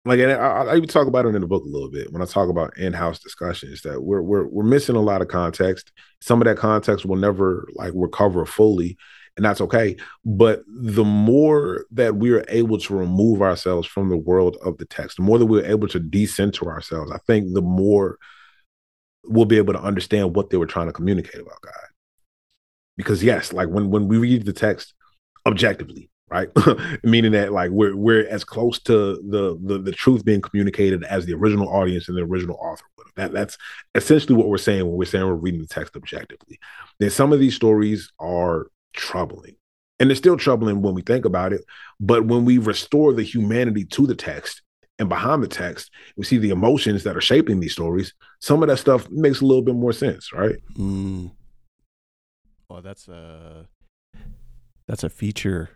Like, 0.04 0.20
and 0.20 0.30
I, 0.30 0.36
I, 0.36 0.76
even 0.76 0.90
talk 0.90 1.06
about 1.06 1.24
it 1.24 1.34
in 1.34 1.40
the 1.40 1.46
book 1.46 1.64
a 1.64 1.68
little 1.68 1.90
bit 1.90 2.12
when 2.12 2.20
I 2.20 2.26
talk 2.26 2.50
about 2.50 2.76
in-house 2.76 3.18
discussions 3.20 3.80
that 3.80 4.02
we're 4.02 4.20
we're 4.20 4.46
we're 4.46 4.62
missing 4.62 4.94
a 4.94 5.00
lot 5.00 5.22
of 5.22 5.28
context. 5.28 5.90
Some 6.20 6.42
of 6.42 6.44
that 6.44 6.58
context 6.58 7.06
will 7.06 7.16
never 7.16 7.66
like 7.74 7.92
recover 7.96 8.44
fully, 8.44 8.98
and 9.36 9.44
that's 9.44 9.60
okay. 9.60 9.96
But 10.24 10.62
the 10.66 11.04
more 11.04 11.84
that 11.90 12.16
we 12.16 12.32
are 12.32 12.44
able 12.48 12.78
to 12.78 12.96
remove 12.96 13.42
ourselves 13.42 13.86
from 13.86 14.08
the 14.08 14.16
world 14.16 14.56
of 14.64 14.78
the 14.78 14.86
text, 14.86 15.18
the 15.18 15.22
more 15.22 15.38
that 15.38 15.46
we're 15.46 15.66
able 15.66 15.88
to 15.88 16.00
decenter 16.00 16.70
ourselves, 16.70 17.10
I 17.12 17.18
think 17.26 17.52
the 17.52 17.62
more 17.62 18.18
we'll 19.24 19.44
be 19.44 19.58
able 19.58 19.74
to 19.74 19.82
understand 19.82 20.34
what 20.34 20.50
they 20.50 20.56
were 20.56 20.66
trying 20.66 20.86
to 20.86 20.92
communicate 20.92 21.40
about 21.40 21.60
God. 21.62 21.72
Because 22.96 23.22
yes, 23.22 23.52
like 23.52 23.68
when 23.68 23.90
when 23.90 24.08
we 24.08 24.16
read 24.16 24.46
the 24.46 24.54
text 24.54 24.94
objectively, 25.44 26.08
right? 26.30 26.48
Meaning 27.02 27.32
that 27.32 27.52
like 27.52 27.70
we're 27.70 27.94
we're 27.94 28.26
as 28.28 28.42
close 28.42 28.78
to 28.84 29.20
the, 29.28 29.58
the 29.62 29.78
the 29.78 29.92
truth 29.92 30.24
being 30.24 30.40
communicated 30.40 31.04
as 31.04 31.26
the 31.26 31.34
original 31.34 31.68
audience 31.68 32.08
and 32.08 32.16
the 32.16 32.22
original 32.22 32.56
author 32.56 32.84
would. 32.96 33.06
That 33.16 33.32
that's 33.32 33.58
essentially 33.94 34.34
what 34.34 34.48
we're 34.48 34.56
saying 34.56 34.86
when 34.86 34.96
we're 34.96 35.04
saying 35.04 35.26
we're 35.26 35.34
reading 35.34 35.60
the 35.60 35.66
text 35.66 35.94
objectively. 35.94 36.58
Then 36.98 37.10
some 37.10 37.34
of 37.34 37.38
these 37.40 37.54
stories 37.54 38.10
are 38.18 38.68
troubling. 38.96 39.56
And 39.98 40.10
it's 40.10 40.18
still 40.18 40.36
troubling 40.36 40.82
when 40.82 40.94
we 40.94 41.02
think 41.02 41.24
about 41.24 41.52
it. 41.52 41.62
But 42.00 42.26
when 42.26 42.44
we 42.44 42.58
restore 42.58 43.12
the 43.12 43.22
humanity 43.22 43.84
to 43.84 44.06
the 44.06 44.14
text 44.14 44.62
and 44.98 45.08
behind 45.08 45.42
the 45.42 45.48
text, 45.48 45.90
we 46.16 46.24
see 46.24 46.38
the 46.38 46.50
emotions 46.50 47.04
that 47.04 47.16
are 47.16 47.22
shaping 47.22 47.60
these 47.60 47.72
stories. 47.72 48.12
Some 48.40 48.62
of 48.62 48.68
that 48.68 48.78
stuff 48.78 49.08
makes 49.10 49.40
a 49.40 49.46
little 49.46 49.62
bit 49.62 49.74
more 49.74 49.92
sense, 49.92 50.32
right? 50.32 50.56
Mm. 50.76 51.32
Well, 52.68 52.82
that's 52.82 53.08
a 53.08 53.68
that's 54.86 55.04
a 55.04 55.10
feature 55.10 55.70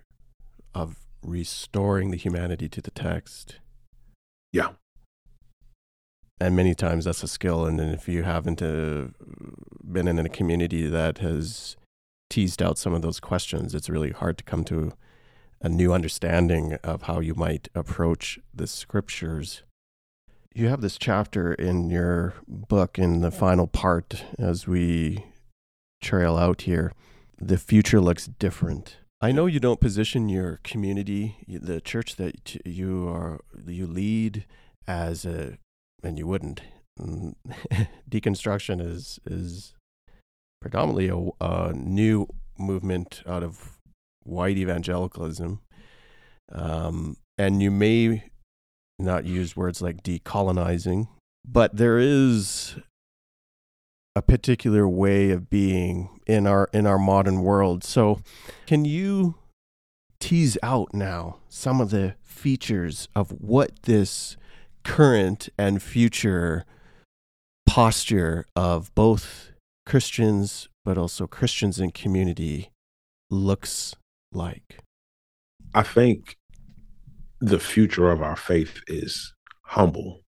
of 0.75 0.97
restoring 1.23 2.11
the 2.11 2.17
humanity 2.17 2.69
to 2.69 2.81
the 2.81 2.91
text. 2.91 3.61
Yeah. 4.53 4.71
And 6.41 6.57
many 6.57 6.75
times 6.75 7.05
that's 7.05 7.23
a 7.23 7.29
skill. 7.29 7.67
And 7.67 7.79
then 7.79 7.91
if 7.91 8.09
you 8.09 8.23
haven't 8.23 8.63
uh, 8.63 9.09
been 9.85 10.09
in 10.09 10.19
a 10.19 10.29
community 10.29 10.87
that 10.87 11.19
has 11.19 11.77
teased 12.31 12.63
out 12.63 12.79
some 12.79 12.95
of 12.95 13.03
those 13.03 13.21
questions, 13.21 13.75
it's 13.75 13.91
really 13.91 14.13
hard 14.13 14.39
to 14.39 14.45
come 14.45 14.65
to 14.65 14.93
a 15.61 15.69
new 15.69 15.93
understanding 15.93 16.75
of 16.83 17.03
how 17.03 17.21
you 17.21 17.35
might 17.35 17.69
approach 17.75 18.39
the 18.55 18.67
scriptures. 18.67 19.63
You 20.55 20.69
have 20.69 20.81
this 20.81 20.97
chapter 20.97 21.53
in 21.53 21.91
your 21.91 22.35
book 22.49 22.99
in 22.99 23.21
the 23.21 23.31
final 23.31 23.67
part 23.67 24.25
as 24.39 24.67
we 24.67 25.27
trail 26.01 26.37
out 26.37 26.63
here. 26.63 26.93
The 27.39 27.59
future 27.59 28.01
looks 28.01 28.27
different. 28.27 28.97
I 29.21 29.33
know 29.33 29.47
you 29.47 29.61
don't 29.61 29.81
position 29.81 30.31
your 30.31 30.61
community, 30.65 31.37
the 31.47 31.81
church 31.81 32.17
that 32.17 32.57
you 32.65 33.07
are 33.09 33.41
you 33.67 33.87
lead 33.87 34.47
as 34.87 35.27
a 35.27 35.59
and 36.03 36.19
you 36.19 36.27
wouldn't. 36.27 36.63
Deconstruction 38.11 38.81
is 38.81 39.21
is 39.27 39.75
predominantly 40.61 41.09
a, 41.09 41.45
a 41.45 41.73
new 41.73 42.27
movement 42.59 43.23
out 43.27 43.43
of 43.43 43.79
white 44.25 44.59
evangelicalism. 44.59 45.61
Um, 46.53 47.17
and 47.39 47.63
you 47.63 47.71
may 47.71 48.25
not 48.99 49.25
use 49.25 49.57
words 49.57 49.81
like 49.81 50.03
decolonizing, 50.03 51.09
but 51.47 51.77
there 51.77 51.99
is 51.99 52.77
a 54.15 54.23
particular 54.23 54.89
way 54.89 55.31
of 55.31 55.49
being 55.49 56.21
in 56.27 56.47
our 56.47 56.69
in 56.73 56.87
our 56.87 56.99
modern 56.99 57.43
world. 57.43 57.85
So, 57.85 58.21
can 58.67 58.85
you 58.85 59.37
tease 60.19 60.59
out 60.63 60.93
now 60.93 61.39
some 61.49 61.81
of 61.81 61.91
the 61.91 62.15
features 62.23 63.09
of 63.15 63.31
what 63.31 63.83
this 63.83 64.37
current 64.85 65.49
and 65.59 65.83
future 65.83 66.65
posture 67.67 68.47
of 68.57 68.95
both 68.95 69.50
Christians 69.91 70.69
but 70.85 70.97
also 70.97 71.27
Christians 71.27 71.81
in 71.81 71.91
community 71.91 72.71
looks 73.29 73.97
like? 74.31 74.79
I 75.75 75.83
think 75.83 76.37
the 77.41 77.59
future 77.59 78.09
of 78.09 78.23
our 78.23 78.37
faith 78.37 78.83
is 78.87 79.35
humble, 79.65 80.21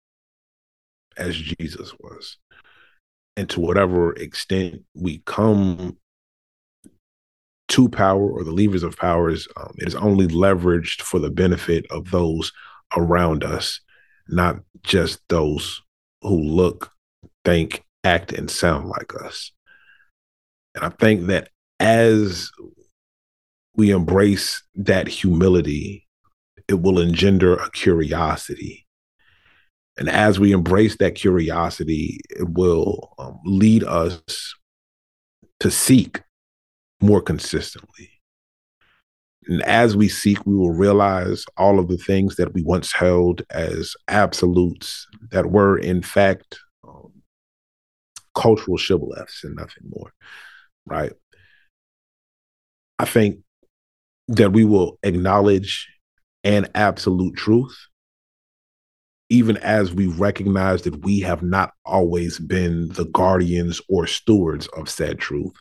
as 1.19 1.37
Jesus 1.37 1.93
was. 2.01 2.39
And 3.37 3.51
to 3.51 3.61
whatever 3.61 4.15
extent 4.15 4.83
we 4.95 5.21
come 5.27 5.99
to 7.69 7.89
power 7.91 8.31
or 8.31 8.45
the 8.45 8.53
levers 8.53 8.83
of 8.83 8.97
powers, 8.97 9.47
um, 9.59 9.75
it 9.77 9.89
is 9.89 9.95
only 9.95 10.27
leveraged 10.27 11.03
for 11.03 11.19
the 11.19 11.31
benefit 11.31 11.85
of 11.91 12.11
those 12.11 12.51
around 12.97 13.45
us, 13.45 13.83
not 14.27 14.61
just 14.83 15.21
those 15.29 15.83
who 16.23 16.41
look, 16.41 16.93
think, 17.45 17.85
act, 18.05 18.33
and 18.33 18.51
sound 18.51 18.89
like 18.89 19.13
us. 19.23 19.53
And 20.75 20.85
I 20.85 20.91
think 20.91 21.27
that 21.27 21.51
as 21.79 22.51
we 23.75 23.91
embrace 23.91 24.63
that 24.75 25.09
humility, 25.09 26.07
it 26.69 26.81
will 26.81 27.01
engender 27.01 27.55
a 27.55 27.71
curiosity. 27.71 28.87
And 29.99 30.09
as 30.09 30.39
we 30.39 30.53
embrace 30.53 30.97
that 30.99 31.15
curiosity, 31.15 32.21
it 32.31 32.49
will 32.51 33.13
um, 33.19 33.39
lead 33.45 33.85
us 33.85 34.55
to 35.61 35.71
seek 35.71 36.23
more 37.01 37.21
consistently. 37.21 38.11
And 39.47 39.63
as 39.63 39.97
we 39.97 40.09
seek, 40.09 40.47
we 40.47 40.55
will 40.55 40.73
realize 40.73 41.45
all 41.57 41.79
of 41.79 41.89
the 41.89 41.97
things 41.97 42.37
that 42.37 42.55
we 42.55 42.63
once 42.63 42.93
held 42.93 43.43
as 43.51 43.95
absolutes 44.09 45.07
that 45.31 45.51
were, 45.51 45.77
in 45.77 46.03
fact, 46.03 46.59
cultural 48.35 48.77
shibboleths 48.77 49.45
and 49.45 49.57
nothing 49.57 49.85
more, 49.89 50.13
right? 50.87 51.13
I 52.99 53.05
think 53.05 53.41
that 54.29 54.53
we 54.53 54.65
will 54.65 54.99
acknowledge 55.03 55.89
an 56.45 56.69
absolute 56.75 57.37
truth, 57.37 57.77
even 59.29 59.57
as 59.59 59.93
we 59.93 60.07
recognize 60.07 60.83
that 60.83 61.05
we 61.05 61.21
have 61.21 61.43
not 61.43 61.73
always 61.85 62.39
been 62.39 62.89
the 62.91 63.07
guardians 63.07 63.81
or 63.89 64.07
stewards 64.07 64.67
of 64.69 64.89
said 64.89 65.19
truth, 65.19 65.55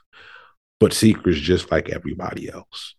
but 0.79 0.93
seekers 0.93 1.39
just 1.39 1.71
like 1.71 1.89
everybody 1.89 2.49
else. 2.49 2.95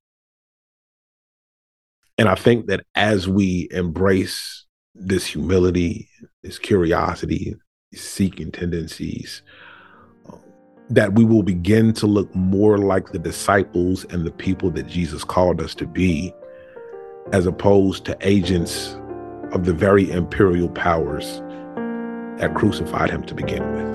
And 2.19 2.29
I 2.29 2.35
think 2.35 2.67
that 2.67 2.85
as 2.95 3.27
we 3.27 3.69
embrace 3.71 4.67
this 4.95 5.25
humility, 5.25 6.09
this 6.43 6.59
curiosity, 6.59 7.55
seeking 7.93 8.53
tendencies, 8.53 9.43
um, 10.29 10.41
that 10.89 11.15
we 11.15 11.25
will 11.25 11.43
begin 11.43 11.93
to 11.95 12.07
look 12.07 12.35
more 12.35 12.79
like 12.79 13.13
the 13.13 13.19
disciples 13.19 14.05
and 14.11 14.25
the 14.25 14.31
people 14.31 14.71
that 14.71 14.87
Jesus 14.87 15.25
called 15.25 15.61
us 15.61 15.75
to 15.77 15.87
be, 15.87 16.33
as 17.33 17.47
opposed 17.47 18.05
to 18.07 18.17
agents 18.21 18.97
of 19.53 19.65
the 19.65 19.73
very 19.73 20.11
imperial 20.11 20.69
powers 20.69 21.41
that 22.39 22.55
crucified 22.55 23.11
him 23.11 23.23
to 23.25 23.35
begin 23.35 23.63
with. 23.75 23.90